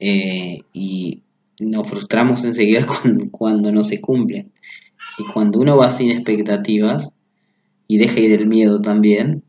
eh, 0.00 0.60
y 0.72 1.22
nos 1.60 1.88
frustramos 1.88 2.44
enseguida 2.44 2.86
cuando 3.30 3.72
no 3.72 3.84
se 3.84 4.00
cumplen. 4.00 4.52
Y 5.18 5.24
cuando 5.32 5.60
uno 5.60 5.76
va 5.76 5.90
sin 5.90 6.10
expectativas 6.10 7.12
y 7.86 7.98
deja 7.98 8.20
ir 8.20 8.32
el 8.32 8.46
miedo 8.46 8.80
también, 8.80 9.44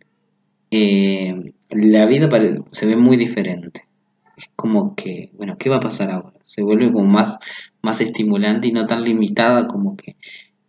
eh, 0.72 1.43
la 1.70 2.06
vida 2.06 2.30
se 2.72 2.86
ve 2.86 2.97
muy 2.97 3.18
diferente. 3.18 3.88
Es 4.36 4.49
como 4.56 4.95
que, 4.95 5.32
bueno, 5.34 5.58
¿qué 5.58 5.70
va 5.70 5.78
a 5.78 5.82
pasar 5.82 6.12
ahora? 6.12 6.34
Se 6.43 6.64
vuelve 6.64 6.91
como 6.91 7.06
más, 7.06 7.38
más 7.82 8.01
estimulante 8.01 8.68
y 8.68 8.72
no 8.72 8.88
tan 8.88 9.04
limitada 9.04 9.68
como 9.68 9.95
que 9.95 10.18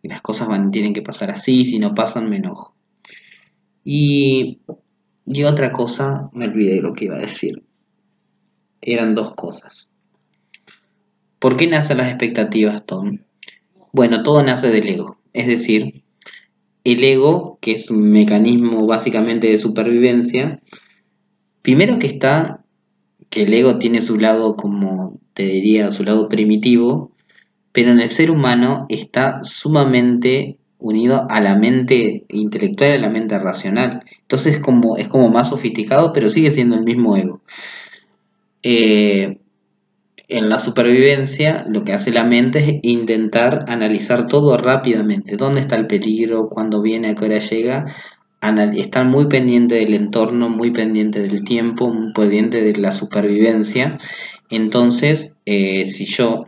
las 0.03 0.21
cosas 0.21 0.49
tienen 0.71 0.93
que 0.93 1.03
pasar 1.03 1.31
así, 1.31 1.65
si 1.65 1.79
no 1.79 1.95
pasan 1.95 2.29
me 2.29 2.37
enojo. 2.37 2.75
Y, 3.85 4.61
y 5.27 5.45
otra 5.45 5.73
cosa, 5.73 6.29
me 6.33 6.47
olvidé 6.47 6.83
lo 6.83 6.93
que 6.93 7.07
iba 7.07 7.17
a 7.17 7.21
decir. 7.21 7.63
Eran 8.81 9.15
dos 9.15 9.35
cosas. 9.35 9.95
¿Por 11.39 11.57
qué 11.57 11.67
nacen 11.67 11.99
las 11.99 12.09
expectativas, 12.09 12.85
Tom? 12.85 13.19
Bueno, 13.93 14.23
todo 14.23 14.43
nace 14.43 14.71
del 14.71 14.89
ego. 14.89 15.19
Es 15.33 15.47
decir, 15.47 16.05
el 16.85 17.03
ego, 17.03 17.59
que 17.61 17.73
es 17.73 17.91
un 17.91 18.11
mecanismo 18.11 18.87
básicamente 18.87 19.49
de 19.49 19.59
supervivencia, 19.59 20.61
primero 21.63 21.99
que 21.99 22.07
está, 22.07 22.65
que 23.31 23.43
el 23.45 23.55
ego 23.55 23.79
tiene 23.79 24.01
su 24.01 24.19
lado, 24.19 24.57
como 24.57 25.19
te 25.33 25.45
diría, 25.45 25.91
su 25.91 26.05
lado 26.05 26.29
primitivo, 26.29 27.13
pero 27.73 27.91
en 27.91 28.01
el 28.01 28.11
ser 28.11 28.31
humano 28.31 28.87
está 28.89 29.43
sumamente 29.43 30.59
unido 30.79 31.27
a 31.31 31.41
la 31.41 31.55
mente 31.57 32.25
intelectual 32.29 32.91
y 32.91 32.95
a 32.95 33.01
la 33.01 33.11
mente 33.11 33.39
racional. 33.39 34.03
Entonces 34.23 34.59
como, 34.59 34.97
es 34.97 35.09
como 35.09 35.31
más 35.31 35.51
sofisticado, 35.51 36.13
pero 36.13 36.29
sigue 36.29 36.51
siendo 36.51 36.77
el 36.77 36.85
mismo 36.85 37.17
ego. 37.17 37.41
Eh, 38.63 39.39
en 40.29 40.49
la 40.49 40.59
supervivencia 40.59 41.67
lo 41.69 41.85
que 41.85 41.93
hace 41.93 42.11
la 42.11 42.25
mente 42.25 42.59
es 42.59 42.79
intentar 42.83 43.65
analizar 43.69 44.27
todo 44.27 44.57
rápidamente. 44.57 45.37
¿Dónde 45.37 45.61
está 45.61 45.77
el 45.77 45.87
peligro? 45.87 46.49
¿Cuándo 46.49 46.81
viene? 46.81 47.09
¿A 47.09 47.15
qué 47.15 47.25
hora 47.27 47.39
llega? 47.39 47.87
estar 48.77 49.07
muy 49.07 49.27
pendiente 49.27 49.77
del 49.77 49.95
entorno, 49.95 50.51
muy 50.51 50.71
pendiente 50.71 51.23
del 51.23 51.45
tiempo, 51.45 51.91
muy 51.91 52.13
pendiente 52.13 52.63
de 52.63 52.77
la 52.77 52.93
supervivencia. 52.93 53.99
Entonces, 54.51 55.35
eh, 55.47 55.87
si, 55.87 56.05
yo, 56.05 56.47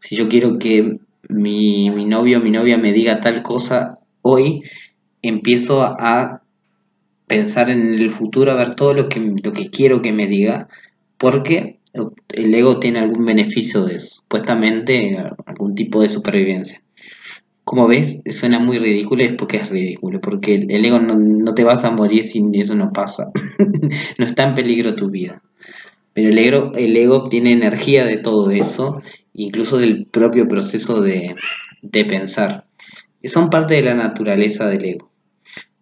si 0.00 0.16
yo 0.16 0.28
quiero 0.28 0.58
que 0.58 0.98
mi, 1.28 1.90
mi 1.90 2.04
novio 2.04 2.38
o 2.38 2.42
mi 2.42 2.50
novia 2.50 2.78
me 2.78 2.92
diga 2.92 3.20
tal 3.20 3.42
cosa 3.42 3.98
hoy, 4.22 4.62
empiezo 5.22 5.82
a 5.82 6.42
pensar 7.26 7.70
en 7.70 7.94
el 7.94 8.10
futuro, 8.10 8.50
a 8.50 8.54
ver 8.54 8.74
todo 8.74 8.94
lo 8.94 9.08
que, 9.08 9.20
lo 9.42 9.52
que 9.52 9.70
quiero 9.70 10.02
que 10.02 10.12
me 10.12 10.26
diga, 10.26 10.68
porque 11.18 11.80
el 12.34 12.54
ego 12.54 12.80
tiene 12.80 12.98
algún 12.98 13.24
beneficio 13.24 13.84
de 13.84 13.98
supuestamente 13.98 15.16
algún 15.46 15.74
tipo 15.74 16.02
de 16.02 16.08
supervivencia. 16.08 16.82
Como 17.62 17.86
ves, 17.86 18.20
suena 18.30 18.58
muy 18.58 18.78
ridículo 18.78 19.22
y 19.22 19.26
es 19.26 19.32
porque 19.32 19.56
es 19.56 19.70
ridículo, 19.70 20.20
porque 20.20 20.54
el, 20.54 20.84
ego 20.84 20.98
no, 20.98 21.54
te 21.54 21.64
vas 21.64 21.84
a 21.84 21.90
morir 21.90 22.22
si 22.24 22.42
eso 22.54 22.74
no 22.74 22.92
pasa. 22.92 23.30
no 24.18 24.26
está 24.26 24.48
en 24.48 24.54
peligro 24.54 24.94
tu 24.94 25.08
vida. 25.08 25.42
Pero 26.12 26.28
el 26.28 26.38
ego, 26.38 26.72
el 26.74 26.96
ego 26.96 27.16
obtiene 27.16 27.52
energía 27.52 28.04
de 28.04 28.18
todo 28.18 28.50
eso, 28.50 29.00
incluso 29.34 29.78
del 29.78 30.06
propio 30.06 30.48
proceso 30.48 31.02
de, 31.02 31.34
de 31.82 32.04
pensar. 32.04 32.66
Son 33.22 33.50
parte 33.50 33.74
de 33.74 33.82
la 33.82 33.94
naturaleza 33.94 34.68
del 34.68 34.84
ego. 34.84 35.10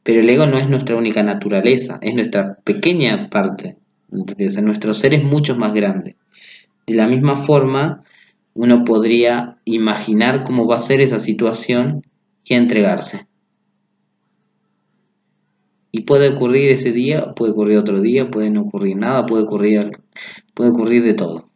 Pero 0.03 0.21
el 0.21 0.31
ego 0.31 0.47
no 0.47 0.59
es 0.59 0.69
nuestra 0.69 0.97
única 0.97 1.23
naturaleza, 1.23 1.99
es 2.03 2.15
nuestra 2.15 2.57
pequeña 2.65 3.31
parte 3.31 3.77
nuestro 4.63 4.95
ser 4.95 5.15
es 5.15 5.25
mucho 5.25 5.57
más 5.57 5.75
grande. 5.75 6.17
De 6.87 6.95
la 6.95 7.07
misma 7.07 7.37
forma, 7.37 8.03
uno 8.55 8.85
podría 8.85 9.59
imaginar 9.65 10.43
cómo 10.45 10.67
va 10.67 10.77
a 10.77 10.81
ser 10.81 11.01
esa 11.01 11.19
situación 11.19 12.05
y 12.45 12.55
entregarse. 12.55 13.27
Y 15.91 16.03
puede 16.03 16.31
ocurrir 16.31 16.71
ese 16.71 16.93
día, 16.93 17.35
puede 17.35 17.53
ocurrir 17.53 17.79
otro 17.79 18.01
día, 18.01 18.31
puede 18.31 18.51
no 18.51 18.63
ocurrir 18.63 18.97
nada, 18.97 19.27
puede 19.27 19.45
ocurrir, 19.45 19.99
puede 20.55 20.71
ocurrir 20.71 21.03
de 21.03 21.15
todo. 21.15 21.49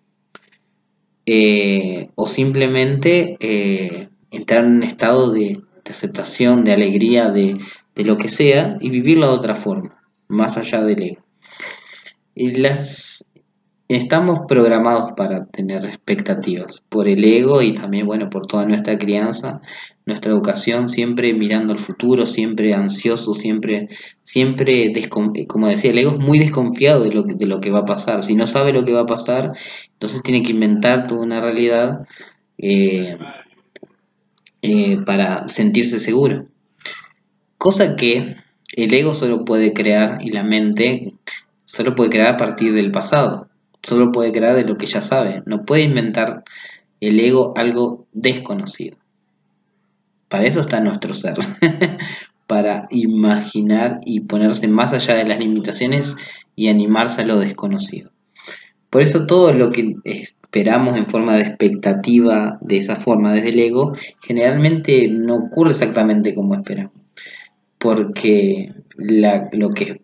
Eh, 1.27 2.11
o 2.15 2.29
simplemente 2.29 3.37
eh, 3.41 4.09
entrar 4.31 4.65
en 4.65 4.77
un 4.77 4.83
estado 4.85 5.33
de, 5.33 5.61
aceptación, 5.89 6.65
de 6.65 6.73
alegría, 6.73 7.29
de, 7.31 7.59
de, 7.95 8.05
lo 8.05 8.17
que 8.17 8.29
sea, 8.29 8.77
y 8.81 8.91
vivirlo 8.91 9.29
de 9.29 9.35
otra 9.35 9.55
forma, 9.55 10.03
más 10.29 10.57
allá 10.57 10.83
del 10.83 11.03
ego. 11.03 11.25
Y 12.35 12.51
las, 12.53 13.33
estamos 13.89 14.41
programados 14.49 15.13
para 15.13 15.47
tener 15.47 15.85
expectativas 15.85 16.83
por 16.89 17.07
el 17.07 17.25
ego 17.25 17.63
y 17.63 17.75
también, 17.75 18.07
bueno, 18.07 18.29
por 18.31 18.47
toda 18.47 18.67
nuestra 18.67 18.99
crianza, 18.99 19.61
nuestra 20.07 20.33
educación, 20.33 20.89
siempre 20.89 21.33
mirando 21.35 21.73
al 21.73 21.79
futuro, 21.79 22.27
siempre 22.27 22.75
ansioso, 22.75 23.33
siempre, 23.33 23.89
siempre, 24.23 24.93
como 25.47 25.69
decía, 25.69 25.93
el 25.93 25.99
ego 25.99 26.13
es 26.13 26.19
muy 26.19 26.39
desconfiado 26.39 27.05
de 27.05 27.13
lo, 27.13 27.25
que, 27.25 27.35
de 27.35 27.47
lo 27.47 27.61
que 27.61 27.71
va 27.71 27.81
a 27.81 27.85
pasar. 27.85 28.23
Si 28.23 28.35
no 28.35 28.47
sabe 28.47 28.73
lo 28.73 28.85
que 28.85 28.93
va 28.93 29.03
a 29.03 29.07
pasar, 29.07 29.53
entonces 29.93 30.23
tiene 30.23 30.43
que 30.43 30.53
inventar 30.53 31.07
toda 31.07 31.23
una 31.23 31.41
realidad 31.41 32.07
eh, 32.59 33.17
eh, 34.63 34.99
para 35.05 35.47
sentirse 35.47 36.01
seguro. 36.01 36.47
Cosa 37.59 37.95
que 37.97 38.37
el 38.75 38.95
ego 38.95 39.15
solo 39.15 39.45
puede 39.45 39.73
crear 39.73 40.19
y 40.21 40.31
la 40.31 40.43
mente 40.43 41.15
solo 41.65 41.95
puede 41.95 42.11
crear 42.11 42.35
a 42.35 42.37
partir 42.37 42.73
del 42.73 42.91
pasado 42.91 43.49
solo 43.87 44.11
puede 44.11 44.33
crear 44.33 44.57
de 44.57 44.65
lo 44.65 44.77
que 44.77 44.87
ya 44.87 45.01
sabe. 45.01 45.43
No 45.47 45.65
puede 45.65 45.83
inventar 45.83 46.45
el 47.01 47.21
ego 47.21 47.55
algo 47.57 48.07
desconocido. 48.13 48.97
Para 50.29 50.47
eso 50.47 50.61
está 50.61 50.81
nuestro 50.81 51.15
ser. 51.15 51.37
para 52.47 52.87
imaginar 52.91 54.01
y 54.05 54.21
ponerse 54.21 54.69
más 54.69 54.93
allá 54.93 55.15
de 55.15 55.25
las 55.25 55.39
limitaciones 55.39 56.17
y 56.55 56.69
animarse 56.69 57.23
a 57.23 57.27
lo 57.27 57.39
desconocido. 57.39 58.11
Por 58.91 59.03
eso 59.03 59.27
todo 59.27 59.53
lo 59.53 59.71
que 59.71 59.97
esperamos 60.05 60.97
en 60.97 61.07
forma 61.07 61.35
de 61.35 61.43
expectativa 61.43 62.59
de 62.61 62.79
esa 62.79 62.97
forma 62.97 63.33
desde 63.33 63.51
el 63.51 63.59
ego, 63.59 63.97
generalmente 64.21 65.09
no 65.09 65.37
ocurre 65.37 65.71
exactamente 65.71 66.35
como 66.35 66.55
esperamos. 66.55 66.93
Porque 67.79 68.73
lo 68.97 69.71
que 69.71 70.01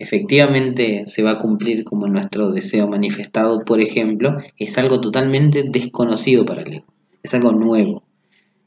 efectivamente 0.00 1.04
se 1.06 1.22
va 1.22 1.32
a 1.32 1.38
cumplir 1.38 1.84
como 1.84 2.08
nuestro 2.08 2.50
deseo 2.50 2.88
manifestado, 2.88 3.64
por 3.64 3.80
ejemplo, 3.80 4.36
es 4.56 4.78
algo 4.78 5.00
totalmente 5.00 5.62
desconocido 5.62 6.44
para 6.46 6.62
el 6.62 6.72
ego. 6.72 6.86
Es 7.22 7.34
algo 7.34 7.52
nuevo. 7.52 8.02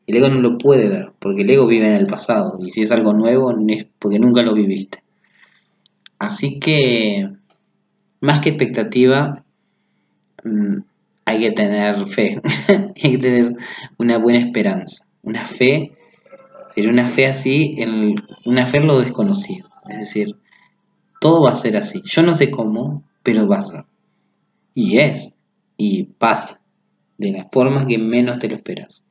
El 0.06 0.18
ego 0.18 0.30
no 0.30 0.42
lo 0.42 0.60
puede 0.60 0.88
ver, 0.88 1.12
porque 1.20 1.42
el 1.42 1.50
ego 1.50 1.66
vive 1.66 1.88
en 1.88 1.96
el 1.96 2.06
pasado, 2.06 2.60
y 2.60 2.70
si 2.70 2.82
es 2.82 2.92
algo 2.92 3.14
nuevo 3.14 3.52
es 3.68 3.88
porque 3.98 4.20
nunca 4.20 4.44
lo 4.44 4.54
viviste. 4.54 5.02
Así 6.20 6.60
que, 6.60 7.28
más 8.22 8.40
que 8.40 8.50
expectativa, 8.50 9.44
mm, 10.44 10.78
hay 11.26 11.40
que 11.40 11.52
tener 11.52 12.06
fe, 12.08 12.40
hay 13.04 13.12
que 13.12 13.18
tener 13.18 13.56
una 13.98 14.20
buena 14.20 14.40
esperanza, 14.40 15.08
una 15.24 15.46
fe, 15.46 15.94
pero 16.76 16.92
una 16.92 17.08
fe 17.08 17.26
así, 17.26 17.74
en, 17.78 18.16
una 18.46 18.68
fe 18.68 18.78
en 18.78 18.88
lo 18.88 19.00
desconocido. 19.00 19.70
Es 19.90 20.00
decir, 20.00 20.36
todo 21.24 21.44
va 21.44 21.52
a 21.52 21.56
ser 21.56 21.78
así. 21.78 22.02
Yo 22.04 22.22
no 22.22 22.36
sé 22.36 22.52
cómo, 22.52 23.02
pero 23.24 23.48
va 23.48 23.60
a 23.60 23.64
ser. 23.64 23.86
Y 24.74 24.98
es. 24.98 25.34
Y 25.78 26.04
pasa. 26.04 26.60
De 27.18 27.32
la 27.32 27.48
forma 27.50 27.88
que 27.88 27.98
menos 27.98 28.40
te 28.40 28.50
lo 28.50 28.58
esperas. 28.58 29.06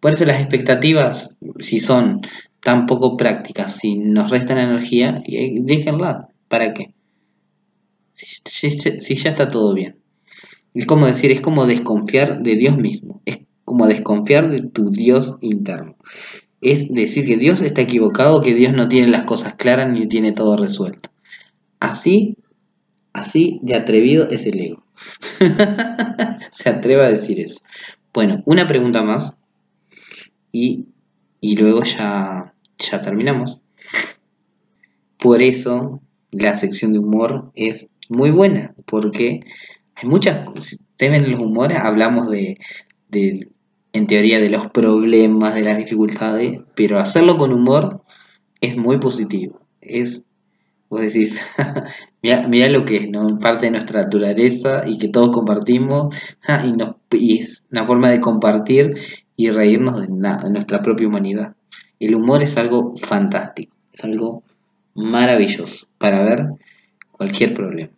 Por 0.00 0.12
eso 0.12 0.26
las 0.26 0.38
expectativas, 0.38 1.34
si 1.58 1.80
son 1.80 2.20
tan 2.62 2.84
poco 2.84 3.16
prácticas, 3.16 3.72
si 3.72 3.94
nos 3.94 4.30
restan 4.30 4.58
energía, 4.58 5.22
déjenlas. 5.62 6.26
¿Para 6.48 6.74
qué? 6.74 6.92
Si, 8.12 9.14
ya 9.14 9.30
está 9.30 9.50
todo 9.50 9.72
bien. 9.72 9.96
Es 10.74 10.84
como 10.84 11.06
decir, 11.06 11.30
es 11.30 11.40
como 11.40 11.64
desconfiar 11.64 12.42
de 12.42 12.56
Dios 12.56 12.76
mismo. 12.76 13.22
Es 13.24 13.38
como 13.64 13.86
desconfiar 13.86 14.50
de 14.50 14.60
tu 14.60 14.90
Dios 14.90 15.38
interno. 15.40 15.96
Es 16.60 16.92
decir 16.92 17.24
que 17.24 17.38
Dios 17.38 17.62
está 17.62 17.80
equivocado, 17.80 18.42
que 18.42 18.52
Dios 18.52 18.74
no 18.74 18.90
tiene 18.90 19.08
las 19.08 19.24
cosas 19.24 19.54
claras 19.54 19.90
ni 19.90 20.06
tiene 20.06 20.32
todo 20.32 20.58
resuelto. 20.58 21.09
Así, 21.80 22.36
así 23.12 23.58
de 23.62 23.74
atrevido 23.74 24.28
es 24.28 24.46
el 24.46 24.60
ego. 24.60 24.84
Se 26.52 26.68
atreve 26.68 27.04
a 27.04 27.10
decir 27.10 27.40
eso. 27.40 27.60
Bueno, 28.12 28.42
una 28.44 28.66
pregunta 28.66 29.02
más 29.02 29.34
y, 30.52 30.86
luego 31.42 31.82
ya, 31.84 32.54
ya 32.78 33.00
terminamos. 33.00 33.60
Por 35.18 35.42
eso 35.42 36.00
la 36.30 36.54
sección 36.54 36.92
de 36.92 36.98
humor 36.98 37.50
es 37.54 37.88
muy 38.08 38.30
buena, 38.30 38.74
porque 38.86 39.40
hay 39.94 40.08
muchas, 40.08 40.46
si 40.62 40.76
ustedes 40.76 41.28
los 41.28 41.40
humores, 41.40 41.78
hablamos 41.78 42.30
de, 42.30 42.58
de, 43.08 43.48
en 43.92 44.06
teoría, 44.06 44.40
de 44.40 44.50
los 44.50 44.70
problemas, 44.70 45.54
de 45.54 45.62
las 45.62 45.78
dificultades, 45.78 46.60
pero 46.74 46.98
hacerlo 46.98 47.36
con 47.38 47.52
humor 47.52 48.02
es 48.60 48.76
muy 48.76 48.98
positivo. 48.98 49.60
Es 49.80 50.24
vos 50.90 51.00
decís, 51.00 51.40
mira, 52.22 52.68
lo 52.68 52.84
que 52.84 52.96
es, 52.96 53.10
¿no? 53.10 53.38
Parte 53.38 53.66
de 53.66 53.72
nuestra 53.72 54.02
naturaleza 54.02 54.82
y 54.86 54.98
que 54.98 55.08
todos 55.08 55.30
compartimos, 55.30 56.14
y, 57.12 57.38
es 57.38 57.64
una 57.70 57.84
forma 57.84 58.10
de 58.10 58.20
compartir 58.20 58.96
y 59.36 59.50
reírnos 59.50 59.96
de, 60.00 60.08
de 60.08 60.50
nuestra 60.50 60.82
propia 60.82 61.06
humanidad. 61.06 61.54
El 62.00 62.14
humor 62.14 62.42
es 62.42 62.56
algo 62.58 62.94
fantástico, 62.96 63.76
es 63.92 64.04
algo 64.04 64.42
maravilloso 64.94 65.86
para 65.98 66.22
ver 66.22 66.46
cualquier 67.12 67.54
problema. 67.54 67.92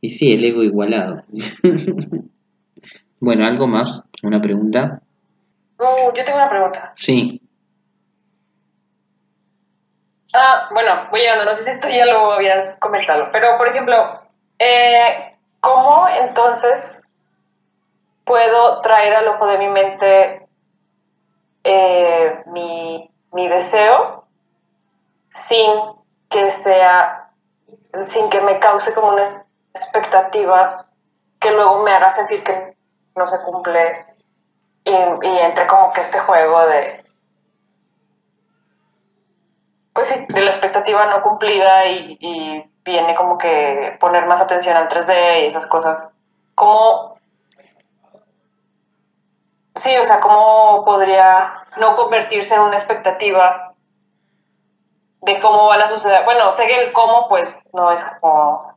Y 0.00 0.10
sí, 0.10 0.32
el 0.32 0.44
ego 0.44 0.62
igualado. 0.62 1.24
bueno, 3.20 3.46
¿algo 3.46 3.66
más? 3.66 4.06
¿Una 4.22 4.40
pregunta? 4.40 5.02
yo 5.78 6.24
tengo 6.24 6.38
una 6.38 6.48
pregunta. 6.48 6.92
Sí. 6.94 7.40
Ah, 10.36 10.68
bueno, 10.72 11.06
voy 11.12 11.20
llegando, 11.20 11.44
no 11.44 11.54
sé 11.54 11.62
si 11.62 11.70
esto 11.70 11.88
ya 11.88 12.06
lo 12.06 12.32
habías 12.32 12.74
comentado, 12.80 13.28
pero 13.30 13.56
por 13.56 13.68
ejemplo, 13.68 14.18
eh, 14.58 15.38
¿cómo 15.60 16.08
entonces 16.08 17.08
puedo 18.24 18.80
traer 18.80 19.14
al 19.14 19.28
ojo 19.28 19.46
de 19.46 19.58
mi 19.58 19.68
mente 19.68 20.48
eh, 21.62 22.42
mi, 22.46 23.08
mi 23.30 23.46
deseo 23.46 24.26
sin 25.28 25.70
que 26.28 26.50
sea, 26.50 27.30
sin 28.04 28.28
que 28.28 28.40
me 28.40 28.58
cause 28.58 28.92
como 28.92 29.12
una 29.12 29.46
expectativa 29.72 30.86
que 31.38 31.52
luego 31.52 31.84
me 31.84 31.92
haga 31.92 32.10
sentir 32.10 32.42
que 32.42 32.76
no 33.14 33.28
se 33.28 33.40
cumple 33.42 34.04
y, 34.82 34.90
y 34.90 35.38
entre 35.38 35.68
como 35.68 35.92
que 35.92 36.00
este 36.00 36.18
juego 36.18 36.66
de 36.66 37.03
pues 39.94 40.08
sí, 40.08 40.26
de 40.28 40.40
la 40.42 40.50
expectativa 40.50 41.06
no 41.06 41.22
cumplida 41.22 41.88
y, 41.88 42.64
viene 42.84 43.14
como 43.14 43.38
que 43.38 43.96
poner 43.98 44.26
más 44.26 44.42
atención 44.42 44.76
al 44.76 44.88
3D 44.88 45.42
y 45.42 45.46
esas 45.46 45.66
cosas. 45.66 46.12
¿Cómo, 46.54 47.18
sí, 49.74 49.90
o 49.98 50.04
sea, 50.04 50.20
cómo 50.20 50.84
podría 50.84 51.64
no 51.80 51.96
convertirse 51.96 52.54
en 52.54 52.60
una 52.60 52.74
expectativa 52.74 53.74
de 55.22 55.40
cómo 55.40 55.68
van 55.68 55.80
a 55.80 55.86
suceder? 55.86 56.26
Bueno, 56.26 56.52
sé 56.52 56.66
que 56.66 56.78
el 56.78 56.92
cómo 56.92 57.26
pues 57.26 57.70
no 57.72 57.90
es 57.90 58.04
como 58.20 58.76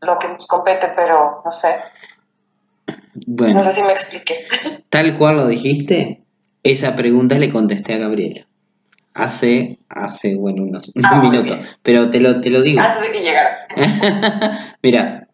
lo 0.00 0.18
que 0.18 0.26
nos 0.26 0.48
compete, 0.48 0.88
pero 0.96 1.42
no 1.44 1.50
sé. 1.52 1.76
Bueno, 3.24 3.54
no 3.54 3.62
sé 3.62 3.70
si 3.70 3.84
me 3.84 3.92
expliqué. 3.92 4.48
Tal 4.90 5.16
cual 5.16 5.36
lo 5.36 5.46
dijiste, 5.46 6.24
esa 6.64 6.96
pregunta 6.96 7.38
le 7.38 7.52
contesté 7.52 7.94
a 7.94 7.98
Gabriela 7.98 8.48
hace, 9.14 9.78
hace 9.88 10.34
bueno, 10.34 10.64
unos, 10.64 10.92
ah, 11.02 11.22
minutos. 11.30 11.58
Pero 11.82 12.10
te 12.10 12.20
lo, 12.20 12.40
te 12.40 12.50
lo 12.50 12.62
digo. 12.62 12.80
Antes 12.80 13.02
de 13.02 13.10
que 13.10 13.20
llegara. 13.20 13.66
Mira, 14.82 15.28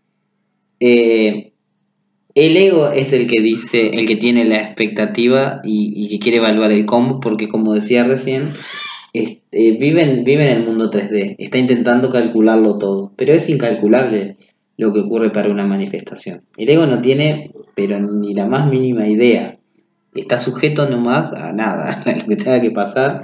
eh, 0.78 1.52
el 2.34 2.56
ego 2.56 2.90
es 2.90 3.12
el 3.12 3.26
que 3.26 3.40
dice, 3.40 3.88
el 3.88 4.06
que 4.06 4.16
tiene 4.16 4.44
la 4.44 4.62
expectativa 4.62 5.60
y, 5.64 6.08
que 6.08 6.18
quiere 6.20 6.38
evaluar 6.38 6.70
el 6.70 6.86
cómo, 6.86 7.20
porque 7.20 7.48
como 7.48 7.74
decía 7.74 8.04
recién, 8.04 8.52
eh, 9.12 9.40
vive, 9.50 10.02
en, 10.02 10.24
vive 10.24 10.46
en 10.46 10.58
el 10.58 10.64
mundo 10.64 10.90
3D, 10.90 11.36
está 11.38 11.58
intentando 11.58 12.10
calcularlo 12.10 12.78
todo, 12.78 13.12
pero 13.16 13.32
es 13.32 13.48
incalculable 13.48 14.36
lo 14.76 14.92
que 14.92 15.00
ocurre 15.00 15.30
para 15.30 15.50
una 15.50 15.66
manifestación. 15.66 16.44
El 16.56 16.70
ego 16.70 16.86
no 16.86 17.00
tiene, 17.00 17.52
pero 17.74 17.98
ni 17.98 18.32
la 18.32 18.46
más 18.46 18.66
mínima 18.70 19.08
idea. 19.08 19.58
Está 20.14 20.38
sujeto 20.38 20.88
nomás 20.88 21.32
a 21.32 21.52
nada, 21.52 22.02
a 22.06 22.16
lo 22.16 22.26
que 22.26 22.36
tenga 22.36 22.60
que 22.60 22.70
pasar 22.70 23.22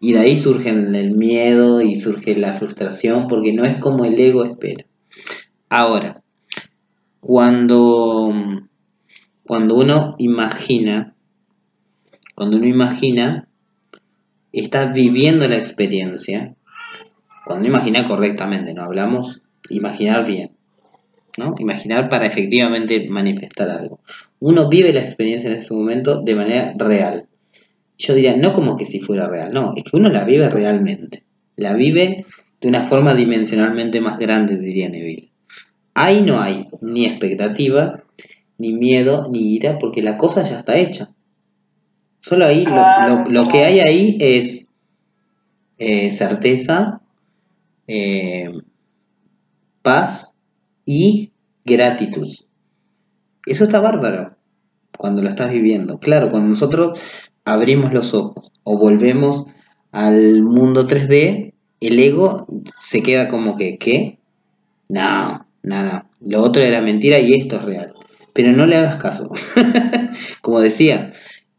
y 0.00 0.12
de 0.12 0.20
ahí 0.20 0.36
surge 0.36 0.70
el 0.70 1.12
miedo 1.12 1.80
y 1.80 1.96
surge 1.96 2.36
la 2.36 2.54
frustración 2.54 3.26
porque 3.26 3.52
no 3.52 3.64
es 3.64 3.76
como 3.78 4.04
el 4.04 4.18
ego 4.18 4.44
espera. 4.44 4.84
Ahora, 5.68 6.22
cuando, 7.20 8.32
cuando 9.44 9.74
uno 9.74 10.14
imagina, 10.18 11.14
cuando 12.34 12.58
uno 12.58 12.66
imagina, 12.66 13.48
está 14.52 14.86
viviendo 14.86 15.48
la 15.48 15.56
experiencia. 15.56 16.54
Cuando 17.44 17.66
imagina 17.66 18.04
correctamente, 18.04 18.74
no 18.74 18.82
hablamos 18.82 19.42
imaginar 19.70 20.26
bien, 20.26 20.52
¿no? 21.36 21.54
Imaginar 21.58 22.08
para 22.08 22.26
efectivamente 22.26 23.08
manifestar 23.08 23.68
algo. 23.68 24.00
Uno 24.38 24.68
vive 24.68 24.92
la 24.92 25.00
experiencia 25.00 25.50
en 25.50 25.56
ese 25.56 25.74
momento 25.74 26.22
de 26.22 26.34
manera 26.34 26.74
real 26.76 27.27
yo 27.98 28.14
diría, 28.14 28.36
no 28.36 28.52
como 28.52 28.76
que 28.76 28.86
si 28.86 29.00
fuera 29.00 29.28
real, 29.28 29.52
no, 29.52 29.72
es 29.76 29.84
que 29.84 29.96
uno 29.96 30.08
la 30.08 30.24
vive 30.24 30.48
realmente. 30.48 31.24
La 31.56 31.74
vive 31.74 32.24
de 32.60 32.68
una 32.68 32.84
forma 32.84 33.14
dimensionalmente 33.14 34.00
más 34.00 34.18
grande, 34.18 34.56
diría 34.56 34.88
Neville. 34.88 35.32
ahí 35.94 36.22
no 36.22 36.40
hay 36.40 36.68
ni 36.80 37.06
expectativas, 37.06 37.98
ni 38.56 38.72
miedo, 38.72 39.28
ni 39.30 39.54
ira, 39.54 39.78
porque 39.78 40.02
la 40.02 40.16
cosa 40.16 40.48
ya 40.48 40.58
está 40.58 40.76
hecha. 40.76 41.10
Solo 42.20 42.46
ahí, 42.46 42.64
lo, 42.64 43.24
lo 43.24 43.48
que 43.48 43.64
hay 43.64 43.80
ahí 43.80 44.16
es 44.20 44.68
eh, 45.78 46.10
certeza, 46.10 47.00
eh, 47.86 48.50
paz 49.82 50.34
y 50.84 51.32
gratitud. 51.64 52.26
Eso 53.46 53.64
está 53.64 53.80
bárbaro 53.80 54.36
cuando 54.96 55.22
lo 55.22 55.28
estás 55.28 55.52
viviendo. 55.52 55.98
Claro, 55.98 56.30
cuando 56.30 56.48
nosotros 56.48 56.98
abrimos 57.52 57.92
los 57.92 58.14
ojos 58.14 58.52
o 58.62 58.78
volvemos 58.78 59.46
al 59.92 60.42
mundo 60.42 60.86
3D, 60.86 61.54
el 61.80 61.98
ego 61.98 62.46
se 62.78 63.02
queda 63.02 63.28
como 63.28 63.56
que, 63.56 63.78
¿qué? 63.78 64.18
No, 64.88 65.46
no, 65.62 65.82
no. 65.82 66.10
Lo 66.20 66.42
otro 66.42 66.62
era 66.62 66.80
mentira 66.80 67.18
y 67.20 67.34
esto 67.34 67.56
es 67.56 67.62
real. 67.62 67.94
Pero 68.32 68.52
no 68.52 68.66
le 68.66 68.76
hagas 68.76 68.96
caso. 68.96 69.30
como 70.42 70.60
decía, 70.60 71.12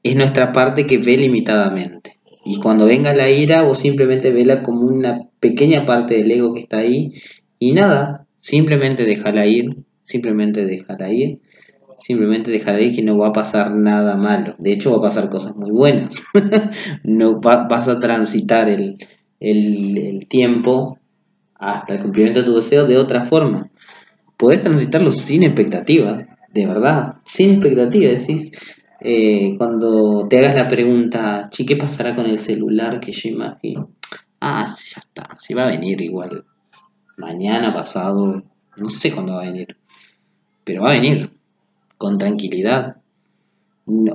es 0.04 0.16
nuestra 0.16 0.52
parte 0.52 0.86
que 0.86 1.00
ve 1.00 1.18
limitadamente. 1.18 2.18
Y 2.46 2.60
cuando 2.60 2.86
venga 2.86 3.14
la 3.14 3.30
ira, 3.30 3.64
vos 3.64 3.80
simplemente 3.80 4.32
vela 4.32 4.62
como 4.62 4.82
una 4.82 5.22
pequeña 5.40 5.86
parte 5.86 6.16
del 6.16 6.32
ego 6.32 6.54
que 6.54 6.62
está 6.62 6.78
ahí. 6.78 7.14
Y 7.58 7.74
nada, 7.74 8.28
simplemente 8.40 9.06
déjala 9.06 9.46
ir, 9.46 9.78
simplemente 10.04 10.66
déjala 10.66 11.12
ir, 11.12 11.40
simplemente 12.00 12.52
déjala 12.52 12.82
ir 12.82 12.96
que 12.96 13.04
no 13.04 13.18
va 13.18 13.30
a 13.30 13.34
pasar 13.34 13.76
nada 13.76 14.18
malo. 14.18 14.56
De 14.58 14.74
hecho, 14.74 14.92
va 14.92 14.98
a 14.98 15.10
pasar 15.10 15.30
cosas 15.30 15.56
muy 15.56 15.72
buenas. 15.72 16.22
no 17.04 17.40
va- 17.42 17.68
vas 17.68 17.88
a 17.88 18.00
transitar 18.00 18.70
el, 18.70 18.98
el, 19.40 20.28
tiempo 20.28 20.98
hasta 21.56 21.94
el 21.96 22.02
cumplimiento 22.02 22.40
de 22.42 22.46
tu 22.46 22.56
deseo 22.56 22.86
de 22.88 22.98
otra 22.98 23.26
forma. 23.26 23.70
Podés 24.38 24.62
transitarlo 24.62 25.12
sin 25.12 25.44
expectativas, 25.44 26.26
de 26.54 26.66
verdad, 26.68 27.16
sin 27.26 27.52
expectativas. 27.52 28.22
Decís, 28.28 28.52
eh, 29.02 29.56
cuando 29.58 30.28
te 30.30 30.40
hagas 30.40 30.56
la 30.56 30.68
pregunta, 30.68 31.50
¿qué 31.56 31.76
pasará 31.76 32.16
con 32.16 32.26
el 32.26 32.40
celular 32.40 33.00
que 33.00 33.12
yo 33.12 33.30
imagino? 33.30 33.92
Ah, 34.42 34.66
ya 34.68 35.00
está, 35.00 35.36
sí 35.38 35.54
va 35.54 35.64
a 35.66 35.72
venir 35.72 36.02
igual. 36.02 36.46
Mañana, 37.18 37.74
pasado, 37.74 38.44
no 38.78 38.90
sé 38.90 39.12
cuándo 39.12 39.34
va 39.34 39.42
a 39.42 39.46
venir. 39.46 39.78
Pero 40.64 40.84
va 40.84 40.92
a 40.92 40.94
venir, 40.94 41.32
con 42.00 42.18
tranquilidad. 42.18 42.96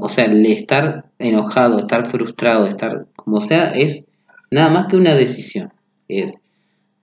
O 0.00 0.08
sea, 0.08 0.24
el 0.24 0.44
estar 0.46 1.10
enojado, 1.20 1.78
estar 1.78 2.06
frustrado, 2.06 2.66
estar 2.66 3.06
como 3.14 3.40
sea, 3.40 3.70
es 3.70 4.06
nada 4.50 4.70
más 4.70 4.86
que 4.88 4.96
una 4.96 5.14
decisión. 5.14 5.72
Es, 6.08 6.34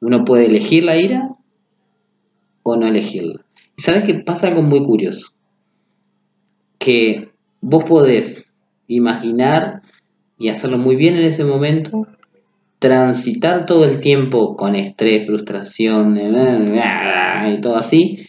uno 0.01 0.25
puede 0.25 0.47
elegir 0.47 0.84
la 0.84 0.97
ira 0.97 1.36
o 2.63 2.75
no 2.75 2.88
elegirla. 2.88 3.45
Y 3.77 3.82
sabes 3.84 4.03
que 4.03 4.15
pasa 4.15 4.47
algo 4.47 4.63
muy 4.63 4.84
curioso. 4.84 5.34
Que 6.79 7.29
vos 7.61 7.86
podés 7.86 8.47
imaginar 8.88 9.84
y 10.39 10.49
hacerlo 10.49 10.79
muy 10.79 10.95
bien 10.95 11.15
en 11.15 11.25
ese 11.25 11.45
momento, 11.45 12.07
transitar 12.79 13.67
todo 13.67 13.86
el 13.86 13.99
tiempo 13.99 14.55
con 14.55 14.75
estrés, 14.75 15.27
frustración 15.27 16.17
y 16.17 17.61
todo 17.61 17.75
así, 17.75 18.25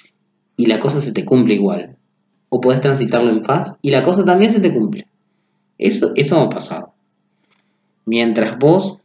y 0.59 0.67
la 0.67 0.79
cosa 0.79 1.01
se 1.01 1.13
te 1.13 1.25
cumple 1.25 1.55
igual. 1.55 1.97
O 2.55 2.61
podés 2.63 2.81
transitarlo 2.87 3.31
en 3.31 3.43
paz 3.43 3.65
y 3.83 3.91
la 3.91 4.03
cosa 4.05 4.25
también 4.25 4.53
se 4.53 4.61
te 4.61 4.73
cumple. 4.73 5.07
Eso, 5.79 6.13
eso 6.17 6.41
ha 6.41 6.51
pasado. 6.51 6.95
Mientras 8.07 8.59
vos, 8.61 8.99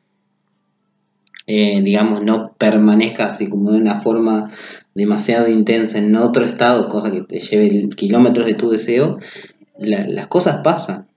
eh, 1.46 1.82
digamos, 1.82 2.24
no 2.24 2.54
permanezcas 2.58 3.32
así 3.32 3.48
como 3.48 3.72
de 3.72 3.78
una 3.78 4.02
forma 4.02 4.52
demasiado 4.94 5.48
intensa 5.48 5.98
en 5.98 6.16
otro 6.16 6.44
estado, 6.46 6.90
cosa 6.90 7.12
que 7.12 7.22
te 7.22 7.40
lleve 7.40 7.90
kilómetros 7.96 8.46
de 8.46 8.56
tu 8.56 8.70
deseo, 8.70 9.18
la- 9.80 10.08
las 10.08 10.28
cosas 10.28 10.60
pasan. 10.64 11.08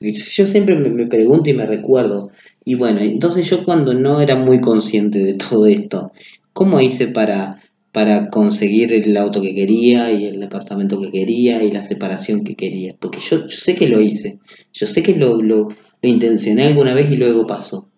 Yo 0.00 0.46
siempre 0.46 0.76
me, 0.76 0.90
me 0.90 1.06
pregunto 1.06 1.50
y 1.50 1.54
me 1.54 1.66
recuerdo, 1.66 2.30
y 2.64 2.76
bueno, 2.76 3.00
entonces 3.02 3.48
yo 3.50 3.64
cuando 3.64 3.94
no 3.94 4.20
era 4.22 4.36
muy 4.36 4.60
consciente 4.60 5.20
de 5.20 5.34
todo 5.34 5.66
esto, 5.66 6.12
¿cómo 6.54 6.80
hice 6.80 7.08
para, 7.08 7.62
para 7.94 8.28
conseguir 8.28 8.92
el 8.92 9.16
auto 9.16 9.40
que 9.40 9.54
quería 9.54 10.10
y 10.10 10.24
el 10.24 10.40
departamento 10.40 11.00
que 11.00 11.12
quería 11.12 11.62
y 11.62 11.70
la 11.70 11.84
separación 11.84 12.42
que 12.42 12.56
quería? 12.56 12.96
Porque 12.98 13.20
yo, 13.20 13.48
sé 13.48 13.76
que 13.76 13.86
lo 13.86 14.00
hice, 14.00 14.40
yo 14.72 14.88
sé 14.88 15.04
que 15.04 15.14
lo, 15.14 15.40
lo, 15.40 15.68
lo 15.68 16.08
intencioné 16.08 16.64
alguna 16.64 16.92
vez 16.92 17.08
y 17.12 17.16
luego 17.16 17.46
pasó. 17.46 17.88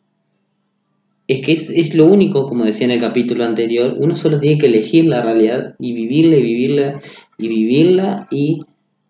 Es 1.26 1.40
que 1.40 1.52
es, 1.52 1.70
es 1.70 1.94
lo 1.94 2.04
único, 2.04 2.44
como 2.44 2.66
decía 2.66 2.84
en 2.84 2.90
el 2.90 3.00
capítulo 3.00 3.46
anterior, 3.46 3.96
uno 3.98 4.16
solo 4.16 4.38
tiene 4.38 4.58
que 4.58 4.66
elegir 4.66 5.06
la 5.06 5.22
realidad 5.22 5.74
y 5.78 5.94
vivirla 5.94 6.36
y 6.36 6.42
vivirla 6.42 7.00
y 7.38 7.48
vivirla 7.48 8.28
y, 8.30 8.60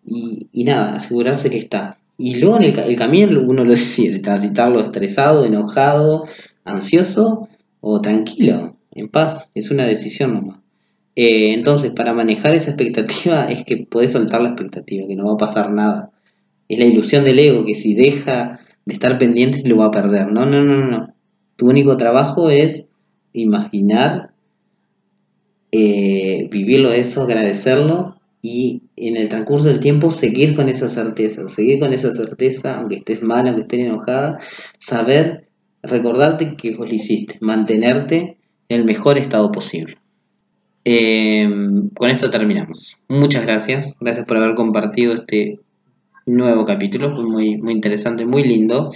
y, 0.05 0.47
y 0.53 0.63
nada, 0.63 0.95
asegurarse 0.95 1.49
que 1.49 1.57
está. 1.57 1.99
Y 2.17 2.35
luego 2.35 2.61
en 2.61 2.63
el 2.63 2.95
camino 2.95 3.41
uno 3.45 3.65
lo 3.65 3.71
decide, 3.75 4.13
si 4.13 4.21
transitarlo 4.21 4.79
estresado, 4.79 5.45
enojado, 5.45 6.27
ansioso 6.63 7.49
o 7.81 7.99
tranquilo, 7.99 8.77
en 8.91 9.09
paz, 9.09 9.49
es 9.53 9.69
una 9.69 9.85
decisión 9.85 10.33
nomás. 10.33 10.66
Eh, 11.19 11.51
entonces, 11.53 11.93
para 11.93 12.13
manejar 12.13 12.53
esa 12.53 12.69
expectativa 12.69 13.45
es 13.49 13.65
que 13.65 13.77
podés 13.77 14.11
soltar 14.11 14.39
la 14.41 14.49
expectativa, 14.49 15.07
que 15.07 15.15
no 15.15 15.25
va 15.25 15.33
a 15.33 15.37
pasar 15.37 15.73
nada. 15.73 16.11
Es 16.69 16.77
la 16.77 16.85
ilusión 16.85 17.25
del 17.25 17.39
ego, 17.39 17.65
que 17.65 17.73
si 17.73 17.95
deja 17.95 18.59
de 18.85 18.93
estar 18.93 19.17
pendiente 19.17 19.57
se 19.57 19.67
lo 19.67 19.77
va 19.77 19.87
a 19.87 19.91
perder. 19.91 20.31
No, 20.31 20.45
no, 20.45 20.63
no, 20.63 20.85
no. 20.85 21.15
Tu 21.55 21.67
único 21.67 21.97
trabajo 21.97 22.51
es 22.51 22.85
imaginar, 23.33 24.33
eh, 25.71 26.47
vivirlo 26.51 26.91
eso, 26.91 27.23
agradecerlo 27.23 28.19
y 28.43 28.83
en 28.95 29.17
el 29.17 29.27
transcurso 29.27 29.69
del 29.69 29.79
tiempo 29.79 30.11
seguir 30.11 30.55
con 30.55 30.69
esa 30.69 30.87
certeza, 30.87 31.47
seguir 31.47 31.79
con 31.79 31.93
esa 31.93 32.11
certeza, 32.11 32.77
aunque 32.77 32.97
estés 32.97 33.23
mal, 33.23 33.47
aunque 33.47 33.63
estés 33.63 33.79
enojada, 33.79 34.39
saber, 34.77 35.47
recordarte 35.81 36.55
que 36.55 36.75
vos 36.75 36.87
lo 36.87 36.95
hiciste, 36.95 37.37
mantenerte 37.41 38.37
en 38.69 38.79
el 38.79 38.85
mejor 38.85 39.17
estado 39.17 39.51
posible. 39.51 39.97
Eh, 40.89 41.45
con 41.97 42.09
esto 42.09 42.29
terminamos. 42.29 42.97
Muchas 43.09 43.43
gracias, 43.43 43.93
gracias 43.99 44.25
por 44.25 44.37
haber 44.37 44.55
compartido 44.55 45.13
este 45.15 45.59
nuevo 46.25 46.63
capítulo, 46.63 47.09
muy, 47.09 47.57
muy 47.57 47.73
interesante, 47.73 48.25
muy 48.25 48.45
lindo. 48.45 48.93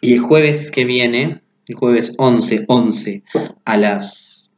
Y 0.00 0.14
el 0.14 0.20
jueves 0.20 0.70
que 0.70 0.86
viene, 0.86 1.42
el 1.68 1.74
jueves 1.74 2.14
11, 2.16 2.64
11 2.66 3.24
a 3.66 3.76
las 3.76 4.52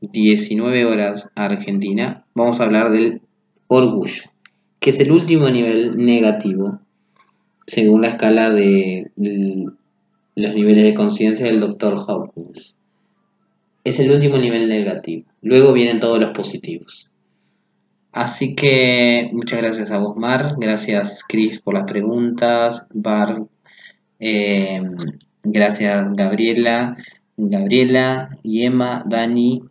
19 0.00 0.84
horas 0.84 1.30
Argentina, 1.36 2.26
vamos 2.34 2.58
a 2.58 2.64
hablar 2.64 2.90
del 2.90 3.22
orgullo, 3.68 4.24
que 4.80 4.90
es 4.90 4.98
el 4.98 5.12
último 5.12 5.48
nivel 5.48 5.96
negativo, 5.96 6.80
según 7.68 8.02
la 8.02 8.08
escala 8.08 8.50
de, 8.50 9.12
los 9.14 10.54
niveles 10.56 10.82
de 10.82 10.94
conciencia 10.94 11.46
del 11.46 11.60
Dr. 11.60 12.04
Hawkins. 12.04 12.83
Es 13.84 14.00
el 14.00 14.10
último 14.10 14.38
nivel 14.38 14.68
negativo. 14.68 15.24
Luego 15.42 15.72
vienen 15.72 16.00
todos 16.00 16.18
los 16.18 16.30
positivos. 16.30 17.10
Así 18.12 18.54
que 18.54 19.28
muchas 19.32 19.60
gracias 19.60 19.90
a 19.90 19.98
vos, 19.98 20.16
Mar. 20.16 20.54
Gracias, 20.58 21.22
Chris, 21.26 21.60
por 21.60 21.74
las 21.74 21.82
preguntas. 21.82 22.86
Bar, 22.94 23.42
eh, 24.20 24.80
gracias, 25.42 26.12
Gabriela, 26.12 26.96
Gabriela, 27.36 28.38
y 28.42 28.64
Emma, 28.64 29.02
Dani 29.04 29.64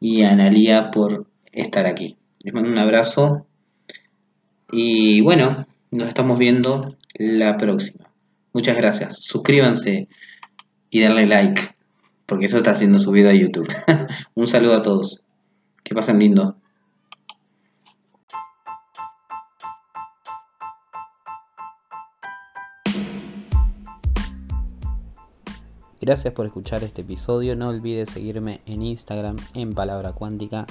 y 0.00 0.22
Analía 0.22 0.90
por 0.90 1.26
estar 1.50 1.86
aquí. 1.86 2.16
Les 2.44 2.54
mando 2.54 2.70
un 2.70 2.78
abrazo. 2.78 3.46
Y 4.70 5.20
bueno, 5.20 5.66
nos 5.90 6.08
estamos 6.08 6.38
viendo 6.38 6.96
la 7.14 7.56
próxima. 7.58 8.10
Muchas 8.52 8.76
gracias. 8.76 9.22
Suscríbanse 9.24 10.08
y 10.88 11.00
darle 11.00 11.26
like, 11.26 11.71
porque 12.32 12.46
eso 12.46 12.56
está 12.56 12.74
siendo 12.74 12.98
subido 12.98 13.28
a 13.28 13.34
YouTube. 13.34 13.68
un 14.34 14.46
saludo 14.46 14.76
a 14.76 14.80
todos. 14.80 15.22
Que 15.84 15.94
pasen 15.94 16.18
lindo. 16.18 16.56
Gracias 26.00 26.32
por 26.32 26.46
escuchar 26.46 26.82
este 26.84 27.02
episodio. 27.02 27.54
No 27.54 27.68
olvides 27.68 28.08
seguirme 28.08 28.62
en 28.64 28.80
Instagram 28.80 29.36
en 29.52 29.74
Palabra 29.74 30.12
Cuántica, 30.12 30.64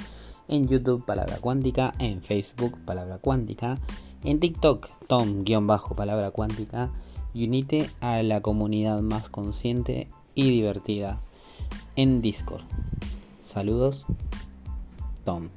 en 0.48 0.68
YouTube 0.68 1.06
Palabra 1.06 1.38
Cuántica, 1.40 1.94
en 2.00 2.24
Facebook 2.24 2.76
Palabra 2.86 3.20
Cuántica, 3.20 3.78
en 4.24 4.40
TikTok 4.40 4.90
Tom-Palabra 5.06 6.32
Cuántica 6.32 6.90
y 7.36 7.46
unite 7.46 7.88
a 8.00 8.24
la 8.24 8.42
comunidad 8.42 9.02
más 9.02 9.30
consciente 9.30 10.08
y 10.34 10.50
divertida 10.50 11.22
en 11.96 12.22
Discord. 12.22 12.64
Saludos, 13.44 14.06
Tom. 15.24 15.50